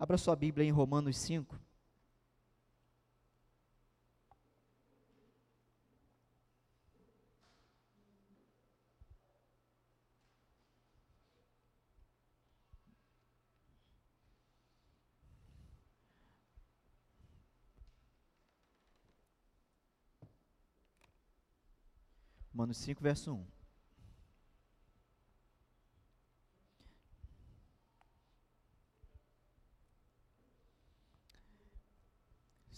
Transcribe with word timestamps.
Abra 0.00 0.16
sua 0.16 0.34
Bíblia 0.34 0.64
em 0.66 0.70
Romanos 0.70 1.14
5. 1.18 1.60
Romanos 22.54 22.78
5, 22.78 23.02
verso 23.02 23.34
1. 23.34 23.59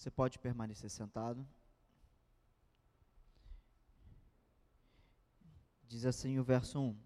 Você 0.02 0.10
pode 0.10 0.36
permanecer 0.36 0.90
sentado. 0.90 1.46
Diz 5.86 6.04
assim 6.04 6.40
o 6.40 6.42
verso 6.42 6.80
1: 6.80 6.96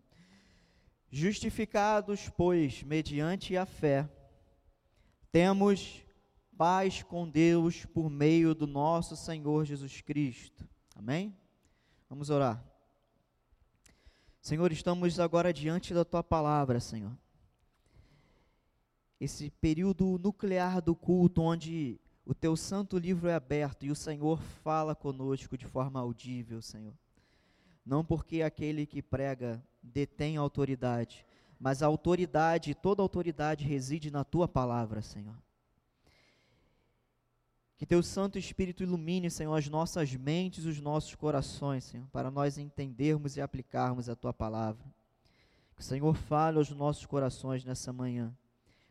Justificados, 1.11 2.31
pois, 2.31 2.83
mediante 2.83 3.55
a 3.55 3.67
fé, 3.67 4.09
temos 5.31 6.07
paz 6.57 7.03
com 7.03 7.29
Deus 7.29 7.85
por 7.85 8.09
meio 8.09 8.55
do 8.55 8.67
nosso 8.67 9.15
Senhor 9.15 9.67
Jesus 9.67 10.01
Cristo. 10.01 10.67
Amém? 10.95 11.37
Vamos 12.09 12.31
orar. 12.31 12.65
Senhor, 14.41 14.73
estamos 14.73 15.21
agora 15.21 15.53
diante 15.53 15.93
da 15.93 16.03
tua 16.03 16.25
palavra, 16.25 16.81
Senhor. 16.81 17.15
Esse 19.21 19.51
período 19.51 20.19
nuclear 20.19 20.81
do 20.81 20.97
culto, 20.97 21.43
onde 21.43 22.01
o 22.27 22.35
teu 22.35 22.57
santo 22.57 22.99
livro 22.99 23.29
é 23.29 23.35
aberto 23.35 23.87
e 23.87 23.91
o 23.91 23.95
Senhor 23.95 24.41
fala 24.65 24.97
conosco 24.97 25.57
de 25.57 25.65
forma 25.65 26.01
audível, 26.01 26.61
Senhor. 26.61 26.93
Não 27.85 28.05
porque 28.05 28.43
aquele 28.43 28.85
que 28.85 29.01
prega 29.01 29.63
detém 29.81 30.37
autoridade, 30.37 31.25
mas 31.59 31.85
a 31.85 31.87
autoridade, 31.87 32.75
toda 32.75 33.01
autoridade 33.01 33.65
reside 33.65 34.11
na 34.11 34.25
tua 34.25 34.49
palavra, 34.49 35.01
Senhor. 35.03 35.37
Que 37.79 37.87
teu 37.87 38.03
Santo 38.03 38.39
Espírito 38.39 38.83
ilumine, 38.83 39.31
Senhor, 39.31 39.55
as 39.55 39.69
nossas 39.69 40.13
mentes 40.17 40.65
os 40.65 40.81
nossos 40.81 41.15
corações, 41.15 41.85
Senhor, 41.85 42.09
para 42.09 42.29
nós 42.29 42.59
entendermos 42.59 43.37
e 43.37 43.41
aplicarmos 43.41 44.09
a 44.09 44.17
tua 44.17 44.33
palavra. 44.33 44.85
Que 45.77 45.83
o 45.83 45.85
Senhor 45.85 46.17
fale 46.17 46.59
aos 46.59 46.71
nossos 46.71 47.07
corações 47.07 47.65
nessa 47.65 47.93
manhã. 47.93 48.35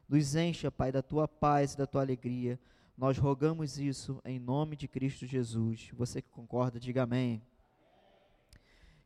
Nos 0.08 0.36
encha, 0.36 0.72
Pai, 0.72 0.90
da 0.90 1.02
tua 1.02 1.28
paz 1.28 1.74
e 1.74 1.78
da 1.78 1.86
tua 1.86 2.02
alegria 2.02 2.58
nós 2.98 3.18
rogamos 3.18 3.78
isso 3.78 4.22
em 4.24 4.40
nome 4.40 4.78
de 4.78 4.88
Cristo 4.88 5.26
Jesus. 5.26 5.90
Você 5.94 6.22
que 6.22 6.30
concorda, 6.30 6.80
diga 6.80 7.04
amém. 7.04 7.42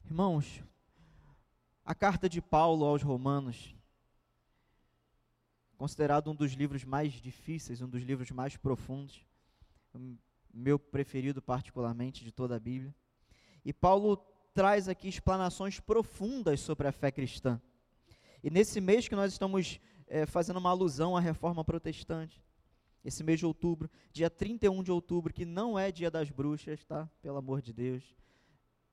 Irmãos, 0.05 0.63
a 1.83 1.95
carta 1.95 2.29
de 2.29 2.39
Paulo 2.39 2.85
aos 2.85 3.01
Romanos, 3.01 3.75
considerado 5.75 6.29
um 6.29 6.35
dos 6.35 6.53
livros 6.53 6.83
mais 6.83 7.13
difíceis, 7.13 7.81
um 7.81 7.89
dos 7.89 8.03
livros 8.03 8.29
mais 8.29 8.55
profundos, 8.55 9.25
meu 10.53 10.77
preferido 10.77 11.41
particularmente 11.41 12.23
de 12.23 12.31
toda 12.31 12.55
a 12.55 12.59
Bíblia. 12.59 12.93
E 13.65 13.73
Paulo 13.73 14.17
traz 14.53 14.87
aqui 14.87 15.07
explanações 15.07 15.79
profundas 15.79 16.59
sobre 16.59 16.87
a 16.87 16.91
fé 16.91 17.11
cristã. 17.11 17.59
E 18.43 18.51
nesse 18.51 18.79
mês 18.79 19.07
que 19.07 19.15
nós 19.15 19.31
estamos 19.31 19.79
é, 20.07 20.27
fazendo 20.27 20.57
uma 20.57 20.69
alusão 20.69 21.17
à 21.17 21.19
reforma 21.19 21.63
protestante, 21.63 22.39
esse 23.03 23.23
mês 23.23 23.39
de 23.39 23.45
outubro, 23.45 23.89
dia 24.11 24.29
31 24.29 24.83
de 24.83 24.91
outubro, 24.91 25.33
que 25.33 25.45
não 25.45 25.77
é 25.77 25.91
dia 25.91 26.11
das 26.11 26.29
bruxas, 26.29 26.83
tá? 26.85 27.09
Pelo 27.21 27.37
amor 27.37 27.61
de 27.61 27.73
Deus. 27.73 28.03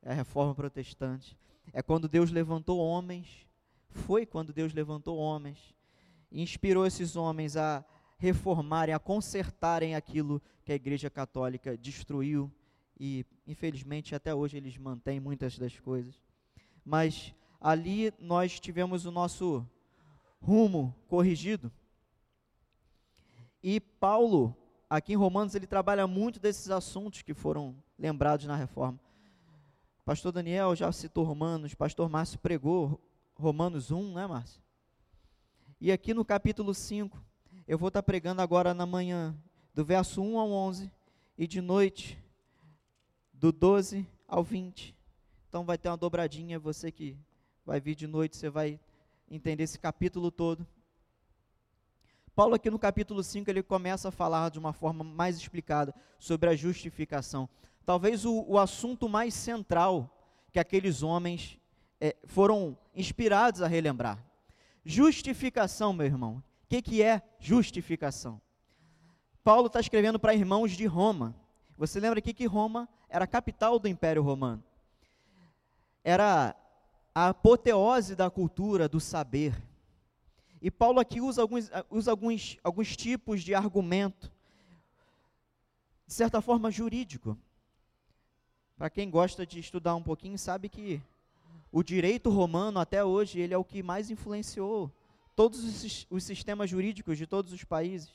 É 0.03 0.13
a 0.13 0.15
reforma 0.15 0.55
protestante. 0.55 1.37
É 1.73 1.83
quando 1.83 2.09
Deus 2.09 2.31
levantou 2.31 2.79
homens, 2.79 3.47
foi 3.89 4.25
quando 4.25 4.53
Deus 4.53 4.73
levantou 4.73 5.19
homens 5.19 5.75
e 6.31 6.43
inspirou 6.43 6.87
esses 6.87 7.17
homens 7.17 7.57
a 7.57 7.85
reformarem, 8.19 8.95
a 8.95 8.99
consertarem 8.99 9.95
aquilo 9.95 10.41
que 10.65 10.73
a 10.73 10.77
Igreja 10.77 11.11
Católica 11.11 11.77
destruiu 11.77 12.51
e, 12.99 13.27
infelizmente, 13.47 14.15
até 14.15 14.35
hoje 14.35 14.57
eles 14.57 14.77
mantêm 14.79 15.21
muitas 15.21 15.59
das 15.59 15.79
coisas. 15.79 16.15
Mas 16.85 17.35
ali 17.61 18.13
nós 18.19 18.61
tivemos 18.61 19.05
o 19.05 19.11
nosso 19.11 19.67
rumo 20.41 20.95
corrigido 21.09 21.71
e 23.69 23.81
Paulo, 23.81 24.57
aqui 24.89 25.15
em 25.15 25.17
Romanos, 25.17 25.57
ele 25.57 25.67
trabalha 25.67 26.07
muito 26.07 26.39
desses 26.39 26.71
assuntos 26.71 27.23
que 27.23 27.35
foram 27.35 27.75
lembrados 27.99 28.47
na 28.47 28.55
reforma. 28.55 28.97
Pastor 30.05 30.31
Daniel 30.31 30.77
já 30.77 30.93
citou 30.93 31.25
Romanos, 31.25 31.75
pastor 31.75 32.09
Márcio 32.09 32.39
pregou 32.39 33.01
Romanos 33.35 33.91
1, 33.91 34.15
né, 34.15 34.25
Márcio? 34.25 34.63
E 35.81 35.91
aqui 35.91 36.15
no 36.15 36.25
capítulo 36.25 36.73
5, 36.73 37.21
eu 37.67 37.77
vou 37.77 37.89
estar 37.89 38.05
pregando 38.05 38.41
agora 38.41 38.73
na 38.73 38.87
manhã, 38.87 39.37
do 39.75 39.85
verso 39.85 40.23
1 40.23 40.39
ao 40.39 40.49
11, 40.49 40.89
e 41.37 41.45
de 41.49 41.61
noite, 41.61 42.17
do 43.33 43.51
12 43.51 44.07
ao 44.29 44.45
20. 44.45 44.95
Então 45.49 45.65
vai 45.65 45.77
ter 45.77 45.89
uma 45.89 45.97
dobradinha, 45.97 46.57
você 46.57 46.93
que 46.93 47.17
vai 47.65 47.81
vir 47.81 47.97
de 47.97 48.07
noite, 48.07 48.37
você 48.37 48.49
vai 48.49 48.79
entender 49.29 49.65
esse 49.65 49.77
capítulo 49.81 50.31
todo. 50.31 50.65
Paulo, 52.37 52.55
aqui 52.55 52.71
no 52.71 52.79
capítulo 52.79 53.23
5, 53.23 53.49
ele 53.49 53.63
começa 53.63 54.09
a 54.09 54.13
falar 54.13 54.51
de 54.51 54.59
uma 54.59 54.75
forma 54.75 55.03
mais 55.03 55.39
explicada 55.39 55.95
sobre 56.19 56.51
a 56.51 56.55
justificação. 56.55 57.49
Talvez 57.83 58.27
o, 58.27 58.45
o 58.47 58.59
assunto 58.59 59.09
mais 59.09 59.33
central 59.33 60.11
que 60.53 60.59
aqueles 60.59 61.03
homens 61.03 61.59
é, 61.99 62.15
foram 62.27 62.77
inspirados 62.95 63.63
a 63.63 63.67
relembrar. 63.67 64.23
Justificação, 64.85 65.95
meu 65.95 66.05
irmão. 66.05 66.43
O 66.65 66.67
que, 66.69 66.83
que 66.83 67.03
é 67.03 67.23
justificação? 67.41 68.39
Paulo 69.43 69.69
está 69.69 69.81
escrevendo 69.81 70.19
para 70.19 70.35
irmãos 70.35 70.73
de 70.73 70.85
Roma. 70.85 71.35
Você 71.79 71.99
lembra 71.99 72.19
aqui 72.19 72.35
que 72.35 72.45
Roma 72.45 72.87
era 73.09 73.25
a 73.25 73.29
capital 73.29 73.79
do 73.79 73.89
Império 73.89 74.23
Romano? 74.23 74.63
Era 76.05 76.55
a 77.15 77.29
apoteose 77.29 78.15
da 78.15 78.29
cultura, 78.29 78.91
do 78.91 79.01
saber. 79.01 79.57
E 80.67 80.71
Paulo 80.71 80.99
aqui 80.99 81.21
usa 81.21 81.43
alguns, 81.43 81.71
usa 81.89 82.11
alguns, 82.11 82.59
alguns 82.65 82.97
tipos 82.97 83.45
de 83.45 83.55
argumento, 83.55 84.33
de 86.05 86.13
certa 86.13 86.41
forma 86.41 86.73
jurídico. 86.73 87.39
Para 88.77 88.91
quem 88.91 89.09
gosta 89.09 89.47
de 89.47 89.61
estudar 89.61 89.95
um 89.95 90.03
pouquinho, 90.03 90.37
sabe 90.37 90.69
que 90.69 91.01
o 91.71 91.85
direito 91.85 92.31
romano, 92.31 92.81
até 92.81 93.05
hoje, 93.05 93.39
ele 93.39 93.55
é 93.55 93.57
o 93.57 93.63
que 93.63 93.81
mais 93.81 94.11
influenciou 94.11 94.91
todos 95.37 95.63
os, 95.63 96.05
os 96.11 96.25
sistemas 96.25 96.69
jurídicos 96.69 97.17
de 97.17 97.29
todos 97.29 97.53
os 97.53 97.63
países. 97.63 98.11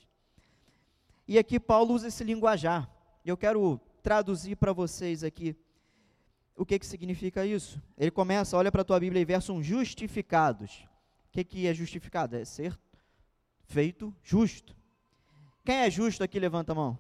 E 1.26 1.40
aqui 1.40 1.58
Paulo 1.58 1.94
usa 1.94 2.10
esse 2.10 2.22
linguajar. 2.22 2.94
Eu 3.26 3.38
quero 3.38 3.80
traduzir 4.04 4.58
para 4.58 4.74
vocês 4.74 5.24
aqui 5.24 5.56
o 6.58 6.66
que, 6.66 6.78
que 6.78 6.86
significa 6.86 7.46
isso. 7.46 7.82
Ele 7.98 8.12
começa, 8.12 8.58
olha 8.58 8.70
para 8.70 8.82
a 8.82 8.86
tua 8.86 9.00
Bíblia 9.00 9.22
e 9.22 9.26
verso 9.26 9.54
1, 9.54 9.64
justificados. 9.64 10.91
O 11.32 11.34
que, 11.34 11.46
que 11.46 11.66
é 11.66 11.74
justificado? 11.74 12.36
É 12.36 12.44
ser 12.44 12.78
feito 13.64 14.14
justo. 14.22 14.76
Quem 15.64 15.78
é 15.78 15.90
justo 15.90 16.26
aqui, 16.26 16.38
levanta 16.38 16.74
a 16.74 16.76
mão. 16.76 17.00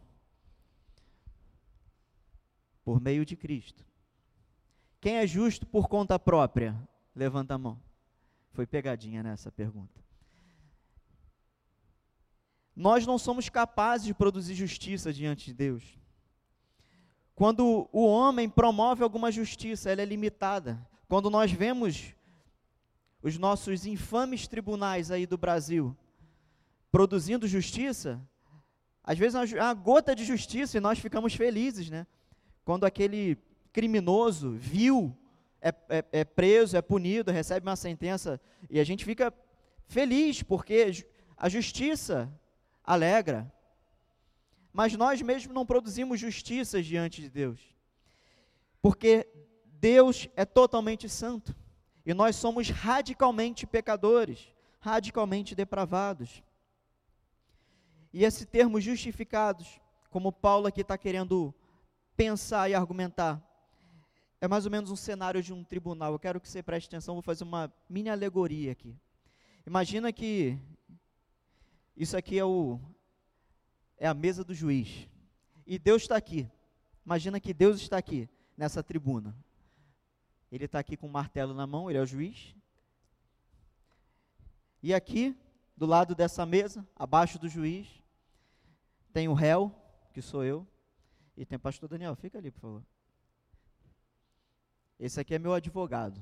Por 2.82 3.02
meio 3.02 3.26
de 3.26 3.36
Cristo. 3.36 3.86
Quem 5.02 5.18
é 5.18 5.28
justo 5.28 5.68
por 5.68 5.90
conta 5.90 6.18
própria? 6.18 6.74
Levanta 7.14 7.56
a 7.56 7.58
mão. 7.58 7.78
Foi 8.52 8.66
pegadinha 8.66 9.22
nessa 9.22 9.52
pergunta. 9.52 10.00
Nós 12.74 13.06
não 13.06 13.18
somos 13.18 13.50
capazes 13.50 14.08
de 14.08 14.14
produzir 14.14 14.56
justiça 14.56 15.12
diante 15.12 15.48
de 15.48 15.54
Deus. 15.54 15.84
Quando 17.36 17.90
o 17.92 18.06
homem 18.06 18.50
promove 18.50 19.04
alguma 19.04 19.30
justiça, 19.30 19.90
ela 19.92 20.02
é 20.02 20.06
limitada. 20.06 20.88
Quando 21.10 21.30
nós 21.30 21.52
vemos 21.52 22.14
os 23.22 23.38
nossos 23.38 23.86
infames 23.86 24.48
tribunais 24.48 25.12
aí 25.12 25.26
do 25.26 25.38
Brasil 25.38 25.96
produzindo 26.92 27.48
justiça, 27.48 28.22
às 29.04 29.18
vezes 29.18 29.54
é 29.54 29.62
uma 29.62 29.74
gota 29.74 30.16
de 30.16 30.26
justiça 30.26 30.78
e 30.78 30.82
nós 30.82 31.00
ficamos 31.00 31.34
felizes, 31.34 31.90
né? 31.90 32.06
Quando 32.66 32.86
aquele 32.86 33.38
criminoso 33.72 34.52
vil 34.52 35.18
é, 35.62 35.70
é, 35.90 36.06
é, 36.12 36.26
preso, 36.26 36.76
é 36.76 36.82
punido, 36.82 37.32
recebe 37.32 37.66
uma 37.66 37.76
sentença 37.76 38.40
e 38.70 38.80
a 38.80 38.84
gente 38.84 39.06
fica 39.06 39.34
feliz 39.88 40.44
porque 40.44 40.92
a 41.38 41.48
justiça 41.48 42.32
alegra. 42.84 43.52
Mas 44.74 44.94
nós 44.94 45.22
mesmos 45.22 45.54
não 45.54 45.66
produzimos 45.66 46.20
justiça 46.20 46.82
diante 46.82 47.22
de 47.22 47.30
Deus, 47.30 47.60
porque 48.82 49.28
Deus 49.66 50.30
é 50.36 50.46
totalmente 50.46 51.10
santo. 51.10 51.56
E 52.06 52.14
nós 52.14 52.36
somos 52.36 52.70
radicalmente 52.70 53.68
pecadores, 53.68 54.54
radicalmente 54.80 55.54
depravados. 55.54 56.44
E 58.14 58.24
esse 58.24 58.46
termo 58.46 58.82
justificados, 58.82 59.80
como 60.10 60.32
Paulo 60.32 60.68
aqui 60.68 60.82
está 60.82 60.98
querendo 60.98 61.54
pensar 62.16 62.70
e 62.70 62.74
argumentar, 62.74 63.42
é 64.40 64.48
mais 64.48 64.66
ou 64.66 64.72
menos 64.72 64.90
um 64.90 64.96
cenário 64.96 65.42
de 65.42 65.54
um 65.54 65.64
tribunal. 65.64 66.14
Eu 66.14 66.20
quero 66.20 66.42
que 66.42 66.50
você 66.50 66.64
preste 66.64 66.88
atenção, 66.88 67.16
vou 67.16 67.22
fazer 67.22 67.44
uma 67.44 67.72
mini 67.88 68.10
alegoria 68.10 68.72
aqui. 68.72 68.98
Imagina 69.66 70.12
que 70.12 70.58
isso 71.96 72.18
aqui 72.18 72.40
é, 72.40 72.44
o, 72.44 72.80
é 73.98 74.08
a 74.08 74.14
mesa 74.14 74.44
do 74.44 74.56
juiz. 74.56 75.08
E 75.68 75.78
Deus 75.78 76.02
está 76.02 76.16
aqui. 76.16 76.50
Imagina 77.06 77.40
que 77.40 77.54
Deus 77.54 77.80
está 77.80 77.98
aqui, 77.98 78.28
nessa 78.58 78.82
tribuna. 78.82 79.36
Ele 80.52 80.66
está 80.66 80.80
aqui 80.80 80.98
com 80.98 81.08
um 81.08 81.12
martelo 81.12 81.54
na 81.54 81.66
mão, 81.66 81.90
ele 81.90 81.98
é 81.98 82.02
o 82.02 82.06
juiz. 82.06 82.54
E 84.84 84.94
aqui, 84.94 85.36
do 85.78 85.86
lado 85.86 86.14
dessa 86.14 86.46
mesa, 86.46 86.86
abaixo 86.96 87.40
do 87.40 87.48
juiz, 87.48 87.88
tem 89.14 89.28
o 89.28 89.34
réu, 89.34 89.74
que 90.14 90.22
sou 90.22 90.44
eu, 90.44 90.68
e 91.38 91.46
tem 91.46 91.56
o 91.56 91.60
pastor 91.60 91.88
Daniel. 91.88 92.16
Fica 92.16 92.38
ali, 92.38 92.52
por 92.52 92.60
favor. 92.60 92.86
Esse 95.00 95.20
aqui 95.20 95.34
é 95.34 95.40
meu 95.40 95.54
advogado. 95.54 96.22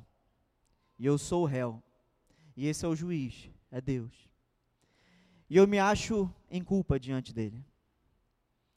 E 0.97 1.05
eu 1.05 1.17
sou 1.17 1.43
o 1.43 1.45
réu. 1.45 1.81
E 2.55 2.67
esse 2.67 2.85
é 2.85 2.87
o 2.87 2.95
juiz, 2.95 3.49
é 3.71 3.81
Deus. 3.81 4.29
E 5.49 5.57
eu 5.57 5.67
me 5.67 5.79
acho 5.79 6.31
em 6.51 6.63
culpa 6.63 6.99
diante 6.99 7.33
dele. 7.33 7.65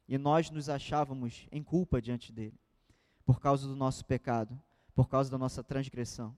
E 0.09 0.17
nós 0.17 0.51
nos 0.51 0.69
achávamos 0.69 1.47
em 1.51 1.63
culpa 1.63 2.01
diante 2.01 2.33
dele, 2.33 2.59
por 3.25 3.41
causa 3.41 3.67
do 3.67 3.77
nosso 3.77 4.05
pecado, 4.05 4.61
por 4.95 5.09
causa 5.09 5.31
da 5.31 5.39
nossa 5.39 5.63
transgressão. 5.63 6.37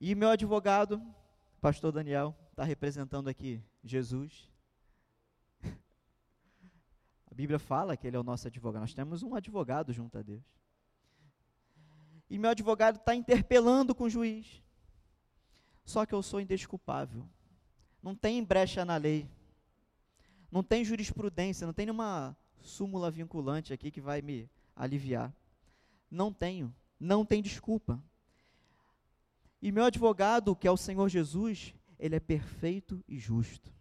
E 0.00 0.14
meu 0.14 0.30
advogado, 0.30 1.02
pastor 1.60 1.92
Daniel, 1.92 2.34
está 2.50 2.64
representando 2.64 3.28
aqui 3.28 3.62
Jesus. 3.84 4.50
A 7.30 7.34
Bíblia 7.34 7.58
fala 7.58 7.96
que 7.96 8.06
ele 8.06 8.16
é 8.16 8.20
o 8.20 8.24
nosso 8.24 8.46
advogado. 8.46 8.80
Nós 8.80 8.94
temos 8.94 9.22
um 9.22 9.34
advogado 9.34 9.92
junto 9.92 10.16
a 10.16 10.22
Deus. 10.22 10.42
E 12.30 12.38
meu 12.38 12.50
advogado 12.50 12.96
está 12.96 13.14
interpelando 13.14 13.94
com 13.94 14.04
o 14.04 14.10
juiz. 14.10 14.62
Só 15.84 16.06
que 16.06 16.14
eu 16.14 16.22
sou 16.22 16.40
indesculpável. 16.40 17.28
Não 18.02 18.14
tem 18.14 18.42
brecha 18.42 18.84
na 18.84 18.96
lei. 18.96 19.28
Não 20.50 20.62
tem 20.62 20.84
jurisprudência, 20.84 21.66
não 21.66 21.74
tem 21.74 21.86
nenhuma 21.86 22.36
súmula 22.60 23.10
vinculante 23.10 23.72
aqui 23.72 23.90
que 23.90 24.00
vai 24.00 24.22
me 24.22 24.48
aliviar. 24.74 25.32
Não 26.10 26.32
tenho, 26.32 26.74
não 26.98 27.24
tem 27.24 27.40
desculpa. 27.40 28.02
E 29.62 29.70
meu 29.70 29.84
advogado, 29.84 30.56
que 30.56 30.66
é 30.66 30.70
o 30.70 30.76
Senhor 30.76 31.08
Jesus, 31.08 31.74
ele 31.98 32.16
é 32.16 32.20
perfeito 32.20 33.04
e 33.06 33.18
justo. 33.18 33.72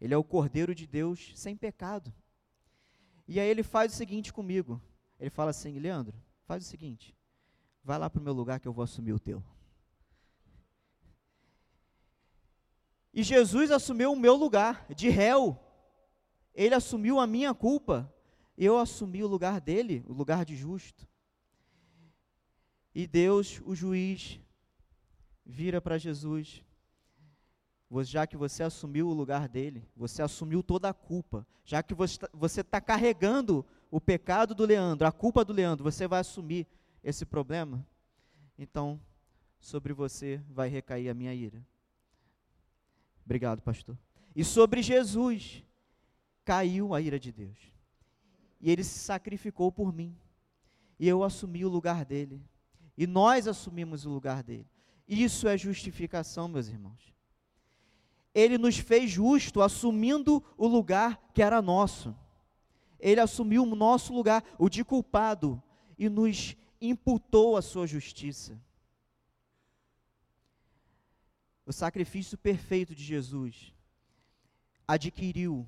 Ele 0.00 0.14
é 0.14 0.16
o 0.16 0.24
Cordeiro 0.24 0.74
de 0.74 0.86
Deus 0.86 1.32
sem 1.36 1.56
pecado. 1.56 2.12
E 3.28 3.38
aí 3.38 3.48
ele 3.48 3.62
faz 3.62 3.92
o 3.92 3.96
seguinte 3.96 4.32
comigo. 4.32 4.80
Ele 5.20 5.30
fala 5.30 5.50
assim: 5.50 5.78
Leandro, 5.78 6.20
faz 6.44 6.64
o 6.64 6.68
seguinte. 6.68 7.16
Vai 7.84 7.98
lá 7.98 8.10
para 8.10 8.20
o 8.20 8.24
meu 8.24 8.32
lugar 8.32 8.58
que 8.58 8.66
eu 8.66 8.72
vou 8.72 8.82
assumir 8.82 9.12
o 9.12 9.20
teu. 9.20 9.42
E 13.14 13.22
Jesus 13.22 13.70
assumiu 13.70 14.12
o 14.12 14.18
meu 14.18 14.34
lugar 14.34 14.86
de 14.94 15.08
réu. 15.10 15.58
Ele 16.54 16.74
assumiu 16.74 17.20
a 17.20 17.26
minha 17.26 17.52
culpa. 17.52 18.12
Eu 18.56 18.78
assumi 18.78 19.22
o 19.22 19.28
lugar 19.28 19.60
dele, 19.60 20.04
o 20.08 20.12
lugar 20.12 20.44
de 20.44 20.56
justo. 20.56 21.06
E 22.94 23.06
Deus, 23.06 23.60
o 23.64 23.74
juiz, 23.74 24.40
vira 25.44 25.80
para 25.80 25.98
Jesus. 25.98 26.62
Já 28.02 28.26
que 28.26 28.36
você 28.36 28.62
assumiu 28.62 29.08
o 29.08 29.12
lugar 29.12 29.48
dele, 29.48 29.86
você 29.94 30.22
assumiu 30.22 30.62
toda 30.62 30.88
a 30.88 30.94
culpa. 30.94 31.46
Já 31.64 31.82
que 31.82 31.94
você 31.94 32.60
está 32.60 32.62
tá 32.62 32.80
carregando 32.80 33.64
o 33.90 34.00
pecado 34.00 34.54
do 34.54 34.64
Leandro, 34.64 35.06
a 35.06 35.12
culpa 35.12 35.44
do 35.44 35.52
Leandro, 35.52 35.84
você 35.84 36.08
vai 36.08 36.20
assumir 36.20 36.66
esse 37.04 37.26
problema? 37.26 37.86
Então, 38.58 39.00
sobre 39.60 39.92
você 39.92 40.42
vai 40.48 40.68
recair 40.68 41.08
a 41.08 41.14
minha 41.14 41.34
ira. 41.34 41.64
Obrigado, 43.24 43.62
pastor. 43.62 43.96
E 44.34 44.42
sobre 44.42 44.82
Jesus 44.82 45.62
caiu 46.44 46.94
a 46.94 47.00
ira 47.00 47.18
de 47.18 47.30
Deus. 47.30 47.58
E 48.60 48.70
ele 48.70 48.82
se 48.82 48.98
sacrificou 48.98 49.70
por 49.70 49.92
mim. 49.92 50.16
E 50.98 51.06
eu 51.06 51.22
assumi 51.22 51.64
o 51.64 51.68
lugar 51.68 52.04
dele. 52.04 52.42
E 53.02 53.06
nós 53.08 53.48
assumimos 53.48 54.06
o 54.06 54.10
lugar 54.10 54.44
dele. 54.44 54.70
Isso 55.08 55.48
é 55.48 55.58
justificação, 55.58 56.46
meus 56.46 56.68
irmãos. 56.68 57.12
Ele 58.32 58.56
nos 58.56 58.78
fez 58.78 59.10
justo 59.10 59.60
assumindo 59.60 60.40
o 60.56 60.68
lugar 60.68 61.20
que 61.34 61.42
era 61.42 61.60
nosso. 61.60 62.14
Ele 63.00 63.18
assumiu 63.18 63.64
o 63.64 63.74
nosso 63.74 64.14
lugar, 64.14 64.44
o 64.56 64.68
de 64.68 64.84
culpado, 64.84 65.60
e 65.98 66.08
nos 66.08 66.56
imputou 66.80 67.56
a 67.56 67.60
sua 67.60 67.88
justiça. 67.88 68.56
O 71.66 71.72
sacrifício 71.72 72.38
perfeito 72.38 72.94
de 72.94 73.02
Jesus 73.02 73.74
adquiriu 74.86 75.66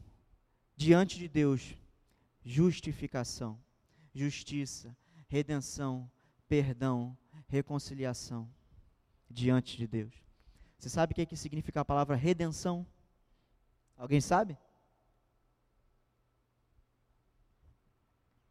diante 0.77 1.19
de 1.19 1.27
Deus 1.27 1.75
justificação, 2.45 3.59
justiça, 4.15 4.97
redenção, 5.27 6.09
perdão, 6.49 7.19
reconciliação 7.55 8.51
diante 9.31 9.77
de 9.77 9.87
Deus. 9.87 10.13
Você 10.77 10.89
sabe 10.89 11.13
o 11.13 11.15
que, 11.15 11.23
é 11.23 11.27
que 11.27 11.37
significa 11.37 11.81
a 11.81 11.85
palavra 11.85 12.17
redenção? 12.17 12.85
Alguém 13.97 14.21
sabe? 14.21 14.59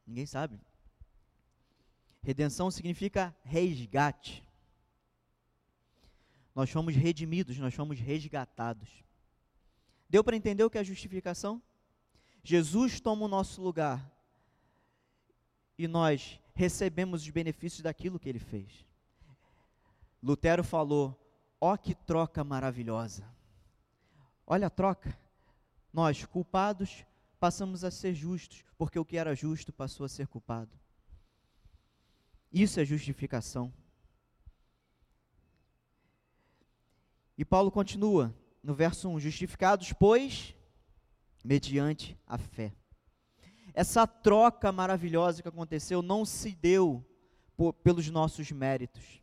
Ninguém 0.07 0.25
sabe. 0.25 0.59
Redenção 2.21 2.71
significa 2.71 3.35
resgate. 3.43 4.41
Nós 6.55 6.69
fomos 6.69 6.95
redimidos, 6.95 7.57
nós 7.57 7.73
fomos 7.73 7.99
resgatados. 7.99 8.89
Deu 10.07 10.23
para 10.23 10.37
entender 10.37 10.63
o 10.63 10.69
que 10.69 10.77
é 10.77 10.83
justificação? 10.83 11.61
Jesus 12.41 13.01
toma 13.01 13.25
o 13.25 13.27
nosso 13.27 13.61
lugar 13.61 14.09
e 15.77 15.87
nós 15.87 16.39
recebemos 16.53 17.23
os 17.23 17.29
benefícios 17.29 17.81
daquilo 17.81 18.19
que 18.19 18.29
ele 18.29 18.39
fez. 18.39 18.85
Lutero 20.23 20.63
falou: 20.63 21.19
ó 21.59 21.75
que 21.75 21.93
troca 21.93 22.45
maravilhosa. 22.45 23.27
Olha 24.47 24.67
a 24.67 24.69
troca. 24.69 25.17
Nós, 25.91 26.23
culpados, 26.25 27.05
passamos 27.39 27.83
a 27.83 27.91
ser 27.91 28.13
justos, 28.13 28.63
porque 28.77 28.97
o 28.97 29.03
que 29.05 29.17
era 29.17 29.35
justo 29.35 29.73
passou 29.73 30.05
a 30.05 30.09
ser 30.09 30.27
culpado. 30.27 30.71
Isso 32.51 32.79
é 32.79 32.85
justificação. 32.85 33.71
E 37.37 37.43
Paulo 37.43 37.69
continua 37.69 38.33
no 38.63 38.73
verso 38.73 39.09
1: 39.09 39.19
Justificados, 39.19 39.91
pois, 39.91 40.55
mediante 41.43 42.17
a 42.25 42.37
fé. 42.37 42.73
Essa 43.73 44.07
troca 44.07 44.71
maravilhosa 44.71 45.41
que 45.41 45.49
aconteceu 45.49 46.01
não 46.01 46.23
se 46.23 46.51
deu 46.51 47.05
por, 47.57 47.73
pelos 47.73 48.09
nossos 48.09 48.51
méritos. 48.51 49.22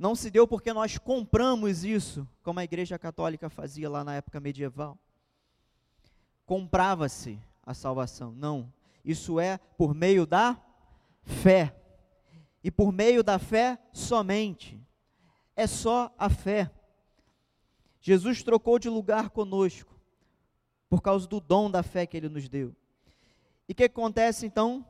Não 0.00 0.14
se 0.14 0.30
deu 0.30 0.48
porque 0.48 0.72
nós 0.72 0.96
compramos 0.96 1.84
isso, 1.84 2.26
como 2.42 2.58
a 2.58 2.64
igreja 2.64 2.98
católica 2.98 3.50
fazia 3.50 3.86
lá 3.90 4.02
na 4.02 4.14
época 4.14 4.40
medieval. 4.40 4.98
Comprava-se 6.46 7.38
a 7.62 7.74
salvação. 7.74 8.32
Não. 8.32 8.72
Isso 9.04 9.38
é 9.38 9.58
por 9.76 9.94
meio 9.94 10.24
da 10.24 10.58
fé 11.22 11.76
e 12.64 12.70
por 12.70 12.90
meio 12.90 13.22
da 13.22 13.38
fé 13.38 13.78
somente. 13.92 14.80
É 15.54 15.66
só 15.66 16.10
a 16.16 16.30
fé. 16.30 16.70
Jesus 18.00 18.42
trocou 18.42 18.78
de 18.78 18.88
lugar 18.88 19.28
conosco 19.28 19.94
por 20.88 21.02
causa 21.02 21.28
do 21.28 21.40
dom 21.40 21.70
da 21.70 21.82
fé 21.82 22.06
que 22.06 22.16
ele 22.16 22.30
nos 22.30 22.48
deu. 22.48 22.74
E 23.68 23.72
o 23.72 23.74
que 23.74 23.84
acontece 23.84 24.46
então, 24.46 24.82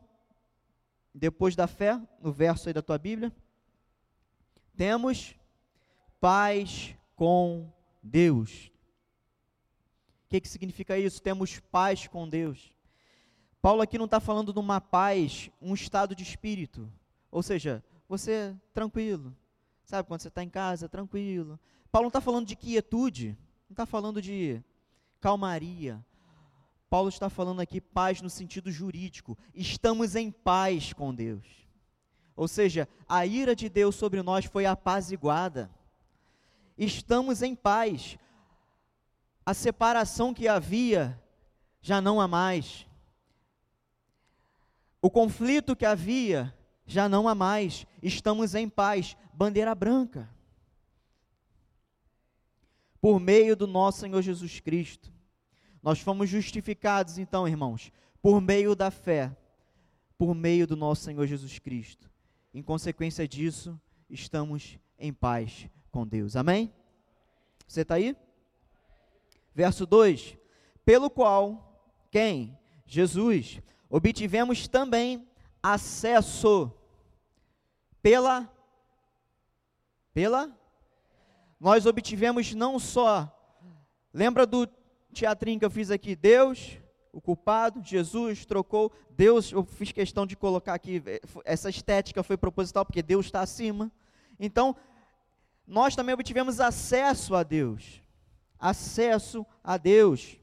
depois 1.13 1.53
da 1.53 1.67
fé, 1.67 1.99
no 2.21 2.31
verso 2.31 2.69
aí 2.69 2.73
da 2.73 2.81
tua 2.81 2.97
Bíblia? 2.97 3.29
Temos 4.75 5.35
paz 6.19 6.95
com 7.15 7.71
Deus. 8.01 8.71
O 10.25 10.29
que, 10.29 10.41
que 10.41 10.49
significa 10.49 10.97
isso? 10.97 11.21
Temos 11.21 11.59
paz 11.59 12.07
com 12.07 12.27
Deus. 12.27 12.73
Paulo 13.61 13.81
aqui 13.81 13.97
não 13.97 14.05
está 14.05 14.19
falando 14.19 14.51
de 14.51 14.59
uma 14.59 14.81
paz, 14.81 15.51
um 15.61 15.73
estado 15.73 16.15
de 16.15 16.23
espírito, 16.23 16.91
ou 17.29 17.43
seja, 17.43 17.83
você 18.09 18.55
tranquilo. 18.73 19.35
Sabe, 19.83 20.07
quando 20.07 20.21
você 20.21 20.29
está 20.29 20.41
em 20.43 20.49
casa, 20.49 20.89
tranquilo. 20.89 21.59
Paulo 21.91 22.05
não 22.05 22.09
está 22.09 22.21
falando 22.21 22.47
de 22.47 22.55
quietude, 22.55 23.37
não 23.69 23.73
está 23.73 23.85
falando 23.85 24.21
de 24.21 24.63
calmaria. 25.19 26.03
Paulo 26.89 27.09
está 27.09 27.29
falando 27.29 27.59
aqui 27.59 27.79
paz 27.79 28.21
no 28.21 28.29
sentido 28.29 28.71
jurídico. 28.71 29.37
Estamos 29.53 30.15
em 30.15 30.31
paz 30.31 30.91
com 30.91 31.13
Deus. 31.13 31.60
Ou 32.41 32.47
seja, 32.47 32.89
a 33.07 33.23
ira 33.23 33.55
de 33.55 33.69
Deus 33.69 33.93
sobre 33.93 34.23
nós 34.23 34.45
foi 34.45 34.65
apaziguada. 34.65 35.69
Estamos 36.75 37.43
em 37.43 37.53
paz. 37.53 38.17
a 39.45 39.53
separação 39.53 40.33
que 40.33 40.47
havia 40.47 41.21
já 41.83 42.01
não 42.01 42.19
há 42.19 42.27
mais. 42.27 42.87
O 44.99 45.07
conflito 45.07 45.75
que 45.75 45.85
havia 45.85 46.51
já 46.83 47.07
não 47.07 47.27
há 47.27 47.35
mais. 47.35 47.85
Estamos 48.01 48.55
em 48.55 48.67
paz. 48.67 49.15
Bandeira 49.31 49.75
branca. 49.75 50.27
Por 52.99 53.19
meio 53.19 53.55
do 53.55 53.67
nosso 53.67 53.99
Senhor 53.99 54.23
Jesus 54.23 54.59
Cristo. 54.59 55.13
Nós 55.83 55.99
fomos 55.99 56.27
justificados, 56.27 57.19
então, 57.19 57.47
irmãos, 57.47 57.91
por 58.19 58.41
meio 58.41 58.75
da 58.75 58.89
fé, 58.89 59.31
por 60.17 60.33
meio 60.33 60.65
do 60.65 60.75
nosso 60.75 61.03
Senhor 61.03 61.27
Jesus 61.27 61.59
Cristo. 61.59 62.10
Em 62.53 62.61
consequência 62.61 63.27
disso, 63.27 63.79
estamos 64.09 64.77
em 64.97 65.13
paz 65.13 65.67
com 65.91 66.05
Deus. 66.05 66.35
Amém? 66.35 66.73
Você 67.67 67.81
está 67.81 67.95
aí? 67.95 68.15
Verso 69.55 69.85
2: 69.85 70.37
Pelo 70.83 71.09
qual, 71.09 71.85
quem? 72.09 72.57
Jesus, 72.85 73.61
obtivemos 73.89 74.67
também 74.67 75.27
acesso 75.63 76.71
pela 78.01 78.51
pela 80.13 80.53
nós 81.61 81.85
obtivemos 81.85 82.55
não 82.55 82.79
só 82.79 83.31
lembra 84.11 84.47
do 84.47 84.67
teatrinho 85.13 85.59
que 85.59 85.65
eu 85.65 85.69
fiz 85.69 85.91
aqui, 85.91 86.15
Deus, 86.15 86.79
o 87.13 87.19
culpado, 87.19 87.81
Jesus 87.83 88.45
trocou, 88.45 88.91
Deus, 89.09 89.51
eu 89.51 89.63
fiz 89.65 89.91
questão 89.91 90.25
de 90.25 90.35
colocar 90.35 90.73
aqui, 90.73 91.03
eh, 91.05 91.21
essa 91.43 91.69
estética 91.69 92.23
foi 92.23 92.37
proposital, 92.37 92.85
porque 92.85 93.03
Deus 93.03 93.25
está 93.25 93.41
acima. 93.41 93.91
Então, 94.39 94.75
nós 95.67 95.95
também 95.95 96.13
obtivemos 96.13 96.59
acesso 96.59 97.35
a 97.35 97.43
Deus. 97.43 98.01
Acesso 98.57 99.45
a 99.63 99.77
Deus. 99.77 100.37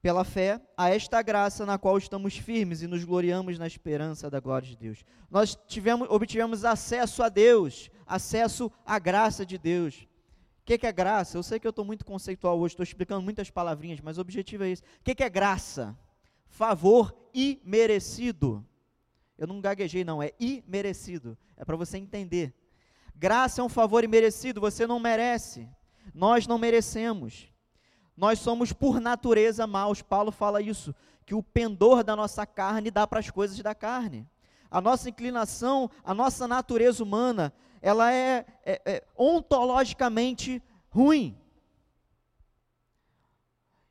Pela 0.00 0.24
fé, 0.24 0.60
a 0.76 0.88
esta 0.88 1.20
graça 1.20 1.66
na 1.66 1.76
qual 1.76 1.98
estamos 1.98 2.36
firmes 2.36 2.80
e 2.80 2.86
nos 2.86 3.04
gloriamos 3.04 3.58
na 3.58 3.66
esperança 3.66 4.30
da 4.30 4.40
glória 4.40 4.68
de 4.68 4.76
Deus. 4.76 5.04
Nós 5.30 5.58
tivemos, 5.66 6.08
obtivemos 6.10 6.64
acesso 6.64 7.22
a 7.22 7.28
Deus, 7.28 7.90
acesso 8.06 8.72
à 8.86 8.98
graça 8.98 9.44
de 9.44 9.58
Deus 9.58 10.07
que, 10.68 10.76
que 10.76 10.86
é 10.86 10.92
graça? 10.92 11.38
Eu 11.38 11.42
sei 11.42 11.58
que 11.58 11.66
eu 11.66 11.70
estou 11.70 11.82
muito 11.82 12.04
conceitual 12.04 12.58
hoje, 12.58 12.74
estou 12.74 12.84
explicando 12.84 13.22
muitas 13.22 13.48
palavrinhas, 13.48 14.02
mas 14.02 14.18
o 14.18 14.20
objetivo 14.20 14.64
é 14.64 14.68
esse. 14.68 14.82
O 14.82 14.86
que, 15.02 15.14
que 15.14 15.24
é 15.24 15.30
graça? 15.30 15.96
Favor 16.46 17.16
imerecido. 17.32 18.62
Eu 19.38 19.46
não 19.46 19.62
gaguejei, 19.62 20.04
não, 20.04 20.22
é 20.22 20.34
imerecido. 20.38 21.38
É 21.56 21.64
para 21.64 21.74
você 21.74 21.96
entender. 21.96 22.52
Graça 23.16 23.62
é 23.62 23.64
um 23.64 23.68
favor 23.70 24.04
imerecido, 24.04 24.60
você 24.60 24.86
não 24.86 25.00
merece. 25.00 25.66
Nós 26.14 26.46
não 26.46 26.58
merecemos. 26.58 27.50
Nós 28.14 28.38
somos 28.38 28.70
por 28.70 29.00
natureza 29.00 29.66
maus. 29.66 30.02
Paulo 30.02 30.30
fala 30.30 30.60
isso, 30.60 30.94
que 31.24 31.34
o 31.34 31.42
pendor 31.42 32.04
da 32.04 32.14
nossa 32.14 32.44
carne 32.44 32.90
dá 32.90 33.06
para 33.06 33.20
as 33.20 33.30
coisas 33.30 33.58
da 33.58 33.74
carne. 33.74 34.28
A 34.70 34.82
nossa 34.82 35.08
inclinação, 35.08 35.90
a 36.04 36.12
nossa 36.12 36.46
natureza 36.46 37.02
humana 37.02 37.54
ela 37.80 38.12
é, 38.12 38.46
é, 38.64 38.82
é 38.84 39.04
ontologicamente 39.16 40.62
ruim. 40.88 41.36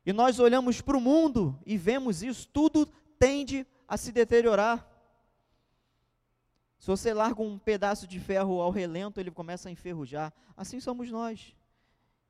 E 0.04 0.12
nós 0.12 0.38
olhamos 0.38 0.80
para 0.80 0.96
o 0.96 1.00
mundo 1.00 1.58
e 1.66 1.76
vemos 1.76 2.22
isso, 2.22 2.48
tudo 2.48 2.86
tende 3.18 3.66
a 3.86 3.96
se 3.96 4.10
deteriorar. 4.10 4.86
Se 6.78 6.86
você 6.86 7.12
larga 7.12 7.42
um 7.42 7.58
pedaço 7.58 8.06
de 8.06 8.20
ferro 8.20 8.60
ao 8.60 8.70
relento, 8.70 9.20
ele 9.20 9.30
começa 9.30 9.68
a 9.68 9.72
enferrujar. 9.72 10.32
Assim 10.56 10.80
somos 10.80 11.10
nós. 11.10 11.54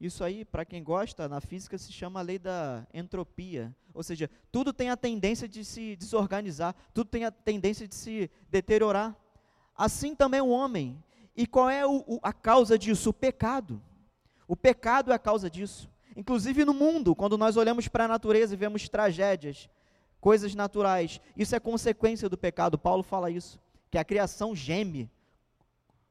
Isso 0.00 0.22
aí, 0.22 0.44
para 0.44 0.64
quem 0.64 0.82
gosta, 0.82 1.28
na 1.28 1.40
física 1.40 1.76
se 1.76 1.92
chama 1.92 2.20
a 2.20 2.22
lei 2.22 2.38
da 2.38 2.86
entropia. 2.94 3.74
Ou 3.92 4.02
seja, 4.02 4.30
tudo 4.50 4.72
tem 4.72 4.90
a 4.90 4.96
tendência 4.96 5.48
de 5.48 5.64
se 5.64 5.96
desorganizar, 5.96 6.74
tudo 6.94 7.10
tem 7.10 7.24
a 7.24 7.32
tendência 7.32 7.86
de 7.86 7.94
se 7.94 8.30
deteriorar. 8.48 9.16
Assim 9.74 10.14
também 10.14 10.40
o 10.40 10.48
homem. 10.48 11.02
E 11.38 11.46
qual 11.46 11.70
é 11.70 11.86
o, 11.86 12.02
o, 12.04 12.18
a 12.20 12.32
causa 12.32 12.76
disso? 12.76 13.10
O 13.10 13.12
pecado. 13.12 13.80
O 14.48 14.56
pecado 14.56 15.12
é 15.12 15.14
a 15.14 15.18
causa 15.20 15.48
disso. 15.48 15.88
Inclusive 16.16 16.64
no 16.64 16.74
mundo, 16.74 17.14
quando 17.14 17.38
nós 17.38 17.56
olhamos 17.56 17.86
para 17.86 18.06
a 18.06 18.08
natureza 18.08 18.54
e 18.54 18.56
vemos 18.56 18.88
tragédias, 18.88 19.70
coisas 20.20 20.52
naturais, 20.56 21.20
isso 21.36 21.54
é 21.54 21.60
consequência 21.60 22.28
do 22.28 22.36
pecado. 22.36 22.76
Paulo 22.76 23.04
fala 23.04 23.30
isso, 23.30 23.60
que 23.88 23.96
a 23.96 24.04
criação 24.04 24.52
geme 24.52 25.08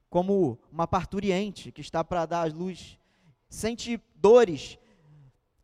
como 0.09 0.57
uma 0.71 0.87
parturiente 0.87 1.73
que 1.73 1.81
está 1.81 2.05
para 2.05 2.25
dar 2.25 2.49
luz, 2.49 2.97
sente 3.49 4.01
dores, 4.15 4.79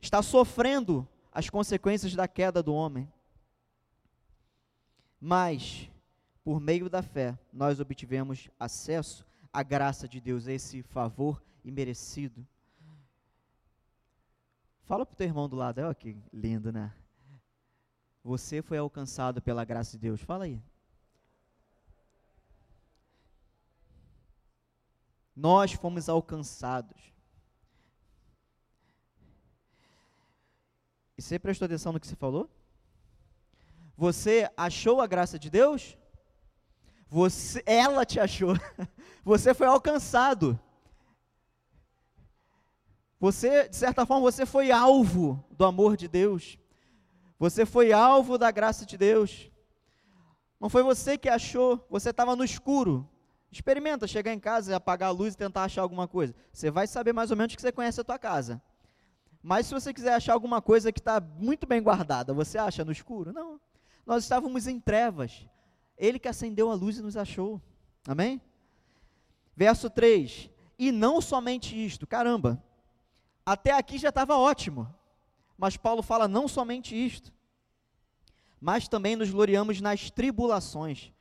está 0.02 0.22
sofrendo 0.22 1.08
as 1.32 1.50
consequências 1.50 2.14
da 2.14 2.28
queda 2.28 2.62
do 2.62 2.74
homem. 2.74 3.10
Mas, 5.22 5.90
por 6.44 6.60
meio 6.60 6.90
da 6.90 7.02
fé, 7.02 7.40
nós 7.54 7.80
obtivemos 7.80 8.50
acesso 8.60 9.26
a 9.54 9.62
graça 9.62 10.08
de 10.08 10.20
Deus, 10.20 10.48
esse 10.48 10.82
favor 10.82 11.42
imerecido. 11.64 12.46
Fala 14.84 15.06
para 15.06 15.14
o 15.14 15.16
teu 15.16 15.28
irmão 15.28 15.48
do 15.48 15.56
lado, 15.56 15.80
olha 15.80 15.94
que 15.94 16.18
lindo, 16.34 16.72
né? 16.72 16.92
Você 18.24 18.62
foi 18.62 18.80
alcançado 18.80 19.42
pela 19.42 19.64
graça 19.64 19.92
de 19.92 20.00
Deus. 20.00 20.22
Fala 20.22 20.46
aí. 20.46 20.62
Nós 25.36 25.74
fomos 25.74 26.10
alcançados. 26.10 27.14
E 31.18 31.22
você 31.22 31.38
prestou 31.38 31.66
atenção 31.66 31.94
no 31.94 32.00
que 32.00 32.08
você 32.08 32.16
falou? 32.16 32.50
Você 33.96 34.50
achou 34.58 35.00
a 35.00 35.08
graça 35.08 35.38
de 35.38 35.50
Deus? 35.50 35.98
Você, 37.14 37.62
ela 37.68 38.04
te 38.08 38.20
achou. 38.20 38.56
Você 39.24 39.54
foi 39.54 39.68
alcançado. 39.68 40.60
Você, 43.20 43.70
de 43.70 43.76
certa 43.76 44.04
forma, 44.04 44.30
você 44.30 44.46
foi 44.46 44.72
alvo 44.72 45.42
do 45.52 45.64
amor 45.64 45.96
de 45.96 46.08
Deus. 46.08 46.58
Você 47.38 47.68
foi 47.68 47.94
alvo 47.94 48.36
da 48.38 48.50
graça 48.50 48.84
de 48.84 48.98
Deus. 48.98 49.50
Não 50.60 50.70
foi 50.70 50.82
você 50.84 51.18
que 51.18 51.30
achou, 51.30 51.86
você 51.90 52.10
estava 52.10 52.36
no 52.36 52.44
escuro. 52.44 53.08
Experimenta 53.52 54.08
chegar 54.08 54.34
em 54.34 54.40
casa 54.40 54.72
e 54.72 54.74
apagar 54.74 55.10
a 55.10 55.14
luz 55.14 55.36
e 55.36 55.38
tentar 55.38 55.64
achar 55.64 55.84
alguma 55.84 56.08
coisa. 56.08 56.36
Você 56.52 56.70
vai 56.72 56.88
saber 56.88 57.14
mais 57.14 57.30
ou 57.32 57.38
menos 57.38 57.56
que 57.56 57.62
você 57.62 57.72
conhece 57.72 58.02
a 58.02 58.04
tua 58.04 58.18
casa. 58.18 58.62
Mas 59.42 59.68
se 59.68 59.74
você 59.74 59.94
quiser 59.94 60.16
achar 60.16 60.34
alguma 60.34 60.62
coisa 60.62 60.92
que 60.92 61.00
está 61.00 61.22
muito 61.22 61.68
bem 61.68 61.82
guardada, 61.82 62.34
você 62.34 62.58
acha 62.58 62.84
no 62.84 62.92
escuro? 62.92 63.32
Não. 63.32 63.62
Nós 64.06 64.24
estávamos 64.24 64.68
em 64.68 64.80
trevas. 64.80 65.48
Ele 66.04 66.20
que 66.20 66.28
acendeu 66.28 66.70
a 66.70 66.74
luz 66.74 66.98
e 66.98 67.02
nos 67.02 67.16
achou. 67.16 67.62
Amém? 68.06 68.42
Verso 69.56 69.90
3: 69.90 70.50
E 70.78 70.92
não 70.92 71.22
somente 71.22 71.74
isto, 71.74 72.06
caramba, 72.06 72.62
até 73.46 73.72
aqui 73.72 73.98
já 73.98 74.10
estava 74.10 74.36
ótimo. 74.36 74.94
Mas 75.58 75.78
Paulo 75.78 76.04
fala 76.04 76.28
não 76.28 76.46
somente 76.46 76.94
isto, 76.94 77.32
mas 78.60 78.90
também 78.90 79.16
nos 79.16 79.32
gloriamos 79.32 79.80
nas 79.80 80.12
tribulações. 80.12 81.14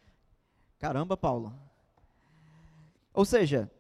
Caramba, 0.81 1.17
Paulo. 1.17 1.55
Ou 3.15 3.25
seja, 3.25 3.71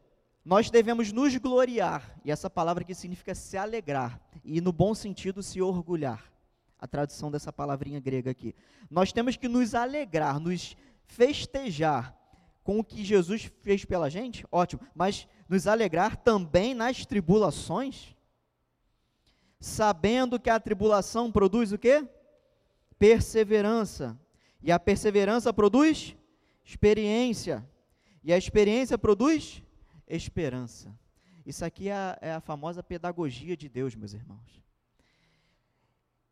nós 0.44 0.70
devemos 0.70 1.10
nos 1.10 1.36
gloriar, 1.36 2.16
e 2.24 2.30
essa 2.30 2.48
palavra 2.48 2.84
aqui 2.84 2.94
significa 2.94 3.34
se 3.34 3.56
alegrar, 3.56 4.20
e 4.44 4.60
no 4.60 4.72
bom 4.72 4.94
sentido 4.94 5.42
se 5.42 5.60
orgulhar 5.60 6.32
a 6.78 6.86
tradução 6.86 7.30
dessa 7.30 7.52
palavrinha 7.52 7.98
grega 7.98 8.30
aqui. 8.30 8.54
Nós 8.90 9.12
temos 9.12 9.36
que 9.36 9.48
nos 9.48 9.72
alegrar, 9.72 10.38
nos 10.38 10.76
festejar 11.04 12.16
com 12.62 12.78
o 12.78 12.84
que 12.84 13.04
Jesus 13.04 13.50
fez 13.60 13.84
pela 13.84 14.08
gente, 14.08 14.46
ótimo, 14.50 14.80
mas 14.94 15.26
nos 15.48 15.66
alegrar 15.66 16.16
também 16.16 16.74
nas 16.74 17.04
tribulações, 17.04 18.16
sabendo 19.60 20.38
que 20.38 20.48
a 20.48 20.60
tribulação 20.60 21.30
produz 21.30 21.72
o 21.72 21.78
quê? 21.78 22.06
Perseverança. 22.98 24.18
E 24.62 24.70
a 24.70 24.78
perseverança 24.78 25.52
produz 25.52 26.16
experiência. 26.64 27.68
E 28.22 28.32
a 28.32 28.38
experiência 28.38 28.96
produz 28.96 29.62
esperança. 30.06 30.96
Isso 31.44 31.64
aqui 31.64 31.88
é 31.88 31.94
a, 31.94 32.18
é 32.20 32.32
a 32.32 32.40
famosa 32.40 32.82
pedagogia 32.82 33.56
de 33.56 33.68
Deus, 33.68 33.96
meus 33.96 34.12
irmãos. 34.12 34.62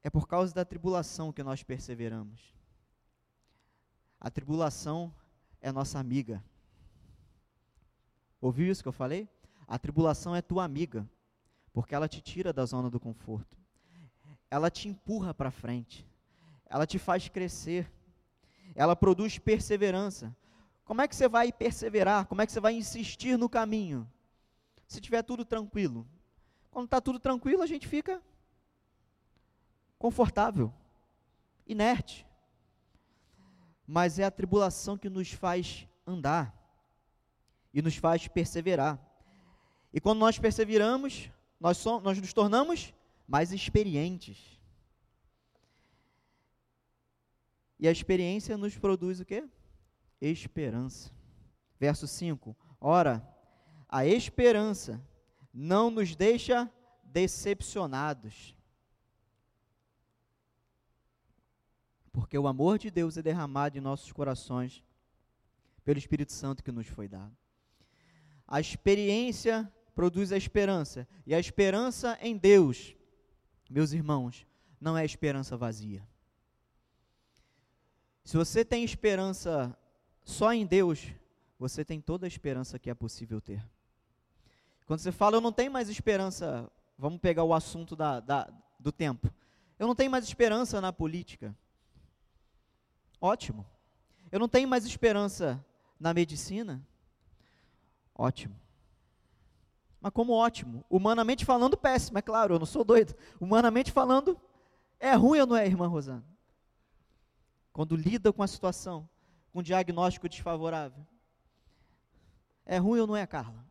É 0.02 0.08
por 0.08 0.28
causa 0.28 0.54
da 0.54 0.64
tribulação 0.64 1.32
que 1.32 1.42
nós 1.42 1.62
perseveramos. 1.62 2.59
A 4.20 4.30
tribulação 4.30 5.12
é 5.62 5.72
nossa 5.72 5.98
amiga. 5.98 6.44
Ouviu 8.40 8.70
isso 8.70 8.82
que 8.82 8.88
eu 8.88 8.92
falei? 8.92 9.28
A 9.66 9.78
tribulação 9.78 10.36
é 10.36 10.42
tua 10.42 10.64
amiga, 10.64 11.08
porque 11.72 11.94
ela 11.94 12.08
te 12.08 12.20
tira 12.20 12.52
da 12.52 12.66
zona 12.66 12.90
do 12.90 13.00
conforto. 13.00 13.56
Ela 14.50 14.70
te 14.70 14.88
empurra 14.88 15.32
para 15.32 15.50
frente. 15.50 16.06
Ela 16.66 16.86
te 16.86 16.98
faz 16.98 17.28
crescer. 17.28 17.90
Ela 18.74 18.94
produz 18.94 19.38
perseverança. 19.38 20.36
Como 20.84 21.00
é 21.00 21.08
que 21.08 21.16
você 21.16 21.28
vai 21.28 21.52
perseverar? 21.52 22.26
Como 22.26 22.42
é 22.42 22.46
que 22.46 22.52
você 22.52 22.60
vai 22.60 22.74
insistir 22.74 23.38
no 23.38 23.48
caminho? 23.48 24.10
Se 24.86 25.00
tiver 25.00 25.22
tudo 25.22 25.44
tranquilo. 25.44 26.06
Quando 26.70 26.86
está 26.86 27.00
tudo 27.00 27.18
tranquilo, 27.18 27.62
a 27.62 27.66
gente 27.66 27.86
fica 27.86 28.20
confortável, 29.98 30.72
inerte. 31.66 32.26
Mas 33.92 34.20
é 34.20 34.24
a 34.24 34.30
tribulação 34.30 34.96
que 34.96 35.10
nos 35.10 35.32
faz 35.32 35.84
andar 36.06 36.56
e 37.74 37.82
nos 37.82 37.96
faz 37.96 38.28
perseverar. 38.28 39.04
E 39.92 40.00
quando 40.00 40.20
nós 40.20 40.38
perseveramos, 40.38 41.28
nós, 41.58 41.76
somos, 41.76 42.00
nós 42.04 42.16
nos 42.16 42.32
tornamos 42.32 42.94
mais 43.26 43.50
experientes. 43.52 44.60
E 47.80 47.88
a 47.88 47.90
experiência 47.90 48.56
nos 48.56 48.78
produz 48.78 49.18
o 49.18 49.24
quê? 49.24 49.42
Esperança. 50.20 51.10
Verso 51.76 52.06
5. 52.06 52.56
Ora, 52.80 53.28
a 53.88 54.06
esperança 54.06 55.04
não 55.52 55.90
nos 55.90 56.14
deixa 56.14 56.70
decepcionados. 57.02 58.56
Porque 62.30 62.38
o 62.38 62.46
amor 62.46 62.78
de 62.78 62.92
Deus 62.92 63.16
é 63.16 63.22
derramado 63.22 63.76
em 63.76 63.80
nossos 63.80 64.12
corações 64.12 64.84
pelo 65.84 65.98
Espírito 65.98 66.30
Santo 66.30 66.62
que 66.62 66.70
nos 66.70 66.86
foi 66.86 67.08
dado. 67.08 67.36
A 68.46 68.60
experiência 68.60 69.68
produz 69.96 70.30
a 70.30 70.36
esperança, 70.36 71.08
e 71.26 71.34
a 71.34 71.40
esperança 71.40 72.16
em 72.22 72.36
Deus, 72.36 72.94
meus 73.68 73.90
irmãos, 73.90 74.46
não 74.80 74.96
é 74.96 75.04
esperança 75.04 75.56
vazia. 75.56 76.06
Se 78.22 78.36
você 78.36 78.64
tem 78.64 78.84
esperança 78.84 79.76
só 80.22 80.52
em 80.52 80.64
Deus, 80.64 81.08
você 81.58 81.84
tem 81.84 82.00
toda 82.00 82.26
a 82.26 82.28
esperança 82.28 82.78
que 82.78 82.90
é 82.90 82.94
possível 82.94 83.40
ter. 83.40 83.60
Quando 84.86 85.00
você 85.00 85.10
fala, 85.10 85.38
eu 85.38 85.40
não 85.40 85.50
tenho 85.50 85.72
mais 85.72 85.88
esperança, 85.88 86.70
vamos 86.96 87.18
pegar 87.18 87.42
o 87.42 87.52
assunto 87.52 87.96
da, 87.96 88.20
da, 88.20 88.48
do 88.78 88.92
tempo. 88.92 89.28
Eu 89.76 89.88
não 89.88 89.96
tenho 89.96 90.12
mais 90.12 90.24
esperança 90.24 90.80
na 90.80 90.92
política. 90.92 91.52
Ótimo. 93.20 93.66
Eu 94.32 94.38
não 94.38 94.48
tenho 94.48 94.68
mais 94.68 94.84
esperança 94.84 95.64
na 95.98 96.14
medicina. 96.14 96.82
Ótimo. 98.14 98.56
Mas 100.00 100.12
como 100.12 100.32
ótimo? 100.32 100.84
Humanamente 100.88 101.44
falando, 101.44 101.76
péssimo, 101.76 102.18
é 102.18 102.22
claro, 102.22 102.54
eu 102.54 102.58
não 102.58 102.66
sou 102.66 102.82
doido. 102.82 103.14
Humanamente 103.38 103.92
falando, 103.92 104.40
é 104.98 105.14
ruim 105.14 105.40
ou 105.40 105.46
não 105.46 105.56
é, 105.56 105.66
irmã 105.66 105.86
Rosana? 105.86 106.24
Quando 107.72 107.94
lida 107.94 108.32
com 108.32 108.42
a 108.42 108.46
situação, 108.46 109.08
com 109.52 109.60
um 109.60 109.62
diagnóstico 109.62 110.28
desfavorável. 110.28 111.06
É 112.64 112.78
ruim 112.78 113.00
ou 113.00 113.06
não 113.06 113.16
é, 113.16 113.26
Carla? 113.26 113.64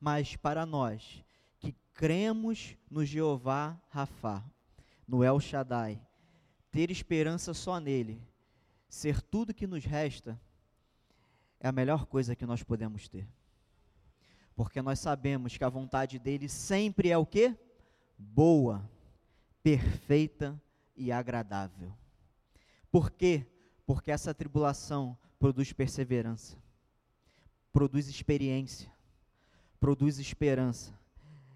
Mas 0.00 0.36
para 0.36 0.64
nós 0.64 1.24
que 1.58 1.74
cremos 1.94 2.76
no 2.90 3.04
Jeová 3.04 3.80
Rafá, 3.88 4.44
no 5.08 5.24
El 5.24 5.40
Shaddai, 5.40 6.00
ter 6.74 6.90
esperança 6.90 7.54
só 7.54 7.78
nele, 7.78 8.20
ser 8.88 9.22
tudo 9.22 9.54
que 9.54 9.64
nos 9.64 9.84
resta, 9.84 10.40
é 11.60 11.68
a 11.68 11.72
melhor 11.72 12.04
coisa 12.04 12.34
que 12.34 12.44
nós 12.44 12.64
podemos 12.64 13.06
ter. 13.06 13.28
Porque 14.56 14.82
nós 14.82 14.98
sabemos 14.98 15.56
que 15.56 15.62
a 15.62 15.68
vontade 15.68 16.18
dele 16.18 16.48
sempre 16.48 17.10
é 17.10 17.16
o 17.16 17.24
quê? 17.24 17.56
Boa, 18.18 18.90
perfeita 19.62 20.60
e 20.96 21.12
agradável. 21.12 21.96
Por 22.90 23.08
quê? 23.12 23.46
Porque 23.86 24.10
essa 24.10 24.34
tribulação 24.34 25.16
produz 25.38 25.72
perseverança, 25.72 26.58
produz 27.72 28.08
experiência, 28.08 28.92
produz 29.78 30.18
esperança. 30.18 30.92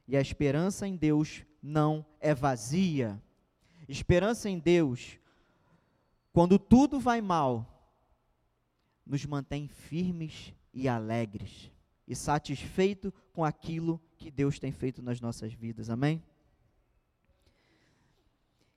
E 0.07 0.17
a 0.17 0.21
esperança 0.21 0.87
em 0.87 0.95
Deus 0.95 1.45
não 1.61 2.07
é 2.21 2.33
vazia. 2.33 3.21
Esperança 3.89 4.51
em 4.51 4.59
Deus, 4.59 5.19
quando 6.33 6.59
tudo 6.59 7.01
vai 7.01 7.21
mal, 7.21 7.67
nos 9.07 9.25
mantém 9.25 9.67
firmes 9.67 10.53
e 10.75 10.87
alegres 10.87 11.71
e 12.07 12.15
satisfeito 12.15 13.13
com 13.33 13.45
aquilo 13.45 14.01
que 14.17 14.31
Deus 14.31 14.59
tem 14.59 14.71
feito 14.71 15.01
nas 15.01 15.21
nossas 15.21 15.53
vidas. 15.53 15.89
Amém? 15.89 16.23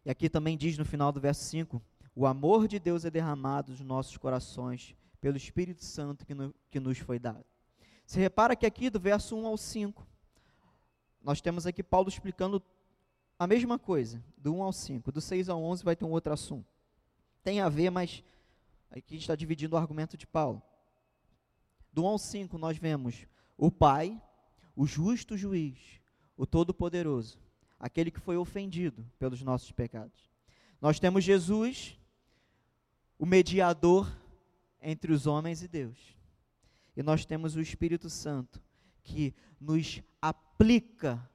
E 0.06 0.10
aqui 0.10 0.30
também 0.30 0.58
diz 0.58 0.78
no 0.78 0.86
final 0.86 1.12
do 1.12 1.20
verso 1.20 1.44
5: 1.44 1.82
o 2.16 2.26
amor 2.26 2.68
de 2.68 2.80
Deus 2.80 3.06
é 3.06 3.10
derramado 3.10 3.72
nos 3.72 3.82
nossos 3.82 4.18
corações 4.18 4.96
pelo 5.20 5.38
Espírito 5.38 5.84
Santo 5.84 6.26
que, 6.26 6.34
no, 6.34 6.54
que 6.70 6.80
nos 6.80 6.98
foi 6.98 7.20
dado. 7.20 7.46
Você 8.06 8.20
repara 8.20 8.56
que 8.56 8.66
aqui 8.66 8.90
do 8.90 9.00
verso 9.00 9.38
1 9.38 9.46
ao 9.46 9.58
5, 9.58 10.06
nós 11.22 11.40
temos 11.40 11.68
aqui 11.68 11.84
Paulo 11.84 12.10
explicando 12.10 12.62
a 13.42 13.48
mesma 13.48 13.80
coisa, 13.80 14.24
do 14.38 14.54
1 14.54 14.62
ao 14.62 14.72
5. 14.72 15.12
Do 15.12 15.20
6 15.20 15.50
ao 15.50 15.64
11 15.64 15.84
vai 15.84 15.96
ter 15.96 16.06
um 16.06 16.12
outro 16.12 16.32
assunto. 16.32 16.68
Tem 17.44 17.60
a 17.60 17.70
ver, 17.70 17.90
mas 17.90 18.24
aqui 18.92 19.16
está 19.16 19.36
dividindo 19.36 19.76
o 19.76 19.80
argumento 19.80 20.16
de 20.16 20.28
Paulo. 20.28 20.62
Do 21.92 22.04
1 22.04 22.06
ao 22.06 22.20
5 22.20 22.58
nós 22.60 22.78
vemos 22.78 23.26
o 23.58 23.72
Pai, 23.72 24.22
o 24.76 24.86
justo 24.86 25.36
juiz, 25.36 25.76
o 26.38 26.46
Todo-Poderoso, 26.46 27.40
aquele 27.80 28.12
que 28.12 28.20
foi 28.20 28.38
ofendido 28.38 29.04
pelos 29.18 29.42
nossos 29.42 29.72
pecados. 29.72 30.30
Nós 30.80 31.00
temos 31.00 31.24
Jesus, 31.24 31.98
o 33.18 33.26
mediador 33.26 34.08
entre 34.80 35.12
os 35.12 35.26
homens 35.26 35.64
e 35.64 35.68
Deus. 35.68 35.98
E 36.96 37.02
nós 37.02 37.26
temos 37.26 37.56
o 37.56 37.60
Espírito 37.60 38.08
Santo, 38.08 38.62
que 39.04 39.34
nos 39.60 40.00
aplica 40.22 41.28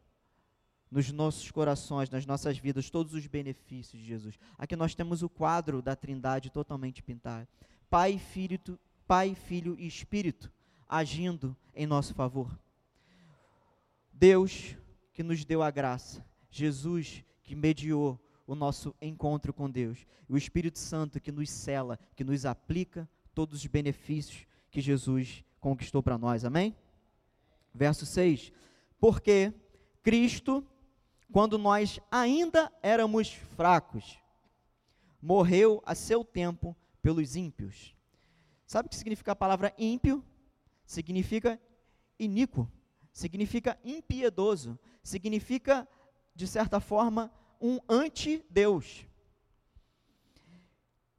nos 0.96 1.12
nossos 1.12 1.50
corações, 1.50 2.08
nas 2.08 2.24
nossas 2.24 2.56
vidas, 2.56 2.88
todos 2.88 3.12
os 3.12 3.26
benefícios 3.26 4.00
de 4.00 4.08
Jesus. 4.08 4.38
Aqui 4.56 4.74
nós 4.74 4.94
temos 4.94 5.22
o 5.22 5.28
quadro 5.28 5.82
da 5.82 5.94
Trindade 5.94 6.48
totalmente 6.48 7.02
pintado. 7.02 7.46
Pai, 7.90 8.16
Filho, 8.16 8.58
Pai, 9.06 9.34
Filho 9.34 9.76
e 9.78 9.86
Espírito 9.86 10.50
agindo 10.88 11.54
em 11.74 11.86
nosso 11.86 12.14
favor. 12.14 12.58
Deus 14.10 14.74
que 15.12 15.22
nos 15.22 15.44
deu 15.44 15.62
a 15.62 15.70
graça, 15.70 16.24
Jesus 16.50 17.22
que 17.42 17.54
mediou 17.54 18.18
o 18.46 18.54
nosso 18.54 18.94
encontro 18.98 19.52
com 19.52 19.68
Deus. 19.68 20.06
O 20.26 20.38
Espírito 20.38 20.78
Santo 20.78 21.20
que 21.20 21.30
nos 21.30 21.50
cela, 21.50 21.98
que 22.14 22.24
nos 22.24 22.46
aplica 22.46 23.06
todos 23.34 23.58
os 23.60 23.66
benefícios 23.66 24.46
que 24.70 24.80
Jesus 24.80 25.44
conquistou 25.60 26.02
para 26.02 26.16
nós. 26.16 26.42
Amém? 26.42 26.74
Verso 27.74 28.06
6. 28.06 28.50
Porque 28.98 29.52
Cristo, 30.02 30.66
quando 31.32 31.58
nós 31.58 32.00
ainda 32.10 32.72
éramos 32.82 33.32
fracos, 33.32 34.18
morreu 35.20 35.82
a 35.84 35.94
seu 35.94 36.24
tempo 36.24 36.76
pelos 37.02 37.36
ímpios. 37.36 37.94
Sabe 38.66 38.86
o 38.86 38.90
que 38.90 38.96
significa 38.96 39.32
a 39.32 39.36
palavra 39.36 39.74
ímpio? 39.78 40.24
Significa 40.84 41.60
iníquo, 42.18 42.70
significa 43.12 43.78
impiedoso, 43.84 44.78
significa, 45.02 45.86
de 46.34 46.46
certa 46.46 46.80
forma, 46.80 47.32
um 47.60 47.78
anti-Deus. 47.88 49.06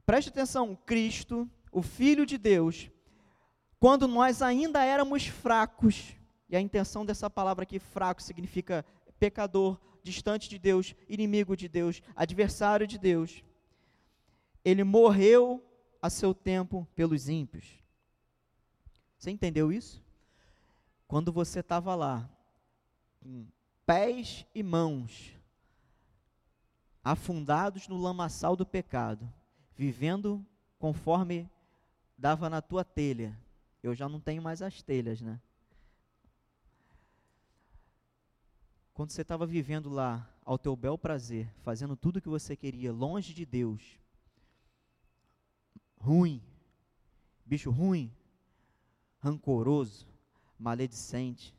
Preste 0.06 0.28
atenção, 0.28 0.76
Cristo, 0.86 1.48
o 1.70 1.82
Filho 1.82 2.24
de 2.24 2.38
Deus, 2.38 2.90
quando 3.78 4.08
nós 4.08 4.42
ainda 4.42 4.82
éramos 4.82 5.26
fracos, 5.26 6.14
e 6.48 6.56
a 6.56 6.60
intenção 6.60 7.04
dessa 7.04 7.28
palavra 7.28 7.64
aqui, 7.64 7.78
fraco, 7.78 8.22
significa 8.22 8.84
pecador, 9.18 9.80
distante 10.02 10.48
de 10.48 10.58
Deus, 10.58 10.94
inimigo 11.08 11.56
de 11.56 11.68
Deus, 11.68 12.02
adversário 12.14 12.86
de 12.86 12.98
Deus, 12.98 13.42
ele 14.64 14.84
morreu 14.84 15.64
a 16.00 16.08
seu 16.08 16.34
tempo 16.34 16.86
pelos 16.94 17.28
ímpios. 17.28 17.82
Você 19.18 19.30
entendeu 19.30 19.72
isso? 19.72 20.02
Quando 21.06 21.32
você 21.32 21.60
estava 21.60 21.94
lá, 21.94 22.28
com 23.20 23.46
pés 23.84 24.46
e 24.54 24.62
mãos 24.62 25.32
afundados 27.02 27.88
no 27.88 27.96
lamaçal 27.96 28.54
do 28.54 28.66
pecado, 28.66 29.32
vivendo 29.74 30.44
conforme 30.78 31.50
dava 32.16 32.50
na 32.50 32.60
tua 32.60 32.84
telha. 32.84 33.38
Eu 33.82 33.94
já 33.94 34.08
não 34.08 34.20
tenho 34.20 34.42
mais 34.42 34.60
as 34.60 34.82
telhas, 34.82 35.20
né? 35.20 35.40
Quando 38.98 39.12
você 39.12 39.22
estava 39.22 39.46
vivendo 39.46 39.88
lá 39.88 40.28
ao 40.44 40.58
teu 40.58 40.74
bel 40.74 40.98
prazer, 40.98 41.48
fazendo 41.62 41.94
tudo 41.94 42.16
o 42.16 42.20
que 42.20 42.28
você 42.28 42.56
queria, 42.56 42.92
longe 42.92 43.32
de 43.32 43.46
Deus, 43.46 43.80
ruim, 46.00 46.42
bicho 47.46 47.70
ruim, 47.70 48.12
rancoroso, 49.20 50.04
maledicente, 50.58 51.54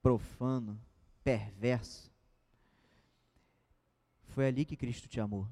profano, 0.00 0.80
perverso, 1.22 2.10
foi 4.28 4.46
ali 4.46 4.64
que 4.64 4.78
Cristo 4.78 5.08
te 5.08 5.20
amou. 5.20 5.46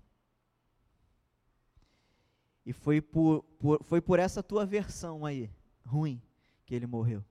E 2.64 2.72
foi 2.72 3.02
por, 3.02 3.42
por, 3.58 3.84
foi 3.84 4.00
por 4.00 4.18
essa 4.18 4.42
tua 4.42 4.64
versão 4.64 5.26
aí, 5.26 5.50
ruim, 5.84 6.18
que 6.64 6.74
ele 6.74 6.86
morreu. 6.86 7.22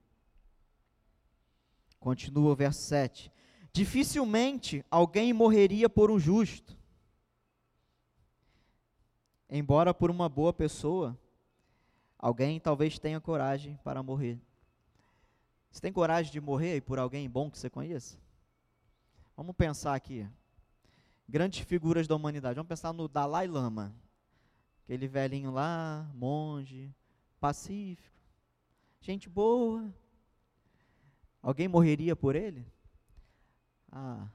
Continua 2.00 2.52
o 2.52 2.56
verso 2.56 2.82
7. 2.82 3.32
Dificilmente 3.72 4.84
alguém 4.90 5.34
morreria 5.34 5.90
por 5.90 6.10
um 6.10 6.20
justo. 6.20 6.78
Embora 9.50 9.94
por 9.94 10.10
uma 10.10 10.28
boa 10.28 10.52
pessoa, 10.52 11.18
alguém 12.18 12.60
talvez 12.60 13.00
tenha 13.00 13.22
coragem 13.22 13.80
para 13.84 14.04
morrer. 14.04 14.40
Você 15.72 15.80
tem 15.80 15.94
coragem 15.94 16.32
de 16.32 16.42
morrer 16.42 16.82
por 16.82 16.98
alguém 16.98 17.30
bom 17.30 17.50
que 17.50 17.58
você 17.58 17.70
conheça? 17.70 18.18
Vamos 19.36 19.56
pensar 19.56 19.94
aqui. 19.94 20.28
Grandes 21.30 21.60
figuras 21.60 22.08
da 22.08 22.16
humanidade. 22.16 22.56
Vamos 22.56 22.70
pensar 22.70 22.94
no 22.94 23.08
Dalai 23.08 23.48
Lama. 23.48 23.94
Aquele 24.84 25.08
velhinho 25.08 25.52
lá, 25.52 26.10
monge, 26.16 26.92
pacífico, 27.40 28.16
gente 29.02 29.30
boa. 29.30 29.94
Alguém 31.48 31.70
morreria 31.70 32.14
por 32.14 32.36
ele? 32.36 32.68
Ah, 33.90 34.28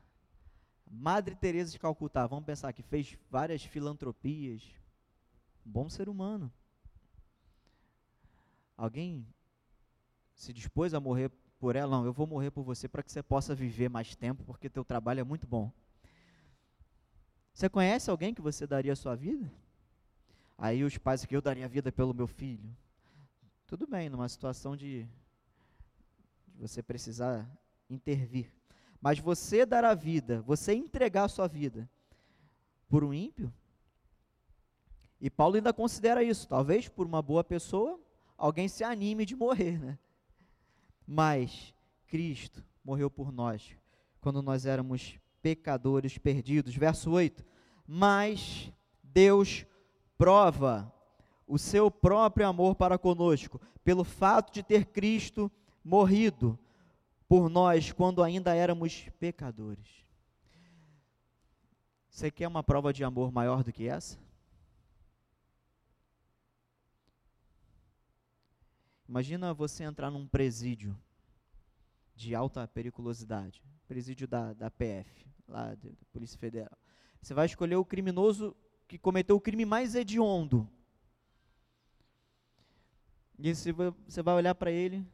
Madre 0.91 1.35
Teresa 1.35 1.71
de 1.71 1.79
Calcutá, 1.79 2.27
vamos 2.27 2.47
pensar 2.47 2.73
que 2.73 2.83
fez 2.83 3.19
várias 3.31 3.63
filantropias. 3.63 4.63
Bom 5.63 5.91
ser 5.91 6.09
humano. 6.09 6.51
Alguém 8.75 9.27
se 10.35 10.55
dispôs 10.55 10.95
a 10.95 11.01
morrer 11.01 11.31
por 11.59 11.77
ela? 11.77 11.99
Não, 11.99 12.07
eu 12.07 12.15
vou 12.15 12.27
morrer 12.27 12.51
por 12.51 12.63
você 12.63 12.89
para 12.89 13.03
que 13.03 13.13
você 13.13 13.23
possa 13.23 13.55
viver 13.55 13.91
mais 13.91 14.17
tempo, 14.17 14.43
porque 14.45 14.71
teu 14.71 14.83
trabalho 14.83 15.21
é 15.21 15.25
muito 15.25 15.47
bom. 15.47 15.71
Você 17.53 17.69
conhece 17.69 18.09
alguém 18.09 18.33
que 18.33 18.41
você 18.41 18.67
daria 18.67 18.95
a 18.95 18.97
sua 18.97 19.15
vida? 19.15 19.53
Aí 20.57 20.83
os 20.83 20.97
pais 20.97 21.27
que 21.27 21.37
eu 21.37 21.43
daria 21.43 21.67
a 21.67 21.69
vida 21.69 21.93
pelo 21.93 22.15
meu 22.15 22.27
filho. 22.27 22.75
Tudo 23.67 23.87
bem, 23.87 24.09
numa 24.09 24.31
situação 24.31 24.75
de 24.75 25.07
você 26.63 26.83
precisar 26.83 27.51
intervir. 27.91 28.53
Mas 29.01 29.19
você 29.19 29.67
dar 29.67 29.85
a 29.85 29.95
vida, 29.95 30.41
você 30.43 30.73
entregar 30.73 31.25
a 31.25 31.29
sua 31.29 31.49
vida 31.49 31.91
por 32.89 33.03
um 33.03 33.13
ímpio? 33.13 33.53
E 35.21 35.29
Paulo 35.29 35.57
ainda 35.57 35.73
considera 35.73 36.23
isso. 36.23 36.47
Talvez 36.47 36.89
por 36.89 37.05
uma 37.05 37.21
boa 37.21 37.43
pessoa, 37.43 37.99
alguém 38.39 38.69
se 38.69 38.85
anime 38.85 39.27
de 39.27 39.35
morrer, 39.35 39.79
né? 39.79 39.99
Mas 41.05 41.75
Cristo 42.07 42.65
morreu 42.85 43.11
por 43.11 43.33
nós 43.33 43.77
quando 44.21 44.41
nós 44.41 44.65
éramos 44.65 45.19
pecadores 45.43 46.17
perdidos. 46.17 46.77
Verso 46.77 47.11
8: 47.11 47.45
Mas 47.85 48.73
Deus 49.03 49.67
prova 50.17 50.93
o 51.45 51.59
seu 51.59 51.91
próprio 51.91 52.47
amor 52.47 52.77
para 52.77 52.97
conosco, 52.97 53.61
pelo 53.83 54.05
fato 54.05 54.53
de 54.53 54.63
ter 54.63 54.87
Cristo 54.87 55.51
morrido 55.85 56.59
por 57.29 57.49
nós 57.49 57.93
quando 57.93 58.23
ainda 58.23 58.55
éramos 58.55 59.09
pecadores. 59.19 60.05
Você 62.09 62.31
quer 62.31 62.47
uma 62.47 62.63
prova 62.63 62.93
de 62.93 63.03
amor 63.03 63.33
maior 63.33 63.65
do 63.65 63.73
que 63.73 63.89
essa? 63.89 64.19
Imagina 69.09 69.53
você 69.53 69.85
entrar 69.85 70.11
num 70.11 70.27
presídio 70.27 70.99
de 72.15 72.35
alta 72.35 72.67
periculosidade, 72.69 73.63
presídio 73.89 74.29
da, 74.29 74.53
da 74.53 74.71
PF, 74.71 75.27
lá 75.49 75.75
da 75.75 75.91
Polícia 76.13 76.39
Federal. 76.39 76.77
Você 77.21 77.35
vai 77.35 77.47
escolher 77.47 77.77
o 77.77 77.85
criminoso 77.85 78.57
que 78.87 78.99
cometeu 78.99 79.37
o 79.37 79.41
crime 79.41 79.65
mais 79.65 79.95
hediondo. 79.95 80.69
E 83.39 83.55
você 83.55 84.23
vai 84.23 84.35
olhar 84.35 84.55
para 84.55 84.71
ele, 84.71 85.05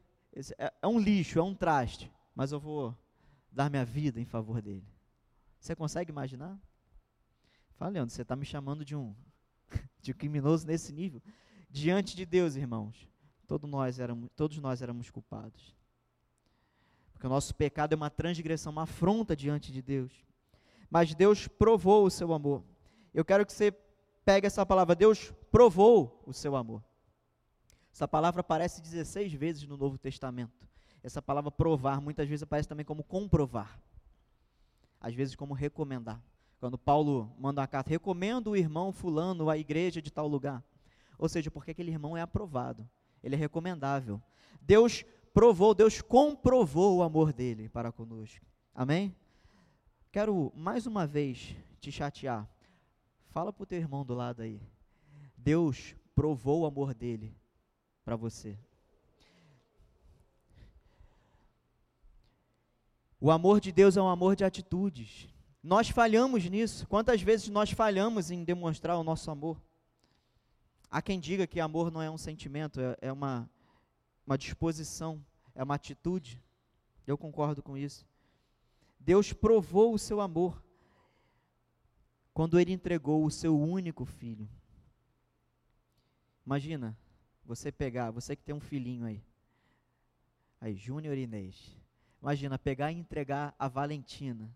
é, 0.59 0.73
é 0.83 0.87
um 0.87 0.99
lixo, 0.99 1.39
é 1.39 1.43
um 1.43 1.55
traste, 1.55 2.11
mas 2.35 2.53
eu 2.53 2.61
vou 2.61 2.97
dar 3.51 3.71
minha 3.71 3.85
vida 3.85 4.21
em 4.21 4.25
favor 4.25 4.63
dele. 4.63 4.87
Você 5.59 5.75
consegue 5.75 6.11
imaginar? 6.11 6.59
Fala, 7.77 7.93
Leandro, 7.93 8.15
você 8.15 8.23
está 8.23 8.37
me 8.37 8.45
chamando 8.45 8.85
de 8.85 8.95
um, 8.95 9.15
de 10.01 10.13
um 10.13 10.15
criminoso 10.15 10.67
nesse 10.67 10.93
nível? 10.93 11.23
Diante 11.71 12.17
de 12.17 12.25
Deus, 12.25 12.57
irmãos, 12.57 13.09
todos 13.47 13.69
nós 13.69 13.99
éramos, 13.99 14.31
todos 14.35 14.59
nós 14.59 14.83
éramos 14.83 15.11
culpados. 15.11 15.77
Porque 17.13 17.27
o 17.27 17.31
nosso 17.31 17.55
pecado 17.55 17.93
é 17.93 17.97
uma 17.97 18.11
transgressão, 18.11 18.71
uma 18.71 18.83
afronta 18.83 19.35
diante 19.35 19.73
de 19.73 19.83
Deus. 19.83 20.13
Mas 20.89 21.15
Deus 21.15 21.49
provou 21.49 22.05
o 22.05 22.11
seu 22.11 22.33
amor. 22.33 22.63
Eu 23.13 23.25
quero 23.25 23.45
que 23.45 23.53
você 23.53 23.73
pegue 24.25 24.47
essa 24.47 24.65
palavra, 24.65 24.95
Deus 24.95 25.33
provou 25.51 26.23
o 26.27 26.33
seu 26.33 26.55
amor. 26.55 26.83
Essa 27.99 28.07
palavra 28.07 28.43
aparece 28.43 28.81
16 28.81 29.33
vezes 29.33 29.67
no 29.67 29.77
Novo 29.77 29.99
Testamento. 29.99 30.69
Essa 31.03 31.21
palavra 31.21 31.51
provar 31.51 32.01
muitas 32.01 32.29
vezes 32.29 32.45
aparece 32.45 32.69
também 32.69 32.87
como 32.87 33.03
comprovar. 33.03 33.77
Às 35.01 35.17
vezes 35.17 35.35
como 35.35 35.53
recomendar. 35.53 36.23
Quando 36.61 36.79
Paulo 36.79 37.35
manda 37.37 37.61
uma 37.61 37.67
carta, 37.67 37.91
recomendo 37.91 38.53
o 38.53 38.57
irmão 38.57 38.93
fulano 38.93 39.51
à 39.51 39.59
igreja 39.59 40.01
de 40.01 40.13
tal 40.13 40.29
lugar. 40.29 40.63
Ou 41.19 41.29
seja, 41.29 41.51
porque 41.51 41.73
aquele 41.73 41.91
irmão 41.91 42.17
é 42.17 42.21
aprovado 42.21 42.89
ele 43.21 43.35
é 43.35 43.39
recomendável. 43.39 44.23
Deus 44.61 45.05
provou, 45.35 45.75
Deus 45.75 46.01
comprovou 46.01 46.99
o 46.99 47.03
amor 47.03 47.33
dele 47.33 47.69
para 47.69 47.91
conosco. 47.91 48.47
Amém? 48.73 49.13
Quero 50.13 50.53
mais 50.55 50.87
uma 50.87 51.05
vez 51.05 51.53
te 51.81 51.91
chatear. 51.91 52.49
Fala 53.31 53.53
para 53.53 53.65
o 53.65 53.67
teu 53.67 53.81
irmão 53.81 54.05
do 54.05 54.15
lado 54.15 54.43
aí. 54.43 54.63
Deus 55.37 55.97
provou 56.15 56.61
o 56.61 56.67
amor 56.67 56.95
dele 56.95 57.35
para 58.09 58.17
você. 58.17 58.57
O 63.21 63.31
amor 63.31 63.61
de 63.61 63.71
Deus 63.71 63.99
é 63.99 64.01
um 64.01 64.09
amor 64.09 64.35
de 64.35 64.45
atitudes. 64.45 65.29
Nós 65.63 65.91
falhamos 65.91 66.43
nisso. 66.47 66.89
Quantas 66.89 67.21
vezes 67.21 67.51
nós 67.51 67.71
falhamos 67.71 68.31
em 68.31 68.45
demonstrar 68.45 68.97
o 68.97 69.05
nosso 69.05 69.31
amor? 69.31 69.63
Há 70.91 71.03
quem 71.03 71.21
diga 71.21 71.47
que 71.47 71.61
amor 71.61 71.91
não 71.91 72.01
é 72.01 72.11
um 72.11 72.17
sentimento, 72.17 72.81
é, 72.81 72.97
é 73.03 73.13
uma, 73.13 73.47
uma 74.27 74.39
disposição, 74.39 75.23
é 75.55 75.63
uma 75.63 75.75
atitude. 75.75 76.43
Eu 77.07 77.19
concordo 77.19 77.63
com 77.63 77.77
isso. 77.77 78.07
Deus 78.99 79.35
provou 79.35 79.93
o 79.93 79.99
seu 79.99 80.19
amor 80.19 80.65
quando 82.33 82.59
ele 82.59 82.73
entregou 82.73 83.23
o 83.23 83.31
seu 83.31 83.61
único 83.61 84.07
filho. 84.07 84.49
Imagina 86.47 86.97
você 87.49 87.73
pegar, 87.73 88.11
você 88.11 88.37
que 88.37 88.43
tem 88.43 88.55
um 88.55 88.61
filhinho 88.61 89.07
aí, 89.07 89.25
aí, 90.61 90.77
Júnior 90.77 91.17
Inês. 91.17 91.75
Imagina 92.21 92.59
pegar 92.59 92.93
e 92.93 92.97
entregar 92.97 93.55
a 93.59 93.67
Valentina 93.67 94.55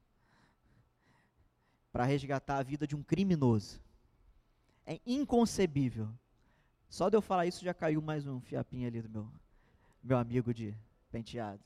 para 1.91 2.05
resgatar 2.05 2.59
a 2.59 2.63
vida 2.63 2.87
de 2.87 2.95
um 2.95 3.03
criminoso. 3.03 3.81
É 4.85 5.01
inconcebível. 5.07 6.13
Só 6.91 7.09
de 7.09 7.17
eu 7.17 7.23
falar 7.23 7.47
isso 7.47 7.65
já 7.65 7.73
caiu 7.73 8.03
mais 8.03 8.27
um 8.27 8.43
fiapinho 8.43 8.87
ali 8.87 9.01
do 9.01 9.09
meu, 9.09 9.33
meu 10.03 10.19
amigo 10.19 10.53
de 10.53 10.77
penteado. 11.11 11.63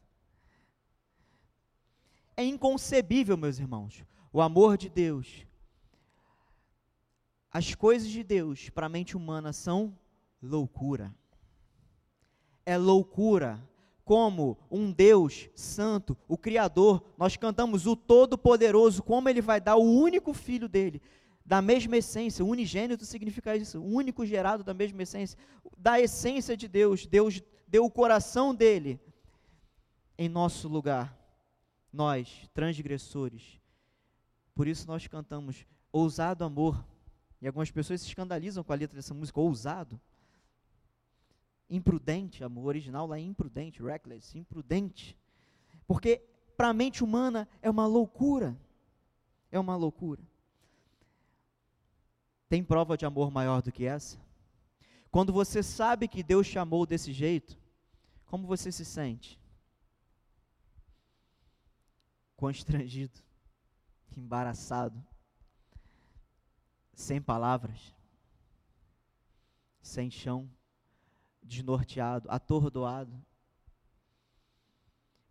É 2.37 2.45
inconcebível, 2.45 3.37
meus 3.37 3.59
irmãos, 3.59 4.05
o 4.33 4.41
amor 4.41 4.77
de 4.77 4.89
Deus. 4.89 5.45
As 7.51 7.75
coisas 7.75 8.09
de 8.09 8.23
Deus 8.23 8.71
para 8.71 8.87
a 8.87 8.89
mente 8.89 9.17
humana 9.17 9.53
são 9.53 9.99
loucura. 10.47 11.15
É 12.65 12.79
loucura 12.79 13.63
como 14.05 14.57
um 14.71 14.93
Deus 14.93 15.49
santo, 15.55 16.17
o 16.29 16.39
Criador, 16.39 17.03
nós 17.19 17.37
cantamos 17.37 17.87
o 17.87 17.97
Todo-Poderoso, 17.97 19.03
como 19.03 19.29
Ele 19.29 19.41
vai 19.41 19.61
dar 19.61 19.77
o 19.77 19.83
único 19.83 20.33
filho 20.33 20.69
dele 20.69 21.03
da 21.47 21.63
mesma 21.63 21.97
essência, 21.97 22.45
unigênito 22.45 23.07
significa 23.07 23.57
isso, 23.57 23.81
único 23.81 24.27
gerado 24.27 24.65
da 24.65 24.75
mesma 24.75 25.05
essência, 25.05 25.39
da 25.79 26.01
essência 26.01 26.57
de 26.57 26.67
Deus, 26.67 27.07
Deus 27.07 27.41
deu 27.69 27.85
o 27.85 27.91
coração 27.91 28.53
dele 28.53 29.01
em 30.19 30.29
nosso 30.29 30.67
lugar, 30.67 31.17
nós, 31.93 32.51
transgressores. 32.53 33.61
Por 34.57 34.67
isso 34.67 34.89
nós 34.89 35.07
cantamos 35.07 35.65
ousado 35.93 36.43
amor. 36.43 36.85
E 37.41 37.47
algumas 37.47 37.71
pessoas 37.71 38.01
se 38.01 38.09
escandalizam 38.09 38.65
com 38.65 38.73
a 38.73 38.77
letra 38.77 38.97
dessa 38.97 39.15
música, 39.15 39.39
ousado. 39.39 40.01
Imprudente, 41.69 42.45
amor 42.45 42.67
original 42.67 43.07
lá 43.07 43.19
é 43.19 43.21
imprudente, 43.21 43.83
reckless, 43.83 44.39
imprudente. 44.39 45.17
Porque 45.87 46.23
para 46.57 46.69
a 46.69 46.75
mente 46.75 47.03
humana 47.03 47.49
é 47.61 47.69
uma 47.69 47.87
loucura. 47.87 48.57
É 49.51 49.59
uma 49.59 49.77
loucura. 49.77 50.23
Tem 52.49 52.63
prova 52.63 52.97
de 52.97 53.05
amor 53.05 53.31
maior 53.31 53.61
do 53.61 53.73
que 53.73 53.85
essa? 53.85 54.19
Quando 55.11 55.33
você 55.33 55.63
sabe 55.63 56.07
que 56.07 56.23
Deus 56.23 56.47
te 56.47 56.59
amou 56.59 56.87
desse 56.87 57.13
jeito, 57.13 57.59
como 58.27 58.47
você 58.47 58.71
se 58.71 58.85
sente? 58.85 59.41
Constrangido, 62.37 63.19
embaraçado, 64.17 65.03
sem 66.93 67.21
palavras, 67.21 67.95
sem 69.81 70.11
chão, 70.11 70.49
desnorteado, 71.47 72.29
atordoado. 72.31 73.13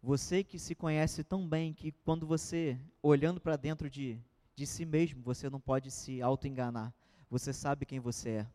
Você 0.02 0.44
que 0.44 0.60
se 0.60 0.76
conhece 0.76 1.24
tão 1.24 1.48
bem 1.48 1.74
que 1.74 1.92
quando 1.92 2.28
você, 2.28 2.80
olhando 3.02 3.42
para 3.42 3.56
dentro 3.56 3.90
de, 3.90 4.20
de 4.56 4.66
si 4.66 4.86
mesmo, 4.86 5.22
você 5.24 5.50
não 5.50 5.60
pode 5.60 5.90
se 5.92 6.22
auto-enganar. 6.22 6.94
Você 7.30 7.52
sabe 7.52 7.86
quem 7.86 8.00
você 8.00 8.30
é. 8.30 8.48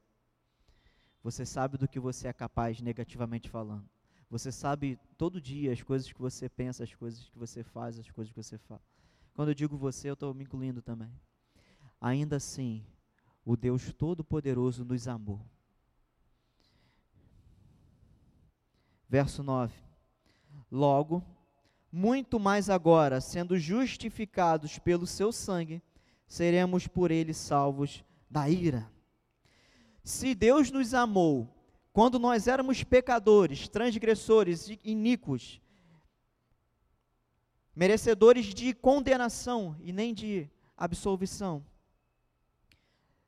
Você 1.23 1.44
sabe 1.44 1.77
do 1.77 1.88
que 1.88 2.01
você 2.01 2.29
é 2.29 2.33
capaz, 2.33 2.81
negativamente 2.81 3.51
falando. 3.51 3.85
Você 4.31 4.53
sabe 4.53 4.99
todo 5.18 5.40
dia 5.40 5.73
as 5.73 5.83
coisas 5.83 6.11
que 6.12 6.20
você 6.20 6.49
pensa, 6.49 6.85
as 6.85 6.94
coisas 6.94 7.29
que 7.29 7.38
você 7.38 7.64
faz, 7.64 7.99
as 7.99 8.11
coisas 8.11 8.33
que 8.33 8.42
você 8.42 8.57
fala. 8.57 8.81
Quando 9.35 9.49
eu 9.49 9.55
digo 9.55 9.77
você, 9.77 10.09
eu 10.09 10.14
estou 10.14 10.33
me 10.33 10.44
incluindo 10.44 10.81
também. 10.81 11.12
Ainda 12.01 12.37
assim, 12.37 12.87
o 13.44 13.57
Deus 13.57 13.92
Todo-Poderoso 13.92 14.85
nos 14.85 15.09
amou. 15.09 15.44
Verso 19.11 19.42
9. 19.42 19.75
Logo, 20.70 21.20
muito 21.90 22.38
mais 22.38 22.70
agora, 22.70 23.20
sendo 23.20 23.59
justificados 23.59 24.79
pelo 24.79 25.05
seu 25.05 25.33
sangue, 25.33 25.83
seremos 26.29 26.87
por 26.87 27.11
ele 27.11 27.35
salvos 27.35 28.05
da 28.31 28.49
ira. 28.49 28.88
Se 30.05 30.33
Deus 30.33 30.70
nos 30.70 30.94
amou 30.94 31.53
quando 31.92 32.20
nós 32.20 32.46
éramos 32.46 32.85
pecadores, 32.85 33.68
transgressores, 33.68 34.68
iníquos, 34.85 35.61
merecedores 37.75 38.55
de 38.55 38.73
condenação 38.73 39.77
e 39.81 39.92
nem 39.92 40.14
de 40.14 40.49
absolvição. 40.77 41.66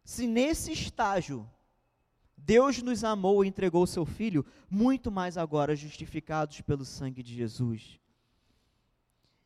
Se 0.05 0.29
nesse 0.29 0.71
estágio 0.71 1.51
Deus 2.45 2.83
nos 2.83 3.05
amou 3.05 3.45
e 3.45 3.49
entregou 3.49 3.85
o 3.85 3.87
seu 3.87 4.05
Filho, 4.05 4.45
muito 4.69 5.13
mais 5.13 5.39
agora, 5.39 5.77
justificados 5.77 6.61
pelo 6.61 6.85
sangue 6.85 7.23
de 7.23 7.35
Jesus, 7.35 8.01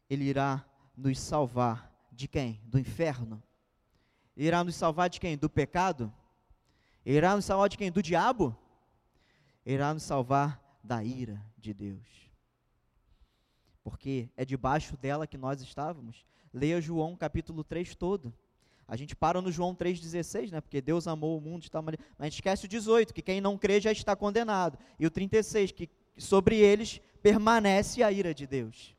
Ele 0.08 0.24
irá 0.24 0.64
nos 0.96 1.20
salvar 1.20 1.92
de 2.10 2.26
quem? 2.26 2.60
Do 2.64 2.78
inferno. 2.78 3.42
Irá 4.34 4.64
nos 4.64 4.76
salvar 4.76 5.10
de 5.10 5.20
quem? 5.20 5.36
Do 5.36 5.50
pecado? 5.50 6.12
Irá 7.04 7.36
nos 7.36 7.44
salvar 7.44 7.68
de 7.68 7.76
quem? 7.76 7.92
Do 7.92 8.02
diabo? 8.02 8.56
Irá 9.64 9.92
nos 9.92 10.02
salvar 10.02 10.62
da 10.82 11.04
ira 11.04 11.44
de 11.58 11.74
Deus. 11.74 12.30
Porque 13.84 14.30
é 14.36 14.44
debaixo 14.44 14.96
dela 14.96 15.26
que 15.26 15.36
nós 15.36 15.60
estávamos. 15.60 16.24
Leia 16.52 16.80
João 16.80 17.14
capítulo 17.14 17.62
3 17.62 17.94
todo. 17.94 18.32
A 18.88 18.96
gente 18.96 19.16
para 19.16 19.42
no 19.42 19.50
João 19.50 19.74
3,16, 19.74 20.52
né? 20.52 20.60
Porque 20.60 20.80
Deus 20.80 21.08
amou 21.08 21.36
o 21.36 21.40
mundo 21.40 21.62
de 21.62 21.70
tal 21.70 21.82
maneira. 21.82 22.04
Mas 22.16 22.20
a 22.20 22.24
gente 22.26 22.34
esquece 22.34 22.66
o 22.66 22.68
18, 22.68 23.12
que 23.12 23.22
quem 23.22 23.40
não 23.40 23.58
crê 23.58 23.80
já 23.80 23.90
está 23.90 24.14
condenado. 24.14 24.78
E 24.98 25.06
o 25.06 25.10
36, 25.10 25.72
que 25.72 25.90
sobre 26.16 26.56
eles 26.56 27.00
permanece 27.22 28.02
a 28.02 28.12
ira 28.12 28.32
de 28.32 28.46
Deus. 28.46 28.94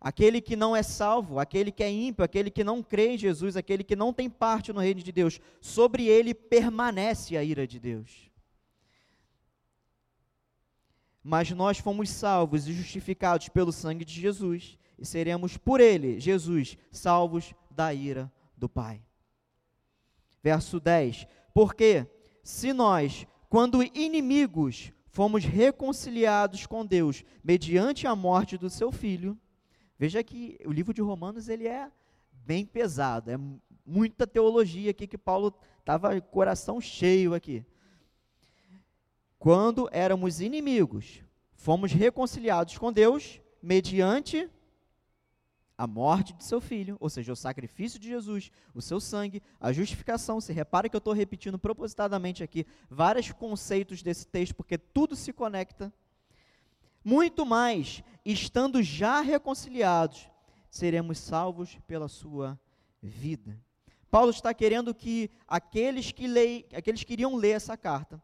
Aquele 0.00 0.40
que 0.40 0.54
não 0.54 0.76
é 0.76 0.84
salvo, 0.84 1.40
aquele 1.40 1.72
que 1.72 1.82
é 1.82 1.90
ímpio, 1.90 2.24
aquele 2.24 2.48
que 2.48 2.62
não 2.62 2.80
crê 2.80 3.14
em 3.14 3.18
Jesus, 3.18 3.56
aquele 3.56 3.82
que 3.82 3.96
não 3.96 4.12
tem 4.12 4.30
parte 4.30 4.72
no 4.72 4.80
reino 4.80 5.02
de 5.02 5.10
Deus, 5.10 5.40
sobre 5.60 6.06
ele 6.06 6.32
permanece 6.32 7.36
a 7.36 7.42
ira 7.42 7.66
de 7.66 7.80
Deus. 7.80 8.30
Mas 11.24 11.50
nós 11.50 11.78
fomos 11.78 12.08
salvos 12.08 12.68
e 12.68 12.72
justificados 12.72 13.48
pelo 13.48 13.72
sangue 13.72 14.04
de 14.04 14.20
Jesus, 14.20 14.78
e 14.96 15.04
seremos 15.04 15.56
por 15.56 15.80
ele, 15.80 16.20
Jesus, 16.20 16.78
salvos 16.92 17.52
da 17.76 17.92
ira 17.92 18.32
do 18.56 18.68
Pai. 18.68 19.02
Verso 20.42 20.80
10: 20.80 21.26
Porque 21.52 22.06
se 22.42 22.72
nós, 22.72 23.26
quando 23.48 23.82
inimigos, 23.82 24.92
fomos 25.08 25.44
reconciliados 25.44 26.66
com 26.66 26.84
Deus 26.84 27.22
mediante 27.44 28.06
a 28.06 28.16
morte 28.16 28.56
do 28.56 28.70
seu 28.70 28.90
filho, 28.90 29.38
veja 29.98 30.24
que 30.24 30.58
o 30.64 30.72
livro 30.72 30.94
de 30.94 31.02
Romanos 31.02 31.48
ele 31.48 31.68
é 31.68 31.90
bem 32.32 32.64
pesado, 32.64 33.30
é 33.30 33.38
muita 33.84 34.26
teologia 34.26 34.90
aqui 34.90 35.06
que 35.06 35.18
Paulo 35.18 35.54
estava 35.80 36.20
coração 36.20 36.80
cheio 36.80 37.34
aqui. 37.34 37.64
Quando 39.38 39.88
éramos 39.92 40.40
inimigos, 40.40 41.22
fomos 41.54 41.92
reconciliados 41.92 42.78
com 42.78 42.92
Deus 42.92 43.40
mediante 43.62 44.48
a 45.78 45.86
morte 45.86 46.32
de 46.32 46.44
seu 46.44 46.60
filho, 46.60 46.96
ou 46.98 47.10
seja, 47.10 47.32
o 47.32 47.36
sacrifício 47.36 47.98
de 47.98 48.08
Jesus, 48.08 48.50
o 48.74 48.80
seu 48.80 48.98
sangue, 48.98 49.42
a 49.60 49.72
justificação. 49.72 50.40
Se 50.40 50.52
repara 50.52 50.88
que 50.88 50.96
eu 50.96 50.98
estou 50.98 51.12
repetindo 51.12 51.58
propositadamente 51.58 52.42
aqui 52.42 52.66
vários 52.88 53.30
conceitos 53.32 54.02
desse 54.02 54.26
texto, 54.26 54.54
porque 54.54 54.78
tudo 54.78 55.14
se 55.14 55.32
conecta. 55.32 55.92
Muito 57.04 57.44
mais, 57.44 58.02
estando 58.24 58.82
já 58.82 59.20
reconciliados, 59.20 60.28
seremos 60.70 61.18
salvos 61.18 61.78
pela 61.86 62.08
sua 62.08 62.58
vida. 63.02 63.58
Paulo 64.10 64.30
está 64.30 64.54
querendo 64.54 64.94
que 64.94 65.30
aqueles 65.46 66.10
que, 66.10 66.26
leem, 66.26 66.64
aqueles 66.74 67.04
que 67.04 67.12
iriam 67.12 67.36
ler 67.36 67.50
essa 67.50 67.76
carta, 67.76 68.20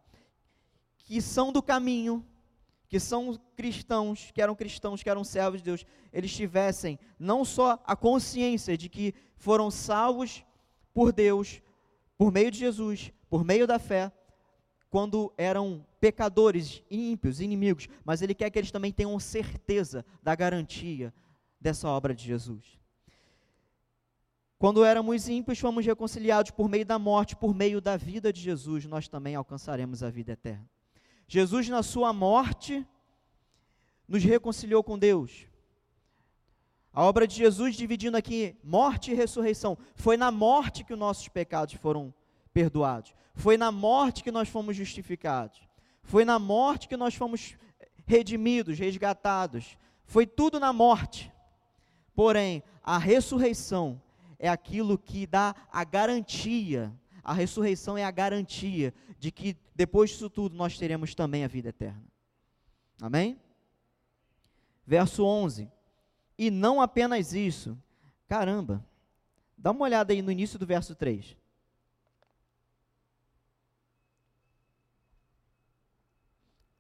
que 0.96 1.20
são 1.20 1.52
do 1.52 1.62
caminho, 1.62 2.26
que 2.92 3.00
são 3.00 3.40
cristãos, 3.57 4.31
que 4.35 4.42
eram 4.42 4.55
cristãos, 4.55 5.02
que 5.02 5.09
eram 5.09 5.24
servos 5.24 5.61
de 5.61 5.64
Deus, 5.64 5.87
eles 6.12 6.31
tivessem 6.31 6.98
não 7.18 7.42
só 7.42 7.83
a 7.87 7.96
consciência 7.96 8.76
de 8.76 8.87
que 8.90 9.14
foram 9.35 9.70
salvos 9.70 10.44
por 10.92 11.11
Deus, 11.11 11.62
por 12.18 12.31
meio 12.31 12.50
de 12.50 12.59
Jesus, 12.59 13.11
por 13.31 13.46
meio 13.46 13.66
da 13.66 13.78
fé, 13.78 14.12
quando 14.90 15.33
eram 15.38 15.87
pecadores, 15.98 16.83
ímpios, 16.90 17.40
inimigos, 17.40 17.88
mas 18.05 18.20
ele 18.20 18.35
quer 18.35 18.50
que 18.50 18.59
eles 18.59 18.70
também 18.70 18.92
tenham 18.92 19.18
certeza 19.18 20.05
da 20.22 20.35
garantia 20.35 21.14
dessa 21.59 21.88
obra 21.88 22.14
de 22.14 22.22
Jesus. 22.22 22.78
Quando 24.59 24.85
éramos 24.85 25.31
ímpios, 25.31 25.59
fomos 25.59 25.87
reconciliados 25.87 26.50
por 26.50 26.68
meio 26.68 26.85
da 26.85 26.98
morte, 26.98 27.37
por 27.37 27.55
meio 27.55 27.81
da 27.81 27.96
vida 27.96 28.31
de 28.31 28.42
Jesus, 28.42 28.85
nós 28.85 29.09
também 29.09 29.35
alcançaremos 29.35 30.02
a 30.02 30.11
vida 30.11 30.33
eterna. 30.33 30.68
Jesus, 31.33 31.66
na 31.71 31.83
sua 31.83 32.12
morte, 32.12 32.87
nos 34.07 34.23
reconciliou 34.23 34.85
com 34.85 34.99
Deus. 34.99 35.47
A 36.92 37.03
obra 37.05 37.27
de 37.27 37.35
Jesus, 37.35 37.75
dividindo 37.75 38.18
aqui 38.18 38.55
morte 38.62 39.11
e 39.11 39.14
ressurreição, 39.14 39.79
foi 39.95 40.18
na 40.18 40.31
morte 40.31 40.85
que 40.85 40.92
os 40.92 40.99
nossos 40.99 41.29
pecados 41.29 41.73
foram 41.73 42.12
perdoados, 42.53 43.14
foi 43.35 43.57
na 43.57 43.73
morte 43.73 44.23
que 44.23 44.31
nós 44.31 44.47
fomos 44.47 44.77
justificados, 44.77 45.59
foi 46.03 46.23
na 46.23 46.38
morte 46.38 46.87
que 46.87 46.99
nós 46.99 47.14
fomos 47.14 47.57
redimidos, 48.05 48.79
resgatados, 48.79 49.79
foi 50.05 50.27
tudo 50.27 50.61
na 50.61 50.71
morte. 50.71 51.33
Porém, 52.14 52.62
a 52.85 52.99
ressurreição 52.99 53.99
é 54.38 54.51
aquilo 54.51 54.99
que 54.99 55.27
dá 55.27 55.55
a 55.73 55.83
garantia 55.83 56.92
a 57.22 57.32
ressurreição 57.32 57.96
é 57.96 58.04
a 58.04 58.11
garantia 58.11 58.92
de 59.18 59.30
que 59.30 59.56
depois 59.74 60.11
disso 60.11 60.28
tudo 60.28 60.56
nós 60.56 60.76
teremos 60.76 61.14
também 61.14 61.44
a 61.44 61.48
vida 61.48 61.68
eterna. 61.68 62.04
Amém? 63.00 63.40
Verso 64.87 65.24
11. 65.24 65.70
E 66.37 66.50
não 66.50 66.80
apenas 66.80 67.32
isso. 67.32 67.78
Caramba. 68.26 68.85
Dá 69.56 69.70
uma 69.70 69.85
olhada 69.85 70.12
aí 70.12 70.20
no 70.20 70.32
início 70.32 70.58
do 70.58 70.66
verso 70.66 70.94
3. 70.94 71.37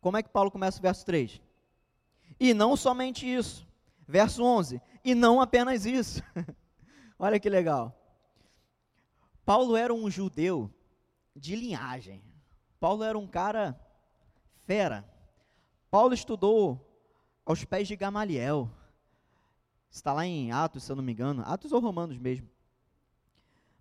Como 0.00 0.16
é 0.16 0.22
que 0.22 0.30
Paulo 0.30 0.50
começa 0.50 0.80
o 0.80 0.82
verso 0.82 1.06
3? 1.06 1.40
E 2.40 2.52
não 2.52 2.76
somente 2.76 3.32
isso. 3.32 3.64
Verso 4.08 4.42
11. 4.42 4.82
E 5.04 5.14
não 5.14 5.40
apenas 5.40 5.86
isso. 5.86 6.20
Olha 7.16 7.38
que 7.38 7.48
legal. 7.48 7.96
Paulo 9.44 9.76
era 9.76 9.92
um 9.92 10.10
judeu 10.10 10.70
de 11.34 11.56
linhagem. 11.56 12.22
Paulo 12.78 13.02
era 13.02 13.18
um 13.18 13.26
cara 13.26 13.78
fera. 14.64 15.04
Paulo 15.90 16.14
estudou 16.14 16.88
aos 17.44 17.64
pés 17.64 17.88
de 17.88 17.96
Gamaliel. 17.96 18.70
Está 19.90 20.12
lá 20.12 20.24
em 20.24 20.52
Atos, 20.52 20.84
se 20.84 20.92
eu 20.92 20.96
não 20.96 21.02
me 21.02 21.12
engano, 21.12 21.42
Atos 21.44 21.72
ou 21.72 21.80
Romanos 21.80 22.16
mesmo. 22.18 22.48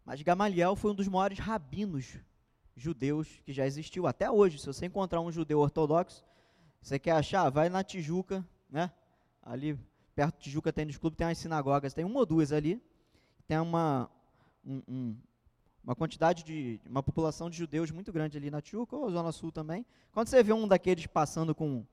Mas 0.04 0.21
Gamaliel 0.21 0.76
foi 0.76 0.91
um 0.91 0.95
dos 0.95 1.08
maiores 1.08 1.39
rabinos 1.39 2.17
judeus 2.76 3.28
que 3.45 3.54
já 3.54 3.65
existiu 3.65 4.08
até 4.08 4.30
hoje. 4.30 4.58
Se 4.58 4.65
você 4.65 4.88
encontrar 4.88 5.21
um 5.21 5.32
judeu 5.32 5.60
ortodoxo, 5.60 6.26
você 6.82 6.97
quer 6.97 7.12
achar, 7.12 7.50
vai 7.50 7.69
na 7.69 7.84
Tijuca, 7.84 8.45
né? 8.69 8.91
Ali 9.41 9.80
perto 10.15 10.38
de 10.38 10.43
Tijuca 10.43 10.74
tem 10.74 10.88
Clube, 10.89 11.15
tem 11.15 11.28
umas 11.28 11.38
sinagogas, 11.38 11.93
tem 11.93 12.04
uma 12.04 12.19
ou 12.19 12.26
duas 12.26 12.52
ali. 12.52 12.82
Tem 13.47 13.60
uma 13.60 14.10
um, 14.65 14.82
um, 14.88 15.17
uma 15.84 15.96
quantidade 15.96 16.44
de 16.44 16.80
uma 16.86 17.02
população 17.02 17.50
de 17.50 17.58
judeus 17.58 17.91
muito 17.91 18.12
grande 18.12 18.38
ali 18.38 18.52
na 18.52 18.62
Tijuca 18.62 18.96
ou 18.96 19.10
Zona 19.10 19.32
Sul 19.32 19.52
também. 19.52 19.86
Quando 20.12 20.28
você 20.28 20.44
vê 20.44 20.54
um 20.54 20.67
daqueles 20.67 21.08
passando 21.08 21.56
com, 21.56 21.84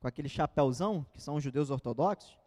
com 0.00 0.08
aquele 0.08 0.28
chapéuzão, 0.28 1.06
que 1.12 1.22
são 1.22 1.36
os 1.36 1.42
judeus 1.42 1.70
ortodoxos, 1.70 2.38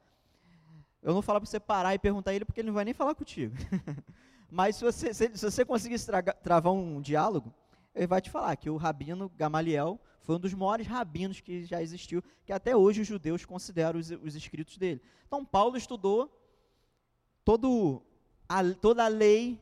eu 1.01 1.13
não 1.13 1.21
falo 1.21 1.39
para 1.39 1.49
você 1.49 1.59
parar 1.59 1.95
e 1.95 1.99
perguntar 1.99 2.31
a 2.31 2.33
ele, 2.33 2.45
porque 2.45 2.61
ele 2.61 2.67
não 2.67 2.75
vai 2.75 2.85
nem 2.85 2.93
falar 2.93 3.15
contigo. 3.15 3.55
Mas 4.49 4.75
se 4.75 4.83
você, 4.83 5.13
se, 5.13 5.35
se 5.35 5.51
você 5.51 5.65
conseguir 5.65 5.97
travar 6.43 6.73
um 6.73 7.01
diálogo, 7.01 7.53
ele 7.93 8.07
vai 8.07 8.21
te 8.21 8.29
falar 8.29 8.55
que 8.55 8.69
o 8.69 8.77
rabino 8.77 9.29
Gamaliel 9.35 9.99
foi 10.21 10.35
um 10.35 10.39
dos 10.39 10.53
maiores 10.53 10.85
rabinos 10.85 11.39
que 11.39 11.63
já 11.65 11.81
existiu, 11.81 12.21
que 12.45 12.51
até 12.51 12.75
hoje 12.75 13.01
os 13.01 13.07
judeus 13.07 13.45
consideram 13.45 13.99
os, 13.99 14.11
os 14.11 14.35
escritos 14.35 14.77
dele. 14.77 15.01
Então, 15.25 15.43
Paulo 15.43 15.77
estudou 15.77 16.29
todo 17.43 18.01
a, 18.47 18.61
toda 18.73 19.05
a 19.05 19.07
lei, 19.07 19.59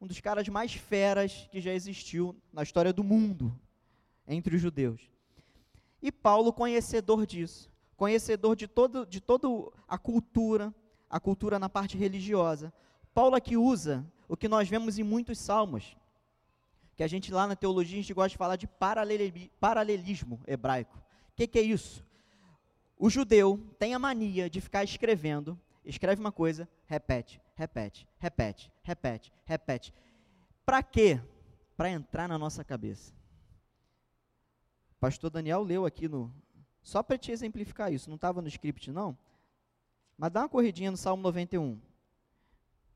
um 0.00 0.06
dos 0.06 0.20
caras 0.20 0.46
mais 0.48 0.74
feras 0.74 1.48
que 1.50 1.60
já 1.60 1.72
existiu 1.72 2.36
na 2.52 2.62
história 2.62 2.92
do 2.92 3.02
mundo, 3.02 3.58
entre 4.26 4.56
os 4.56 4.62
judeus. 4.62 5.10
E 6.02 6.12
Paulo, 6.12 6.52
conhecedor 6.52 7.26
disso, 7.26 7.70
conhecedor 7.96 8.54
de 8.54 8.66
todo 8.66 9.06
de 9.06 9.20
toda 9.20 9.48
a 9.88 9.96
cultura, 9.96 10.74
a 11.08 11.18
cultura 11.18 11.58
na 11.58 11.68
parte 11.68 11.96
religiosa. 11.96 12.72
Paulo 13.14 13.34
aqui 13.34 13.56
usa 13.56 14.04
o 14.28 14.36
que 14.36 14.48
nós 14.48 14.68
vemos 14.68 14.98
em 14.98 15.02
muitos 15.02 15.38
salmos, 15.38 15.96
que 16.94 17.02
a 17.02 17.06
gente 17.06 17.32
lá 17.32 17.46
na 17.46 17.56
teologia 17.56 17.98
a 17.98 18.02
gente 18.02 18.14
gosta 18.14 18.30
de 18.30 18.36
falar 18.36 18.56
de 18.56 18.66
paralelismo 18.66 20.40
hebraico. 20.46 20.98
O 20.98 21.36
que, 21.36 21.46
que 21.46 21.58
é 21.58 21.62
isso? 21.62 22.04
O 22.98 23.10
judeu 23.10 23.60
tem 23.78 23.94
a 23.94 23.98
mania 23.98 24.48
de 24.48 24.60
ficar 24.60 24.82
escrevendo, 24.82 25.58
escreve 25.84 26.20
uma 26.20 26.32
coisa, 26.32 26.68
repete, 26.86 27.40
repete, 27.56 28.06
repete, 28.18 28.72
repete, 28.82 29.32
repete. 29.44 29.94
Para 30.64 30.82
quê? 30.82 31.20
Para 31.76 31.90
entrar 31.90 32.28
na 32.28 32.38
nossa 32.38 32.62
cabeça. 32.62 33.12
O 34.92 35.00
pastor 35.00 35.30
Daniel 35.30 35.62
leu 35.62 35.84
aqui 35.84 36.08
no. 36.08 36.32
Só 36.82 37.02
para 37.02 37.18
te 37.18 37.32
exemplificar 37.32 37.92
isso, 37.92 38.08
não 38.08 38.14
estava 38.16 38.40
no 38.40 38.48
script 38.48 38.92
não? 38.92 39.18
Mas 40.16 40.30
dá 40.30 40.42
uma 40.42 40.48
corridinha 40.48 40.90
no 40.90 40.96
Salmo 40.96 41.22
91. 41.22 41.72
O 41.72 41.80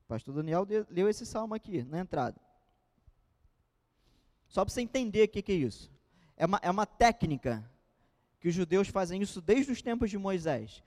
pastor 0.06 0.34
Daniel 0.34 0.66
leu 0.88 1.08
esse 1.08 1.26
salmo 1.26 1.54
aqui, 1.54 1.82
na 1.82 2.00
entrada. 2.00 2.40
Só 4.48 4.64
para 4.64 4.72
você 4.72 4.80
entender 4.80 5.24
o 5.24 5.28
que, 5.28 5.42
que 5.42 5.52
é 5.52 5.56
isso. 5.56 5.90
É 6.36 6.46
uma, 6.46 6.58
é 6.62 6.70
uma 6.70 6.86
técnica 6.86 7.68
que 8.40 8.48
os 8.48 8.54
judeus 8.54 8.88
fazem 8.88 9.20
isso 9.20 9.40
desde 9.40 9.70
os 9.70 9.82
tempos 9.82 10.10
de 10.10 10.18
Moisés. 10.18 10.82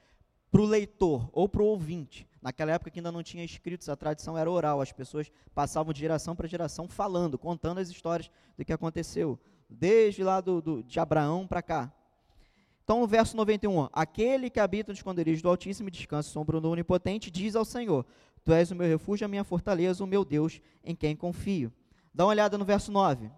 Para 0.53 0.61
o 0.61 0.65
leitor 0.65 1.27
ou 1.33 1.49
para 1.49 1.63
o 1.63 1.65
ouvinte. 1.65 2.27
Naquela 2.39 2.73
época 2.73 2.91
que 2.91 2.99
ainda 2.99 3.11
não 3.11 3.23
tinha 3.23 3.43
escritos, 3.43 3.89
a 3.89 3.95
tradição 3.95 4.37
era 4.37 4.51
oral. 4.51 4.81
As 4.81 4.91
pessoas 4.91 5.31
passavam 5.55 5.91
de 5.91 5.99
geração 5.99 6.35
para 6.35 6.47
geração 6.47 6.87
falando, 6.87 7.39
contando 7.39 7.79
as 7.79 7.89
histórias 7.89 8.29
do 8.55 8.63
que 8.63 8.71
aconteceu. 8.71 9.39
Desde 9.67 10.23
lá 10.23 10.39
do, 10.39 10.61
do 10.61 10.83
de 10.83 10.99
Abraão 10.99 11.47
para 11.47 11.63
cá. 11.63 11.91
Então, 12.83 12.99
no 12.99 13.07
verso 13.07 13.35
91, 13.35 13.89
aquele 13.91 14.47
que 14.47 14.59
habita 14.59 14.91
no 14.91 14.95
esconderijo 14.95 15.41
do 15.41 15.49
Altíssimo 15.49 15.87
e 15.87 15.91
descansa 15.91 16.29
sombra 16.29 16.61
do 16.61 16.69
Onipotente, 16.69 17.31
diz 17.31 17.55
ao 17.55 17.65
Senhor: 17.65 18.05
Tu 18.45 18.53
és 18.53 18.69
o 18.69 18.75
meu 18.75 18.87
refúgio, 18.87 19.25
a 19.25 19.27
minha 19.27 19.43
fortaleza, 19.43 20.03
o 20.03 20.07
meu 20.07 20.23
Deus, 20.23 20.61
em 20.83 20.93
quem 20.93 21.15
confio. 21.15 21.73
Dá 22.13 22.25
uma 22.25 22.29
olhada 22.29 22.59
no 22.59 22.65
verso 22.65 22.91
9. 22.91 23.31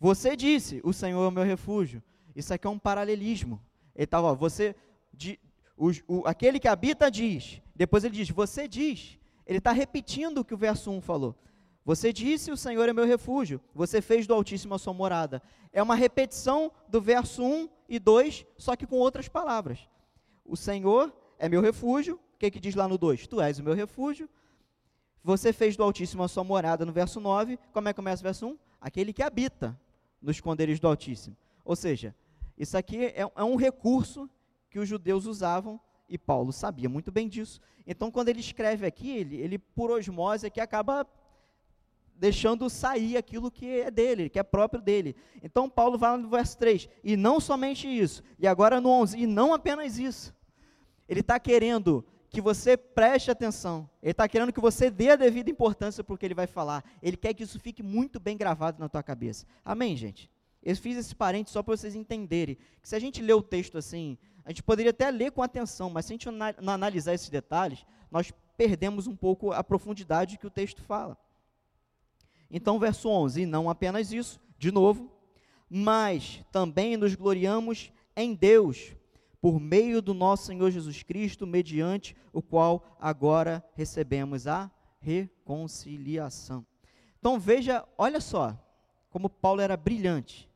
Você 0.00 0.34
disse, 0.34 0.80
o 0.82 0.94
Senhor 0.94 1.22
é 1.22 1.28
o 1.28 1.32
meu 1.32 1.44
refúgio. 1.44 2.02
Isso 2.34 2.54
aqui 2.54 2.66
é 2.66 2.70
um 2.70 2.78
paralelismo. 2.78 3.60
Ele 3.94 4.04
estava, 4.04 4.34
você, 4.34 4.74
de, 5.12 5.38
o, 5.76 5.90
o, 6.08 6.26
aquele 6.26 6.58
que 6.58 6.68
habita 6.68 7.10
diz. 7.10 7.60
Depois 7.74 8.04
ele 8.04 8.14
diz, 8.14 8.30
você 8.30 8.66
diz. 8.66 9.18
Ele 9.46 9.58
está 9.58 9.72
repetindo 9.72 10.38
o 10.38 10.44
que 10.44 10.54
o 10.54 10.56
verso 10.56 10.90
1 10.90 11.00
falou. 11.00 11.36
Você 11.84 12.12
disse, 12.12 12.50
o 12.50 12.56
Senhor 12.56 12.88
é 12.88 12.92
meu 12.92 13.06
refúgio. 13.06 13.60
Você 13.74 14.00
fez 14.00 14.26
do 14.26 14.34
Altíssimo 14.34 14.74
a 14.74 14.78
sua 14.78 14.92
morada. 14.92 15.40
É 15.72 15.82
uma 15.82 15.94
repetição 15.94 16.72
do 16.88 17.00
verso 17.00 17.44
1 17.44 17.68
e 17.88 17.98
2, 17.98 18.44
só 18.56 18.74
que 18.74 18.86
com 18.86 18.96
outras 18.96 19.28
palavras. 19.28 19.88
O 20.44 20.56
Senhor 20.56 21.14
é 21.38 21.48
meu 21.48 21.60
refúgio. 21.60 22.16
O 22.34 22.38
que, 22.38 22.50
que 22.50 22.58
diz 22.58 22.74
lá 22.74 22.88
no 22.88 22.98
2? 22.98 23.26
Tu 23.26 23.40
és 23.40 23.58
o 23.58 23.62
meu 23.62 23.74
refúgio. 23.74 24.28
Você 25.22 25.52
fez 25.52 25.76
do 25.76 25.82
Altíssimo 25.82 26.22
a 26.22 26.28
sua 26.28 26.42
morada 26.42 26.84
no 26.84 26.92
verso 26.92 27.20
9. 27.20 27.58
Como 27.72 27.88
é 27.88 27.92
que 27.92 27.96
começa 27.96 28.22
o 28.22 28.24
verso 28.24 28.46
1? 28.48 28.58
Aquele 28.80 29.12
que 29.12 29.22
habita 29.22 29.78
no 30.20 30.30
esconderijo 30.30 30.80
do 30.80 30.88
Altíssimo. 30.88 31.36
Ou 31.64 31.76
seja, 31.76 32.14
isso 32.58 32.76
aqui 32.76 33.06
é, 33.06 33.30
é 33.34 33.44
um 33.44 33.56
recurso 33.56 34.28
que 34.70 34.78
os 34.78 34.88
judeus 34.88 35.26
usavam 35.26 35.80
e 36.08 36.16
Paulo 36.16 36.52
sabia 36.52 36.88
muito 36.88 37.10
bem 37.10 37.28
disso. 37.28 37.60
Então, 37.86 38.10
quando 38.10 38.28
ele 38.28 38.40
escreve 38.40 38.86
aqui, 38.86 39.10
ele, 39.10 39.36
ele 39.36 39.58
por 39.58 39.90
osmose 39.90 40.46
aqui 40.46 40.60
acaba 40.60 41.06
deixando 42.18 42.68
sair 42.70 43.16
aquilo 43.16 43.50
que 43.50 43.80
é 43.80 43.90
dele, 43.90 44.28
que 44.28 44.38
é 44.38 44.42
próprio 44.42 44.82
dele. 44.82 45.14
Então 45.42 45.68
Paulo 45.68 45.98
vai 45.98 46.16
no 46.16 46.28
verso 46.28 46.56
3, 46.58 46.88
e 47.04 47.16
não 47.16 47.38
somente 47.38 47.86
isso, 47.86 48.22
e 48.38 48.46
agora 48.46 48.80
no 48.80 48.90
11, 48.90 49.18
e 49.18 49.26
não 49.26 49.52
apenas 49.52 49.98
isso. 49.98 50.34
Ele 51.08 51.20
está 51.20 51.38
querendo 51.38 52.04
que 52.28 52.40
você 52.40 52.76
preste 52.76 53.30
atenção, 53.30 53.88
ele 54.02 54.10
está 54.10 54.28
querendo 54.28 54.52
que 54.52 54.60
você 54.60 54.90
dê 54.90 55.10
a 55.10 55.16
devida 55.16 55.50
importância 55.50 56.02
para 56.02 56.14
o 56.14 56.18
que 56.18 56.26
ele 56.26 56.34
vai 56.34 56.46
falar. 56.46 56.84
Ele 57.02 57.16
quer 57.16 57.32
que 57.32 57.42
isso 57.42 57.60
fique 57.60 57.82
muito 57.82 58.18
bem 58.18 58.36
gravado 58.36 58.80
na 58.80 58.88
tua 58.88 59.02
cabeça. 59.02 59.46
Amém, 59.64 59.96
gente? 59.96 60.30
Eu 60.62 60.74
fiz 60.76 60.96
esse 60.96 61.14
parente 61.14 61.50
só 61.50 61.62
para 61.62 61.76
vocês 61.76 61.94
entenderem 61.94 62.56
que 62.82 62.88
se 62.88 62.96
a 62.96 62.98
gente 62.98 63.22
lê 63.22 63.32
o 63.32 63.42
texto 63.42 63.78
assim, 63.78 64.18
a 64.46 64.50
gente 64.50 64.62
poderia 64.62 64.90
até 64.90 65.10
ler 65.10 65.32
com 65.32 65.42
atenção, 65.42 65.90
mas 65.90 66.06
se 66.06 66.12
a 66.12 66.14
gente 66.14 66.30
não 66.30 66.72
analisar 66.72 67.12
esses 67.12 67.28
detalhes, 67.28 67.84
nós 68.08 68.32
perdemos 68.56 69.08
um 69.08 69.16
pouco 69.16 69.50
a 69.50 69.62
profundidade 69.64 70.38
que 70.38 70.46
o 70.46 70.50
texto 70.50 70.80
fala. 70.82 71.18
Então, 72.48 72.78
verso 72.78 73.08
11: 73.08 73.42
E 73.42 73.46
não 73.46 73.68
apenas 73.68 74.12
isso, 74.12 74.40
de 74.56 74.70
novo, 74.70 75.10
mas 75.68 76.44
também 76.52 76.96
nos 76.96 77.16
gloriamos 77.16 77.90
em 78.14 78.36
Deus, 78.36 78.94
por 79.40 79.58
meio 79.58 80.00
do 80.00 80.14
nosso 80.14 80.46
Senhor 80.46 80.70
Jesus 80.70 81.02
Cristo, 81.02 81.44
mediante 81.44 82.14
o 82.32 82.40
qual 82.40 82.96
agora 83.00 83.64
recebemos 83.74 84.46
a 84.46 84.70
reconciliação. 85.00 86.64
Então, 87.18 87.36
veja, 87.36 87.84
olha 87.98 88.20
só, 88.20 88.56
como 89.10 89.28
Paulo 89.28 89.60
era 89.60 89.76
brilhante. 89.76 90.48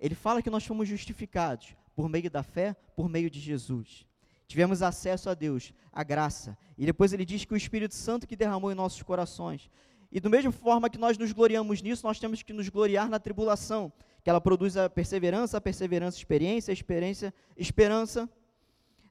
Ele 0.00 0.14
fala 0.14 0.40
que 0.40 0.48
nós 0.48 0.64
fomos 0.64 0.88
justificados 0.88 1.76
por 1.94 2.08
meio 2.08 2.30
da 2.30 2.42
fé, 2.42 2.74
por 2.94 3.08
meio 3.08 3.30
de 3.30 3.40
Jesus. 3.40 4.06
Tivemos 4.46 4.82
acesso 4.82 5.30
a 5.30 5.34
Deus, 5.34 5.72
a 5.92 6.02
graça. 6.02 6.56
E 6.76 6.84
depois 6.84 7.12
ele 7.12 7.24
diz 7.24 7.44
que 7.44 7.54
o 7.54 7.56
Espírito 7.56 7.94
Santo 7.94 8.26
que 8.26 8.36
derramou 8.36 8.70
em 8.70 8.74
nossos 8.74 9.02
corações. 9.02 9.70
E 10.12 10.20
da 10.20 10.28
mesma 10.28 10.52
forma 10.52 10.90
que 10.90 10.98
nós 10.98 11.18
nos 11.18 11.32
gloriamos 11.32 11.82
nisso, 11.82 12.06
nós 12.06 12.20
temos 12.20 12.42
que 12.42 12.52
nos 12.52 12.68
gloriar 12.68 13.08
na 13.08 13.18
tribulação, 13.18 13.92
que 14.22 14.30
ela 14.30 14.40
produz 14.40 14.76
a 14.76 14.88
perseverança, 14.88 15.56
a 15.56 15.60
perseverança, 15.60 16.18
experiência, 16.18 16.70
a 16.70 16.74
experiência, 16.74 17.34
esperança. 17.56 18.28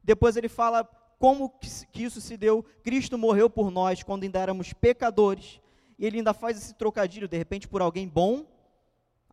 Depois 0.04 0.38
ele 0.38 0.48
fala 0.48 0.86
como 1.19 1.50
que 1.91 2.04
isso 2.04 2.22
se 2.22 2.38
deu. 2.38 2.63
Cristo 2.84 3.17
morreu 3.17 3.50
por 3.50 3.72
nós 3.72 4.04
quando 4.04 4.24
ainda 4.24 4.39
éramos 4.39 4.72
pecadores. 4.72 5.60
E 5.98 6.06
ele 6.06 6.17
ainda 6.17 6.34
faz 6.34 6.58
esse 6.58 6.74
trocadilho, 6.74 7.28
de 7.28 7.38
repente, 7.38 7.67
por 7.67 7.82
alguém 7.82 8.08
bom, 8.08 8.46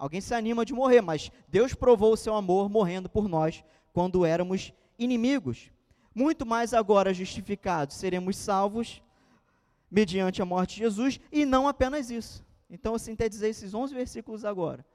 Alguém 0.00 0.22
se 0.22 0.32
anima 0.34 0.64
de 0.64 0.72
morrer, 0.72 1.02
mas 1.02 1.30
Deus 1.46 1.74
provou 1.74 2.14
o 2.14 2.16
seu 2.16 2.34
amor 2.34 2.70
morrendo 2.70 3.06
por 3.06 3.28
nós 3.28 3.62
quando 3.92 4.24
éramos 4.24 4.72
inimigos. 4.98 5.70
Muito 6.14 6.46
mais 6.46 6.72
agora 6.72 7.12
justificados, 7.12 7.96
seremos 7.96 8.38
salvos 8.38 9.02
mediante 9.90 10.40
a 10.40 10.46
morte 10.46 10.76
de 10.76 10.84
Jesus 10.84 11.20
e 11.30 11.44
não 11.44 11.68
apenas 11.68 12.10
isso. 12.10 12.42
Então, 12.70 12.94
assim, 12.94 13.14
quer 13.14 13.28
dizer 13.28 13.48
esses 13.48 13.74
11 13.74 13.94
versículos 13.94 14.42
agora. 14.42 14.86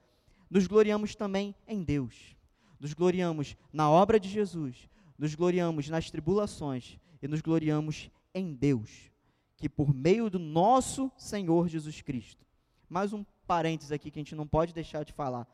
Nos 0.49 0.65
gloriamos 0.65 1.13
também 1.13 1.53
em 1.67 1.83
Deus. 1.83 2.35
Nos 2.79 2.95
gloriamos 2.95 3.55
na 3.71 3.87
obra 3.87 4.19
de 4.19 4.27
Jesus. 4.27 4.89
Nos 5.19 5.35
gloriamos 5.35 5.87
nas 5.87 6.09
tribulações 6.09 6.97
e 7.21 7.27
nos 7.27 7.41
gloriamos 7.41 8.09
em 8.33 8.55
Deus, 8.55 9.11
que 9.55 9.69
por 9.69 9.93
meio 9.93 10.31
do 10.31 10.39
nosso 10.39 11.11
Senhor 11.15 11.67
Jesus 11.67 12.01
Cristo. 12.01 12.43
Mais 12.89 13.13
um 13.13 13.23
parênteses 13.45 13.91
aqui 13.91 14.11
que 14.11 14.19
a 14.19 14.23
gente 14.23 14.35
não 14.35 14.47
pode 14.47 14.73
deixar 14.73 15.05
de 15.05 15.13
falar. 15.13 15.47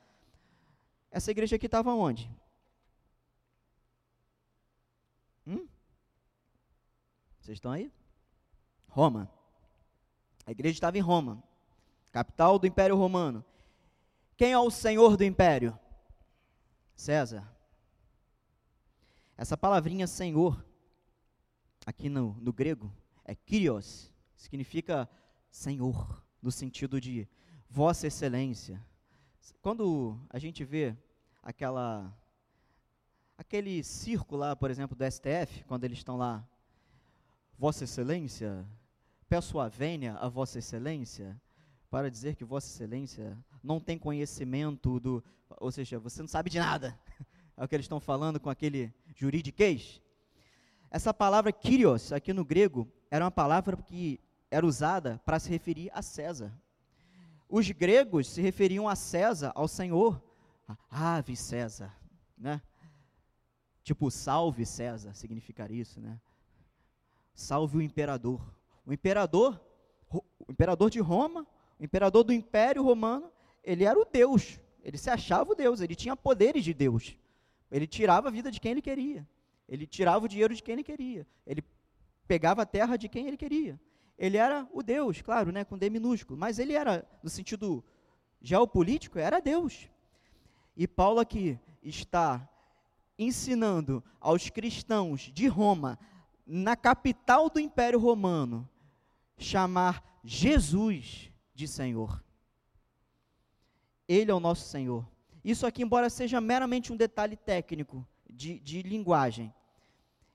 Essa 1.11 1.31
igreja 1.31 1.57
aqui 1.57 1.65
estava 1.65 1.93
onde? 1.93 2.31
Hum? 5.45 5.67
Vocês 7.39 7.57
estão 7.57 7.71
aí? 7.71 7.91
Roma. 8.87 9.29
A 10.45 10.51
igreja 10.51 10.73
estava 10.73 10.97
em 10.97 11.01
Roma, 11.01 11.43
capital 12.11 12.57
do 12.57 12.65
Império 12.65 12.95
Romano. 12.95 13.43
Quem 14.35 14.53
é 14.53 14.59
o 14.59 14.71
senhor 14.71 15.15
do 15.15 15.23
império? 15.23 15.77
César. 16.95 17.47
Essa 19.37 19.57
palavrinha 19.57 20.07
senhor, 20.07 20.65
aqui 21.85 22.09
no, 22.09 22.33
no 22.39 22.51
grego, 22.51 22.91
é 23.23 23.35
kyrios, 23.35 24.11
significa 24.35 25.09
senhor, 25.49 26.23
no 26.41 26.51
sentido 26.51 26.99
de 26.99 27.27
Vossa 27.73 28.05
Excelência. 28.05 28.85
Quando 29.61 30.19
a 30.29 30.37
gente 30.37 30.61
vê 30.65 30.93
aquela 31.41 32.13
aquele 33.37 33.81
círculo 33.81 34.41
lá, 34.41 34.57
por 34.57 34.69
exemplo, 34.69 34.93
do 34.93 35.09
STF, 35.09 35.63
quando 35.63 35.85
eles 35.85 35.99
estão 35.99 36.17
lá, 36.17 36.45
Vossa 37.57 37.85
Excelência, 37.85 38.67
peço 39.29 39.57
a 39.57 39.69
vênia 39.69 40.15
a 40.15 40.27
Vossa 40.27 40.59
Excelência, 40.59 41.41
para 41.89 42.11
dizer 42.11 42.35
que 42.35 42.43
Vossa 42.43 42.67
Excelência 42.67 43.37
não 43.63 43.79
tem 43.79 43.97
conhecimento 43.97 44.99
do, 44.99 45.23
ou 45.57 45.71
seja, 45.71 45.97
você 45.97 46.21
não 46.21 46.27
sabe 46.27 46.49
de 46.49 46.59
nada. 46.59 46.99
É 47.57 47.63
o 47.63 47.67
que 47.67 47.75
eles 47.75 47.83
estão 47.83 47.99
falando 47.99 48.39
com 48.39 48.49
aquele 48.49 48.91
juridiquês. 49.13 50.01
Essa 50.89 51.13
palavra 51.13 51.51
kyrios, 51.51 52.11
aqui 52.11 52.33
no 52.33 52.43
grego, 52.43 52.87
era 53.11 53.23
uma 53.23 53.29
palavra 53.29 53.77
que 53.77 54.19
era 54.49 54.65
usada 54.65 55.21
para 55.25 55.37
se 55.37 55.49
referir 55.49 55.91
a 55.93 56.01
César 56.01 56.51
os 57.51 57.69
gregos 57.69 58.29
se 58.29 58.41
referiam 58.41 58.87
a 58.87 58.95
César, 58.95 59.51
ao 59.53 59.67
Senhor. 59.67 60.23
Ave 60.89 61.35
César, 61.35 61.93
né? 62.37 62.61
Tipo, 63.83 64.09
salve 64.09 64.65
César, 64.65 65.13
significar 65.13 65.69
isso, 65.69 65.99
né? 65.99 66.17
Salve 67.33 67.77
o 67.77 67.81
imperador. 67.81 68.41
O 68.85 68.93
imperador, 68.93 69.59
o 70.09 70.23
imperador 70.49 70.89
de 70.89 71.01
Roma, 71.01 71.45
o 71.77 71.83
imperador 71.83 72.23
do 72.23 72.31
Império 72.31 72.83
Romano, 72.83 73.29
ele 73.61 73.83
era 73.83 73.99
o 73.99 74.05
Deus. 74.05 74.57
Ele 74.81 74.97
se 74.97 75.09
achava 75.09 75.51
o 75.51 75.55
Deus, 75.55 75.81
ele 75.81 75.95
tinha 75.95 76.15
poderes 76.15 76.63
de 76.63 76.73
Deus. 76.73 77.17
Ele 77.69 77.85
tirava 77.85 78.29
a 78.29 78.31
vida 78.31 78.49
de 78.49 78.61
quem 78.61 78.71
ele 78.71 78.81
queria. 78.81 79.27
Ele 79.67 79.85
tirava 79.85 80.25
o 80.25 80.27
dinheiro 80.27 80.55
de 80.55 80.63
quem 80.63 80.73
ele 80.73 80.83
queria. 80.83 81.27
Ele 81.45 81.63
pegava 82.27 82.61
a 82.61 82.65
terra 82.65 82.95
de 82.95 83.09
quem 83.09 83.27
ele 83.27 83.37
queria. 83.37 83.79
Ele 84.21 84.37
era 84.37 84.69
o 84.71 84.83
Deus, 84.83 85.19
claro, 85.19 85.51
né, 85.51 85.65
com 85.65 85.75
D 85.75 85.89
minúsculo, 85.89 86.37
mas 86.37 86.59
ele 86.59 86.73
era, 86.73 87.03
no 87.23 87.29
sentido 87.29 87.83
geopolítico, 88.39 89.17
era 89.17 89.41
Deus. 89.41 89.89
E 90.77 90.87
Paulo 90.87 91.19
aqui 91.19 91.59
está 91.81 92.47
ensinando 93.17 94.03
aos 94.19 94.47
cristãos 94.47 95.21
de 95.33 95.47
Roma, 95.47 95.97
na 96.45 96.75
capital 96.75 97.49
do 97.49 97.59
Império 97.59 97.97
Romano, 97.97 98.69
chamar 99.39 100.21
Jesus 100.23 101.31
de 101.55 101.67
Senhor. 101.67 102.23
Ele 104.07 104.29
é 104.29 104.33
o 104.35 104.39
nosso 104.39 104.69
Senhor. 104.69 105.03
Isso 105.43 105.65
aqui, 105.65 105.81
embora 105.81 106.11
seja 106.11 106.39
meramente 106.39 106.93
um 106.93 106.95
detalhe 106.95 107.35
técnico 107.35 108.07
de, 108.29 108.59
de 108.59 108.83
linguagem, 108.83 109.51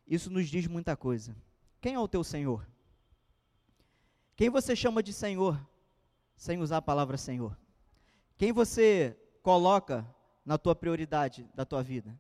isso 0.09 0.29
nos 0.29 0.49
diz 0.49 0.67
muita 0.67 0.97
coisa. 0.97 1.37
Quem 1.81 1.95
é 1.95 2.01
o 2.01 2.09
teu 2.09 2.25
Senhor? 2.25 2.67
Quem 4.37 4.51
você 4.51 4.77
chama 4.77 5.03
de 5.03 5.15
Senhor, 5.15 5.59
sem 6.37 6.61
usar 6.61 6.77
a 6.77 6.83
palavra 6.83 7.17
Senhor? 7.17 7.57
Quem 8.37 8.53
você 8.53 9.19
coloca 9.43 10.07
na 10.45 10.59
tua 10.59 10.77
prioridade 10.77 11.49
da 11.55 11.65
tua 11.65 11.83
vida? 11.83 12.15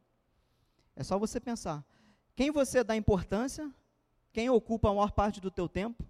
É 0.96 1.04
só 1.04 1.18
você 1.18 1.38
pensar. 1.38 1.84
Quem 2.34 2.50
você 2.50 2.82
dá 2.82 2.96
importância? 2.96 3.70
Quem 4.32 4.48
ocupa 4.48 4.88
a 4.88 4.94
maior 4.94 5.12
parte 5.12 5.42
do 5.42 5.50
teu 5.50 5.68
tempo? 5.68 6.02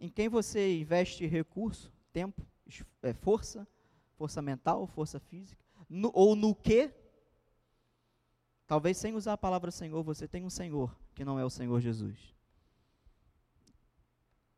Em 0.00 0.08
quem 0.08 0.30
você 0.30 0.80
investe 0.80 1.26
recurso, 1.26 1.92
tempo, 2.10 2.46
é, 3.02 3.12
força, 3.12 3.68
força 4.16 4.40
mental, 4.40 4.86
força 4.86 5.20
física? 5.20 5.62
No, 5.90 6.10
ou 6.14 6.34
no 6.34 6.54
que? 6.54 6.90
Talvez 8.66 8.96
sem 8.96 9.14
usar 9.14 9.34
a 9.34 9.38
palavra 9.38 9.70
Senhor, 9.70 10.02
você 10.02 10.26
tem 10.26 10.44
um 10.44 10.50
Senhor 10.50 10.96
que 11.14 11.24
não 11.24 11.38
é 11.38 11.44
o 11.44 11.50
Senhor 11.50 11.80
Jesus. 11.80 12.37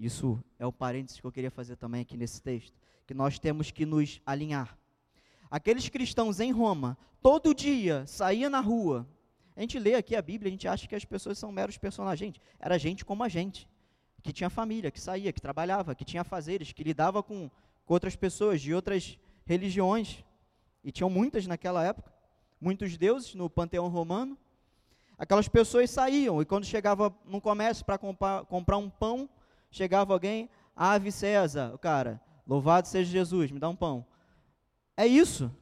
Isso 0.01 0.43
é 0.59 0.67
o 0.67 0.73
parênteses 0.73 1.21
que 1.21 1.27
eu 1.27 1.31
queria 1.31 1.51
fazer 1.51 1.77
também 1.77 2.01
aqui 2.01 2.17
nesse 2.17 2.41
texto, 2.41 2.73
que 3.07 3.13
nós 3.13 3.39
temos 3.39 3.71
que 3.71 3.85
nos 3.85 4.19
alinhar. 4.25 4.75
Aqueles 5.51 5.91
cristãos 5.91 6.41
em 6.41 6.51
Roma, 6.51 6.97
todo 7.21 7.55
dia 7.55 8.07
saía 8.07 8.49
na 8.49 8.61
rua. 8.61 9.07
A 9.55 9.61
gente 9.61 9.79
lê 9.79 9.95
aqui 9.95 10.17
a 10.17 10.23
Bíblia, 10.23 10.49
a 10.49 10.53
gente 10.53 10.67
acha 10.67 10.89
que 10.89 10.95
as 10.95 11.05
pessoas 11.05 11.39
são 11.39 11.53
meros 11.53 11.77
personagens. 11.77 12.41
Era 12.59 12.79
gente 12.79 13.05
como 13.05 13.23
a 13.23 13.29
gente, 13.29 13.69
que 14.23 14.33
tinha 14.33 14.49
família, 14.49 14.91
que 14.91 14.99
saía, 14.99 15.35
que 15.35 15.41
trabalhava, 15.41 15.95
que 15.95 16.05
tinha 16.05 16.25
fazeres, 16.25 16.73
que 16.73 16.83
lidava 16.83 17.23
com, 17.23 17.51
com 17.85 17.93
outras 17.93 18.17
pessoas 18.17 18.63
de 18.63 18.73
outras 18.73 19.19
religiões. 19.45 20.25
E 20.83 20.91
tinham 20.91 21.11
muitas 21.11 21.47
naquela 21.47 21.85
época 21.85 22.11
muitos 22.59 22.97
deuses 22.97 23.35
no 23.35 23.49
panteão 23.49 23.89
romano. 23.89 24.37
Aquelas 25.19 25.49
pessoas 25.49 25.91
saíam 25.91 26.41
e 26.41 26.45
quando 26.45 26.65
chegava 26.65 27.15
no 27.25 27.41
comércio 27.41 27.85
para 27.85 27.99
comprar, 27.99 28.45
comprar 28.47 28.79
um 28.79 28.89
pão, 28.89 29.29
chegava 29.71 30.13
alguém, 30.13 30.51
ave 30.75 31.13
César, 31.13 31.73
o 31.75 31.79
cara, 31.79 32.21
louvado 32.47 32.89
seja 32.89 33.11
Jesus, 33.11 33.51
me 33.51 33.59
dá 33.59 33.69
um 33.69 33.77
pão. 33.77 34.07
É 34.97 35.07
isso. 35.07 35.55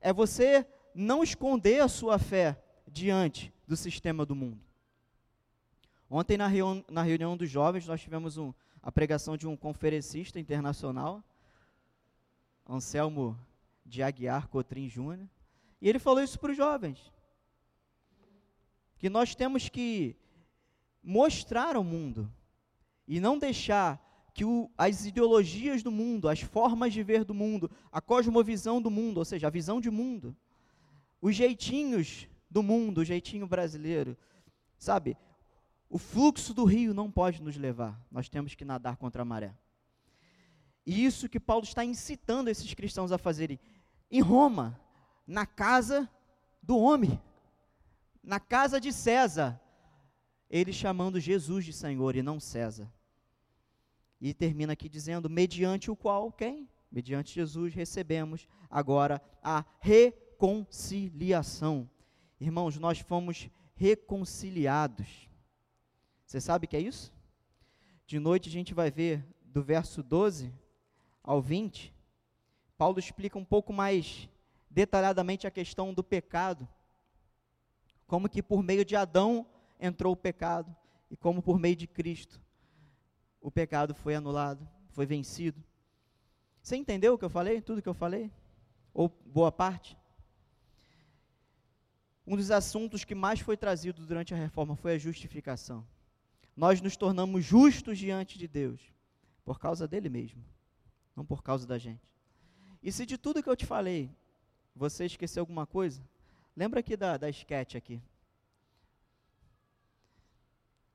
É 0.00 0.12
você 0.12 0.66
não 0.94 1.22
esconder 1.22 1.80
a 1.80 1.88
sua 1.88 2.18
fé 2.18 2.62
diante 2.86 3.52
do 3.66 3.76
sistema 3.76 4.24
do 4.24 4.34
mundo. 4.34 4.60
Ontem, 6.08 6.36
na, 6.36 6.46
reunião, 6.46 6.84
na 6.90 7.02
reunião 7.02 7.36
dos 7.36 7.48
jovens, 7.48 7.86
nós 7.86 8.00
tivemos 8.00 8.36
um, 8.36 8.52
a 8.82 8.92
pregação 8.92 9.36
de 9.36 9.46
um 9.46 9.56
conferencista 9.56 10.38
internacional, 10.38 11.24
Anselmo 12.68 13.38
de 13.84 14.02
Aguiar 14.02 14.46
Cotrim 14.48 14.88
Júnior. 14.88 15.26
E 15.80 15.88
ele 15.88 15.98
falou 15.98 16.22
isso 16.22 16.38
para 16.38 16.50
os 16.50 16.56
jovens. 16.56 17.10
Que 18.98 19.08
nós 19.08 19.34
temos 19.34 19.68
que 19.68 20.14
mostrar 21.02 21.76
ao 21.76 21.82
mundo 21.82 22.30
e 23.16 23.20
não 23.20 23.38
deixar 23.38 24.02
que 24.32 24.42
o, 24.42 24.70
as 24.78 25.04
ideologias 25.04 25.82
do 25.82 25.90
mundo, 25.90 26.30
as 26.30 26.40
formas 26.40 26.94
de 26.94 27.02
ver 27.02 27.24
do 27.24 27.34
mundo, 27.34 27.70
a 27.90 28.00
cosmovisão 28.00 28.80
do 28.80 28.90
mundo, 28.90 29.18
ou 29.18 29.24
seja, 29.26 29.48
a 29.48 29.50
visão 29.50 29.82
de 29.82 29.90
mundo, 29.90 30.34
os 31.20 31.36
jeitinhos 31.36 32.26
do 32.50 32.62
mundo, 32.62 33.02
o 33.02 33.04
jeitinho 33.04 33.46
brasileiro, 33.46 34.16
sabe? 34.78 35.14
O 35.90 35.98
fluxo 35.98 36.54
do 36.54 36.64
rio 36.64 36.94
não 36.94 37.10
pode 37.10 37.42
nos 37.42 37.54
levar, 37.58 38.00
nós 38.10 38.30
temos 38.30 38.54
que 38.54 38.64
nadar 38.64 38.96
contra 38.96 39.20
a 39.20 39.26
maré. 39.26 39.54
E 40.86 41.04
isso 41.04 41.28
que 41.28 41.38
Paulo 41.38 41.64
está 41.64 41.84
incitando 41.84 42.48
esses 42.48 42.72
cristãos 42.72 43.12
a 43.12 43.18
fazerem. 43.18 43.60
Em 44.10 44.22
Roma, 44.22 44.80
na 45.26 45.44
casa 45.44 46.08
do 46.62 46.78
homem, 46.78 47.20
na 48.24 48.40
casa 48.40 48.80
de 48.80 48.90
César, 48.90 49.60
ele 50.48 50.72
chamando 50.72 51.20
Jesus 51.20 51.66
de 51.66 51.74
Senhor 51.74 52.16
e 52.16 52.22
não 52.22 52.40
César. 52.40 52.90
E 54.22 54.32
termina 54.32 54.72
aqui 54.74 54.88
dizendo: 54.88 55.28
mediante 55.28 55.90
o 55.90 55.96
qual, 55.96 56.30
quem? 56.30 56.68
Mediante 56.92 57.34
Jesus 57.34 57.74
recebemos 57.74 58.46
agora 58.70 59.20
a 59.42 59.64
reconciliação. 59.80 61.90
Irmãos, 62.40 62.78
nós 62.78 63.00
fomos 63.00 63.50
reconciliados. 63.74 65.28
Você 66.24 66.40
sabe 66.40 66.66
o 66.66 66.68
que 66.68 66.76
é 66.76 66.80
isso? 66.80 67.12
De 68.06 68.20
noite 68.20 68.48
a 68.48 68.52
gente 68.52 68.72
vai 68.72 68.92
ver 68.92 69.26
do 69.42 69.60
verso 69.60 70.04
12 70.04 70.54
ao 71.22 71.42
20, 71.42 71.94
Paulo 72.78 72.98
explica 72.98 73.38
um 73.38 73.44
pouco 73.44 73.72
mais 73.72 74.28
detalhadamente 74.70 75.48
a 75.48 75.50
questão 75.50 75.92
do 75.92 76.04
pecado. 76.04 76.68
Como 78.06 78.28
que 78.28 78.42
por 78.42 78.62
meio 78.62 78.84
de 78.84 78.94
Adão 78.94 79.46
entrou 79.80 80.12
o 80.12 80.16
pecado 80.16 80.76
e 81.10 81.16
como 81.16 81.42
por 81.42 81.58
meio 81.58 81.76
de 81.76 81.86
Cristo 81.86 82.41
o 83.42 83.50
pecado 83.50 83.94
foi 83.94 84.14
anulado, 84.14 84.66
foi 84.90 85.04
vencido. 85.04 85.62
Você 86.62 86.76
entendeu 86.76 87.14
o 87.14 87.18
que 87.18 87.24
eu 87.24 87.30
falei? 87.30 87.60
Tudo 87.60 87.82
que 87.82 87.88
eu 87.88 87.94
falei? 87.94 88.30
Ou 88.94 89.08
boa 89.26 89.50
parte? 89.50 89.98
Um 92.24 92.36
dos 92.36 92.52
assuntos 92.52 93.04
que 93.04 93.16
mais 93.16 93.40
foi 93.40 93.56
trazido 93.56 94.06
durante 94.06 94.32
a 94.32 94.36
reforma 94.36 94.76
foi 94.76 94.94
a 94.94 94.98
justificação. 94.98 95.84
Nós 96.56 96.80
nos 96.80 96.96
tornamos 96.96 97.44
justos 97.44 97.98
diante 97.98 98.38
de 98.38 98.46
Deus 98.46 98.80
por 99.44 99.58
causa 99.58 99.88
dele 99.88 100.08
mesmo, 100.08 100.44
não 101.16 101.24
por 101.24 101.42
causa 101.42 101.66
da 101.66 101.78
gente. 101.78 102.08
E 102.80 102.92
se 102.92 103.04
de 103.04 103.18
tudo 103.18 103.42
que 103.42 103.48
eu 103.48 103.56
te 103.56 103.66
falei, 103.66 104.08
você 104.74 105.04
esqueceu 105.06 105.42
alguma 105.42 105.66
coisa? 105.66 106.00
Lembra 106.56 106.78
aqui 106.80 106.96
da, 106.96 107.16
da 107.16 107.28
sketch 107.28 107.74
aqui. 107.74 108.00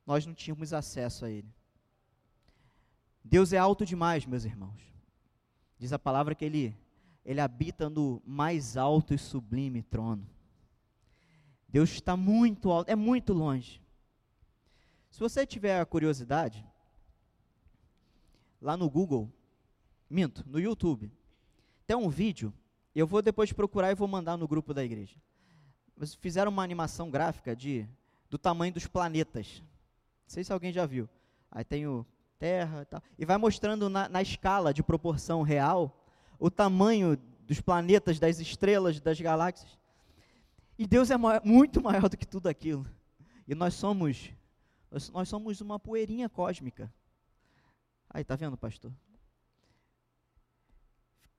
Nós 0.06 0.26
não 0.26 0.34
tínhamos 0.34 0.72
acesso 0.72 1.26
a 1.26 1.30
ele. 1.30 1.52
Deus 3.30 3.54
é 3.54 3.58
alto 3.58 3.86
demais, 3.86 4.26
meus 4.26 4.46
irmãos. 4.46 4.82
Diz 5.78 5.94
a 5.94 6.00
palavra 6.00 6.34
que 6.34 6.46
ele, 6.46 6.76
ele 7.26 7.42
habita 7.42 7.90
no 7.90 8.22
mais 8.26 8.78
alto 8.78 9.14
e 9.14 9.18
sublime 9.18 9.84
trono. 9.84 10.28
Deus 11.68 11.90
está 11.90 12.16
muito 12.16 12.72
alto, 12.72 12.90
é 12.90 12.96
muito 12.96 13.34
longe. 13.34 13.82
Se 15.12 15.20
você 15.20 15.46
tiver 15.46 15.80
a 15.80 15.86
curiosidade, 15.86 16.66
lá 18.62 18.78
no 18.78 18.90
Google, 18.90 19.32
minto, 20.10 20.44
no 20.48 20.60
YouTube, 20.60 21.12
tem 21.86 21.96
um 21.96 22.10
vídeo 22.10 22.54
eu 23.00 23.06
vou 23.06 23.22
depois 23.22 23.54
procurar 23.54 23.92
e 23.92 23.96
vou 23.96 24.08
mandar 24.08 24.38
no 24.38 24.48
grupo 24.48 24.74
da 24.74 24.84
igreja. 24.84 25.16
Mas 25.96 26.16
fizeram 26.16 26.52
uma 26.52 26.64
animação 26.64 27.12
gráfica 27.12 27.56
de 27.56 27.88
do 28.28 28.40
tamanho 28.40 28.74
dos 28.74 28.88
planetas. 28.88 29.62
Não 30.24 30.30
sei 30.30 30.44
se 30.44 30.52
alguém 30.52 30.74
já 30.74 30.84
viu. 30.86 31.08
Aí 31.52 31.64
tem 31.64 31.86
o 31.86 32.04
Terra 32.40 32.82
e 32.84 32.86
tal. 32.86 33.02
E 33.18 33.26
vai 33.26 33.38
mostrando 33.38 33.90
na, 33.90 34.08
na 34.08 34.22
escala 34.22 34.74
de 34.74 34.84
proporção 34.84 35.42
real 35.42 36.04
o 36.40 36.52
tamanho 36.52 37.18
dos 37.48 37.60
planetas, 37.62 38.20
das 38.20 38.40
estrelas, 38.40 39.00
das 39.00 39.20
galáxias. 39.20 39.78
E 40.78 40.86
Deus 40.86 41.10
é 41.10 41.18
maior, 41.18 41.42
muito 41.44 41.82
maior 41.82 42.08
do 42.08 42.18
que 42.18 42.28
tudo 42.28 42.48
aquilo. 42.48 42.86
E 43.48 43.56
nós 43.56 43.74
somos 43.74 44.32
nós 45.12 45.28
somos 45.28 45.60
uma 45.60 45.78
poeirinha 45.78 46.30
cósmica. 46.30 46.92
Aí, 48.10 48.24
tá 48.24 48.36
vendo, 48.38 48.58
pastor? 48.58 48.92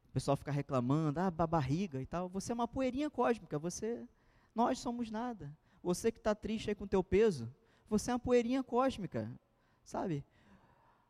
o 0.09 0.13
pessoal 0.13 0.37
fica 0.37 0.51
reclamando, 0.51 1.21
ah, 1.21 1.31
barriga 1.31 2.01
e 2.01 2.07
tal. 2.07 2.29
Você 2.31 2.51
é 2.51 2.55
uma 2.55 2.67
poeirinha 2.67 3.11
cósmica, 3.11 3.59
você, 3.59 4.07
nós 4.55 4.79
somos 4.79 5.11
nada. 5.11 5.55
Você 5.83 6.11
que 6.11 6.19
está 6.19 6.35
triste 6.35 6.71
aí 6.71 6.75
com 6.75 6.85
o 6.85 6.89
teu 6.89 7.05
peso, 7.05 7.53
você 7.89 8.11
é 8.11 8.15
uma 8.15 8.19
poeirinha 8.19 8.63
cósmica, 8.63 9.31
sabe? 9.85 10.25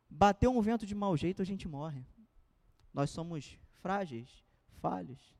Bateu 0.09 0.51
um 0.51 0.61
vento 0.61 0.85
de 0.85 0.95
mau 0.95 1.15
jeito, 1.15 1.41
a 1.41 1.45
gente 1.45 1.67
morre. 1.67 2.03
Nós 2.93 3.11
somos 3.11 3.57
frágeis, 3.81 4.43
falhos. 4.81 5.35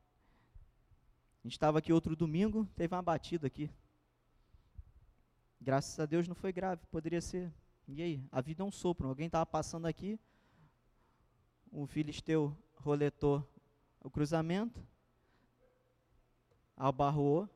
A 1.43 1.47
gente 1.47 1.53
estava 1.53 1.79
aqui 1.79 1.91
outro 1.91 2.15
domingo, 2.15 2.65
teve 2.75 2.93
uma 2.93 3.01
batida 3.01 3.47
aqui. 3.47 3.71
Graças 5.59 5.99
a 5.99 6.05
Deus 6.05 6.27
não 6.27 6.35
foi 6.35 6.53
grave, 6.53 6.85
poderia 6.87 7.21
ser. 7.21 7.51
E 7.87 8.01
aí? 8.01 8.23
A 8.31 8.39
vida 8.41 8.61
é 8.61 8.65
um 8.65 8.71
sopro. 8.71 9.07
Alguém 9.07 9.25
estava 9.25 9.45
passando 9.45 9.87
aqui, 9.87 10.19
o 11.71 11.87
filisteu 11.87 12.55
roletou 12.75 13.47
o 14.01 14.09
cruzamento, 14.09 14.85
abarroou. 16.77 17.49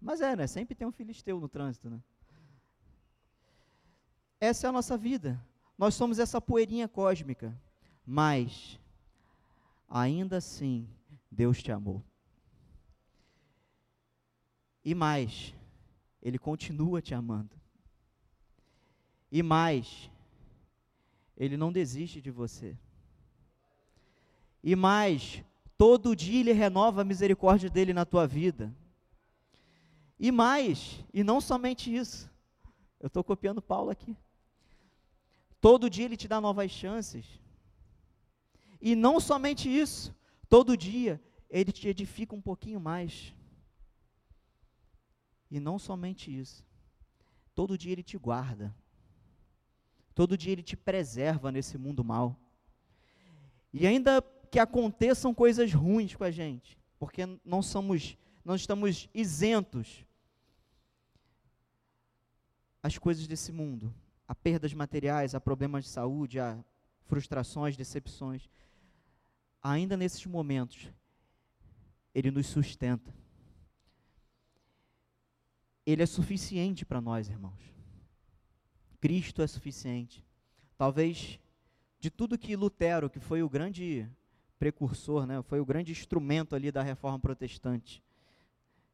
Mas 0.00 0.20
é, 0.20 0.36
né? 0.36 0.46
Sempre 0.46 0.74
tem 0.74 0.86
um 0.86 0.92
filisteu 0.92 1.40
no 1.40 1.48
trânsito, 1.48 1.88
né? 1.88 2.02
Essa 4.38 4.66
é 4.66 4.68
a 4.68 4.72
nossa 4.72 4.96
vida. 4.96 5.42
Nós 5.76 5.94
somos 5.94 6.18
essa 6.18 6.40
poeirinha 6.40 6.88
cósmica. 6.88 7.56
Mas, 8.06 8.78
ainda 9.88 10.36
assim, 10.36 10.88
Deus 11.30 11.62
te 11.62 11.72
amou. 11.72 12.02
E 14.84 14.94
mais, 14.94 15.54
Ele 16.22 16.38
continua 16.38 17.00
te 17.00 17.14
amando. 17.14 17.50
E 19.32 19.42
mais, 19.42 20.10
Ele 21.36 21.56
não 21.56 21.72
desiste 21.72 22.20
de 22.20 22.30
você. 22.30 22.76
E 24.62 24.76
mais, 24.76 25.42
todo 25.76 26.14
dia 26.14 26.40
Ele 26.40 26.52
renova 26.52 27.00
a 27.00 27.04
misericórdia 27.04 27.70
dele 27.70 27.94
na 27.94 28.04
tua 28.04 28.26
vida. 28.26 28.72
E 30.20 30.30
mais, 30.30 31.02
e 31.12 31.24
não 31.24 31.40
somente 31.40 31.94
isso, 31.94 32.30
eu 33.00 33.08
estou 33.08 33.24
copiando 33.24 33.60
Paulo 33.60 33.90
aqui. 33.90 34.16
Todo 35.64 35.88
dia 35.88 36.04
Ele 36.04 36.14
te 36.14 36.28
dá 36.28 36.42
novas 36.42 36.70
chances. 36.70 37.24
E 38.82 38.94
não 38.94 39.18
somente 39.18 39.66
isso, 39.66 40.14
todo 40.46 40.76
dia 40.76 41.18
Ele 41.48 41.72
te 41.72 41.88
edifica 41.88 42.34
um 42.34 42.40
pouquinho 42.42 42.78
mais. 42.78 43.34
E 45.50 45.58
não 45.58 45.78
somente 45.78 46.30
isso, 46.38 46.62
todo 47.54 47.78
dia 47.78 47.92
Ele 47.92 48.02
te 48.02 48.18
guarda. 48.18 48.76
Todo 50.14 50.36
dia 50.36 50.52
Ele 50.52 50.62
te 50.62 50.76
preserva 50.76 51.50
nesse 51.50 51.78
mundo 51.78 52.04
mal. 52.04 52.38
E 53.72 53.86
ainda 53.86 54.22
que 54.50 54.58
aconteçam 54.58 55.32
coisas 55.32 55.72
ruins 55.72 56.14
com 56.14 56.24
a 56.24 56.30
gente, 56.30 56.78
porque 56.98 57.22
não 57.42 57.62
somos, 57.62 58.18
não 58.44 58.54
estamos 58.54 59.08
isentos 59.14 60.04
às 62.82 62.98
coisas 62.98 63.26
desse 63.26 63.50
mundo, 63.50 63.94
a 64.26 64.34
perdas 64.34 64.72
materiais, 64.72 65.34
a 65.34 65.40
problemas 65.40 65.84
de 65.84 65.90
saúde, 65.90 66.40
a 66.40 66.58
frustrações, 67.06 67.76
decepções. 67.76 68.48
Ainda 69.62 69.96
nesses 69.96 70.24
momentos, 70.26 70.92
Ele 72.14 72.30
nos 72.30 72.46
sustenta. 72.46 73.14
Ele 75.86 76.02
é 76.02 76.06
suficiente 76.06 76.84
para 76.84 77.00
nós, 77.00 77.28
irmãos. 77.28 77.60
Cristo 79.00 79.42
é 79.42 79.46
suficiente. 79.46 80.24
Talvez 80.78 81.38
de 82.00 82.10
tudo 82.10 82.38
que 82.38 82.56
Lutero, 82.56 83.10
que 83.10 83.20
foi 83.20 83.42
o 83.42 83.48
grande 83.48 84.08
precursor, 84.58 85.26
né, 85.26 85.42
foi 85.42 85.60
o 85.60 85.64
grande 85.64 85.92
instrumento 85.92 86.54
ali 86.54 86.72
da 86.72 86.82
reforma 86.82 87.18
protestante, 87.18 88.02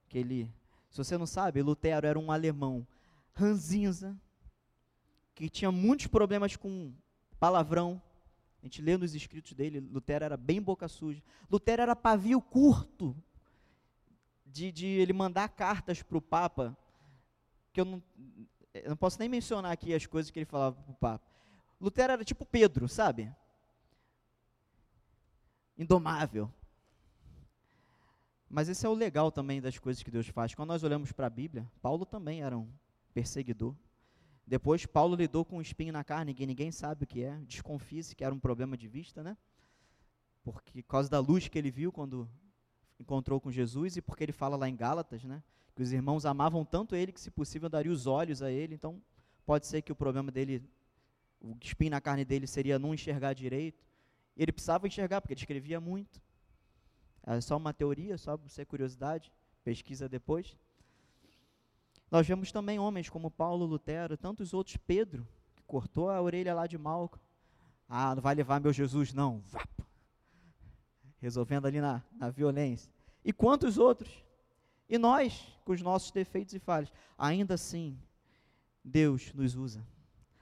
que 0.08 0.18
ele, 0.18 0.52
se 0.90 0.98
você 0.98 1.16
não 1.16 1.26
sabe, 1.26 1.62
Lutero 1.62 2.06
era 2.06 2.18
um 2.18 2.32
alemão 2.32 2.86
ranzinza, 3.32 4.16
que 5.34 5.48
tinha 5.48 5.70
muitos 5.72 6.06
problemas 6.06 6.56
com 6.56 6.92
palavrão. 7.38 8.00
A 8.62 8.66
gente 8.66 8.82
lê 8.82 8.96
nos 8.96 9.14
escritos 9.14 9.52
dele, 9.54 9.80
Lutero 9.80 10.24
era 10.24 10.36
bem 10.36 10.60
boca 10.60 10.86
suja. 10.88 11.22
Lutero 11.50 11.82
era 11.82 11.96
pavio 11.96 12.40
curto, 12.42 13.16
de, 14.44 14.70
de 14.70 14.86
ele 14.86 15.12
mandar 15.12 15.48
cartas 15.48 16.02
para 16.02 16.18
o 16.18 16.22
Papa, 16.22 16.76
que 17.72 17.80
eu 17.80 17.84
não, 17.84 18.02
eu 18.74 18.90
não 18.90 18.96
posso 18.96 19.18
nem 19.18 19.28
mencionar 19.28 19.72
aqui 19.72 19.94
as 19.94 20.06
coisas 20.06 20.30
que 20.30 20.38
ele 20.38 20.46
falava 20.46 20.76
para 20.76 20.92
o 20.92 20.96
Papa. 20.96 21.26
Lutero 21.80 22.12
era 22.12 22.24
tipo 22.24 22.44
Pedro, 22.44 22.88
sabe? 22.88 23.32
Indomável. 25.78 26.52
Mas 28.50 28.68
esse 28.68 28.84
é 28.84 28.88
o 28.88 28.94
legal 28.94 29.30
também 29.30 29.60
das 29.60 29.78
coisas 29.78 30.02
que 30.02 30.10
Deus 30.10 30.26
faz. 30.26 30.54
Quando 30.54 30.70
nós 30.70 30.82
olhamos 30.82 31.12
para 31.12 31.28
a 31.28 31.30
Bíblia, 31.30 31.70
Paulo 31.80 32.04
também 32.04 32.42
era 32.42 32.58
um 32.58 32.68
perseguidor. 33.14 33.74
Depois 34.50 34.84
Paulo 34.84 35.14
lidou 35.14 35.44
com 35.44 35.58
um 35.58 35.60
espinho 35.60 35.92
na 35.92 36.02
carne 36.02 36.34
que 36.34 36.44
ninguém 36.44 36.72
sabe 36.72 37.04
o 37.04 37.06
que 37.06 37.22
é. 37.22 37.38
Desconfie-se 37.46 38.16
que 38.16 38.24
era 38.24 38.34
um 38.34 38.38
problema 38.40 38.76
de 38.76 38.88
vista, 38.88 39.22
né? 39.22 39.36
Porque, 40.42 40.82
por 40.82 40.88
causa 40.88 41.08
da 41.08 41.20
luz 41.20 41.46
que 41.46 41.56
ele 41.56 41.70
viu 41.70 41.92
quando 41.92 42.28
encontrou 42.98 43.40
com 43.40 43.48
Jesus 43.48 43.96
e 43.96 44.02
porque 44.02 44.24
ele 44.24 44.32
fala 44.32 44.56
lá 44.56 44.68
em 44.68 44.74
Gálatas, 44.74 45.22
né? 45.22 45.40
Que 45.72 45.84
os 45.84 45.92
irmãos 45.92 46.26
amavam 46.26 46.64
tanto 46.64 46.96
ele 46.96 47.12
que, 47.12 47.20
se 47.20 47.30
possível, 47.30 47.68
daria 47.68 47.92
os 47.92 48.08
olhos 48.08 48.42
a 48.42 48.50
ele. 48.50 48.74
Então, 48.74 49.00
pode 49.46 49.68
ser 49.68 49.82
que 49.82 49.92
o 49.92 49.94
problema 49.94 50.32
dele, 50.32 50.68
o 51.40 51.56
espinho 51.62 51.92
na 51.92 52.00
carne 52.00 52.24
dele 52.24 52.48
seria 52.48 52.76
não 52.76 52.92
enxergar 52.92 53.34
direito. 53.34 53.86
Ele 54.36 54.50
precisava 54.50 54.84
enxergar 54.84 55.20
porque 55.20 55.32
ele 55.32 55.40
escrevia 55.40 55.80
muito. 55.80 56.20
É 57.22 57.40
só 57.40 57.56
uma 57.56 57.72
teoria, 57.72 58.18
só 58.18 58.36
para 58.36 58.48
ser 58.48 58.64
curiosidade. 58.64 59.32
Pesquisa 59.62 60.08
depois. 60.08 60.56
Nós 62.10 62.26
vemos 62.26 62.50
também 62.50 62.78
homens 62.78 63.08
como 63.08 63.30
Paulo, 63.30 63.64
Lutero, 63.64 64.16
tantos 64.16 64.52
outros, 64.52 64.76
Pedro, 64.76 65.26
que 65.54 65.62
cortou 65.62 66.10
a 66.10 66.20
orelha 66.20 66.54
lá 66.54 66.66
de 66.66 66.76
Malco. 66.76 67.20
Ah, 67.88 68.14
não 68.14 68.22
vai 68.22 68.34
levar 68.34 68.60
meu 68.60 68.72
Jesus, 68.72 69.12
não. 69.12 69.40
Vapo 69.40 69.80
resolvendo 71.20 71.66
ali 71.66 71.80
na, 71.80 72.02
na 72.12 72.30
violência. 72.30 72.90
E 73.24 73.32
quantos 73.32 73.78
outros? 73.78 74.24
E 74.88 74.98
nós, 74.98 75.46
com 75.64 75.72
os 75.72 75.82
nossos 75.82 76.10
defeitos 76.10 76.54
e 76.54 76.58
falhas, 76.58 76.90
ainda 77.16 77.54
assim, 77.54 77.96
Deus 78.82 79.32
nos 79.34 79.54
usa. 79.54 79.86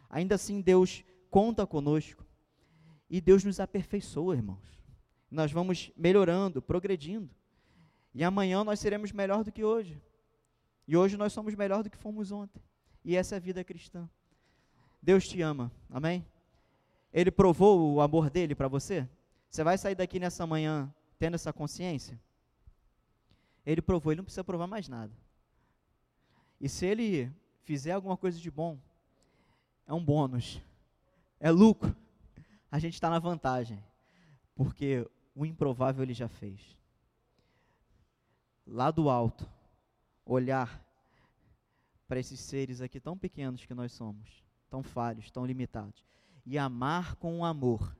Ainda 0.08 0.36
assim, 0.36 0.60
Deus 0.60 1.04
conta 1.30 1.66
conosco. 1.66 2.24
E 3.10 3.20
Deus 3.20 3.44
nos 3.44 3.58
aperfeiçoa, 3.58 4.36
irmãos. 4.36 4.78
Nós 5.30 5.50
vamos 5.50 5.90
melhorando, 5.96 6.62
progredindo. 6.62 7.28
E 8.14 8.24
amanhã 8.24 8.64
nós 8.64 8.80
seremos 8.80 9.12
melhor 9.12 9.44
do 9.44 9.52
que 9.52 9.64
hoje. 9.64 10.00
E 10.88 10.96
hoje 10.96 11.18
nós 11.18 11.34
somos 11.34 11.54
melhor 11.54 11.82
do 11.82 11.90
que 11.90 11.98
fomos 11.98 12.32
ontem. 12.32 12.62
E 13.04 13.14
essa 13.14 13.34
é 13.34 13.36
a 13.36 13.40
vida 13.40 13.62
cristã. 13.62 14.08
Deus 15.02 15.28
te 15.28 15.42
ama. 15.42 15.70
Amém? 15.90 16.24
Ele 17.12 17.30
provou 17.30 17.92
o 17.92 18.00
amor 18.00 18.30
dele 18.30 18.54
para 18.54 18.68
você? 18.68 19.06
Você 19.50 19.62
vai 19.62 19.76
sair 19.76 19.94
daqui 19.94 20.18
nessa 20.18 20.46
manhã 20.46 20.92
tendo 21.18 21.34
essa 21.34 21.52
consciência? 21.52 22.18
Ele 23.66 23.82
provou, 23.82 24.12
ele 24.12 24.20
não 24.20 24.24
precisa 24.24 24.42
provar 24.42 24.66
mais 24.66 24.88
nada. 24.88 25.12
E 26.58 26.70
se 26.70 26.86
ele 26.86 27.30
fizer 27.64 27.92
alguma 27.92 28.16
coisa 28.16 28.40
de 28.40 28.50
bom, 28.50 28.78
é 29.86 29.92
um 29.92 30.02
bônus, 30.02 30.58
é 31.38 31.50
lucro. 31.50 31.94
A 32.70 32.78
gente 32.78 32.94
está 32.94 33.10
na 33.10 33.18
vantagem, 33.18 33.82
porque 34.54 35.06
o 35.34 35.44
improvável 35.44 36.02
ele 36.02 36.14
já 36.14 36.28
fez. 36.28 36.76
Lá 38.66 38.90
do 38.90 39.10
alto, 39.10 39.48
olhar 40.28 40.84
para 42.06 42.20
esses 42.20 42.38
seres 42.38 42.80
aqui 42.80 43.00
tão 43.00 43.16
pequenos 43.16 43.64
que 43.64 43.74
nós 43.74 43.92
somos, 43.92 44.44
tão 44.68 44.82
falhos, 44.82 45.30
tão 45.30 45.46
limitados, 45.46 46.04
e 46.44 46.58
amar 46.58 47.16
com 47.16 47.44
amor 47.44 47.96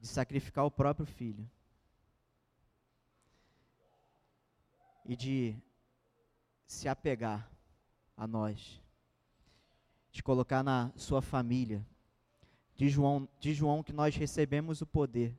de 0.00 0.08
sacrificar 0.08 0.64
o 0.64 0.70
próprio 0.70 1.06
filho 1.06 1.48
e 5.04 5.16
de 5.16 5.56
se 6.66 6.88
apegar 6.88 7.48
a 8.16 8.26
nós, 8.26 8.80
de 10.10 10.22
colocar 10.22 10.62
na 10.62 10.92
sua 10.96 11.22
família. 11.22 11.86
De 12.74 12.88
João, 12.88 13.28
de 13.38 13.52
João 13.52 13.82
que 13.82 13.92
nós 13.92 14.16
recebemos 14.16 14.80
o 14.80 14.86
poder 14.86 15.38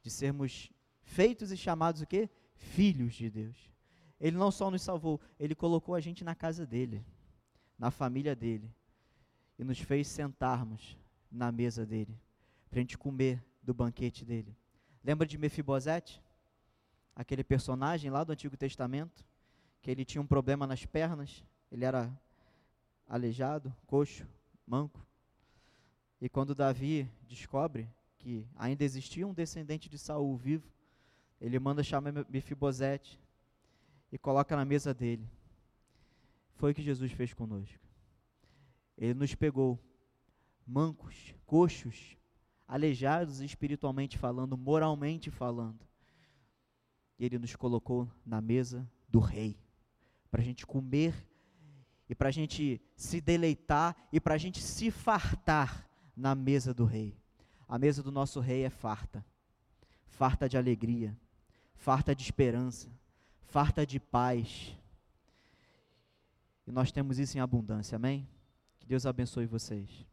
de 0.00 0.10
sermos 0.10 0.70
feitos 1.02 1.50
e 1.50 1.56
chamados 1.56 2.00
o 2.00 2.06
quê? 2.06 2.30
Filhos 2.54 3.14
de 3.14 3.28
Deus. 3.28 3.68
Ele 4.20 4.36
não 4.36 4.50
só 4.50 4.70
nos 4.70 4.82
salvou, 4.82 5.20
ele 5.38 5.54
colocou 5.54 5.94
a 5.94 6.00
gente 6.00 6.24
na 6.24 6.34
casa 6.34 6.66
dele, 6.66 7.04
na 7.78 7.90
família 7.90 8.34
dele, 8.34 8.72
e 9.58 9.64
nos 9.64 9.78
fez 9.78 10.08
sentarmos 10.08 10.96
na 11.30 11.52
mesa 11.52 11.86
dele, 11.86 12.18
para 12.68 12.78
a 12.78 12.82
gente 12.82 12.98
comer 12.98 13.42
do 13.62 13.72
banquete 13.72 14.24
dele. 14.24 14.56
Lembra 15.04 15.26
de 15.26 15.38
Mefibosete? 15.38 16.22
Aquele 17.14 17.44
personagem 17.44 18.10
lá 18.10 18.24
do 18.24 18.32
Antigo 18.32 18.56
Testamento, 18.56 19.24
que 19.80 19.90
ele 19.90 20.04
tinha 20.04 20.22
um 20.22 20.26
problema 20.26 20.66
nas 20.66 20.84
pernas, 20.84 21.44
ele 21.70 21.84
era 21.84 22.10
aleijado, 23.06 23.74
coxo, 23.86 24.26
manco. 24.66 25.04
E 26.20 26.28
quando 26.28 26.54
Davi 26.54 27.08
descobre 27.28 27.88
que 28.18 28.46
ainda 28.56 28.84
existia 28.84 29.26
um 29.26 29.32
descendente 29.32 29.88
de 29.88 29.98
Saul 29.98 30.36
vivo, 30.36 30.68
ele 31.40 31.58
manda 31.58 31.82
chamar 31.82 32.12
Mefibosete 32.28 33.18
e 34.10 34.18
coloca 34.18 34.56
na 34.56 34.64
mesa 34.64 34.94
dele. 34.94 35.28
Foi 36.54 36.72
o 36.72 36.74
que 36.74 36.82
Jesus 36.82 37.12
fez 37.12 37.32
conosco. 37.32 37.78
Ele 38.96 39.14
nos 39.14 39.34
pegou, 39.34 39.78
mancos, 40.66 41.34
coxos, 41.46 42.16
aleijados 42.66 43.40
espiritualmente 43.40 44.18
falando, 44.18 44.56
moralmente 44.56 45.30
falando. 45.30 45.86
E 47.18 47.24
Ele 47.24 47.38
nos 47.38 47.56
colocou 47.56 48.10
na 48.24 48.40
mesa 48.40 48.88
do 49.08 49.18
Rei, 49.20 49.58
para 50.30 50.42
a 50.42 50.44
gente 50.44 50.66
comer 50.66 51.14
e 52.08 52.14
para 52.14 52.28
a 52.28 52.32
gente 52.32 52.80
se 52.94 53.20
deleitar 53.20 53.96
e 54.12 54.20
para 54.20 54.34
a 54.34 54.38
gente 54.38 54.60
se 54.60 54.90
fartar 54.90 55.88
na 56.16 56.34
mesa 56.34 56.74
do 56.74 56.84
Rei. 56.84 57.16
A 57.68 57.78
mesa 57.78 58.02
do 58.02 58.10
nosso 58.10 58.40
Rei 58.40 58.62
é 58.62 58.70
farta, 58.70 59.24
farta 60.06 60.48
de 60.48 60.56
alegria, 60.56 61.16
farta 61.74 62.14
de 62.14 62.22
esperança, 62.22 62.90
farta 63.48 63.86
de 63.86 63.98
paz. 63.98 64.74
E 66.66 66.70
nós 66.70 66.92
temos 66.92 67.18
isso 67.18 67.36
em 67.36 67.40
abundância, 67.40 67.96
amém? 67.96 68.28
Que 68.78 68.86
Deus 68.86 69.06
abençoe 69.06 69.46
vocês. 69.46 70.06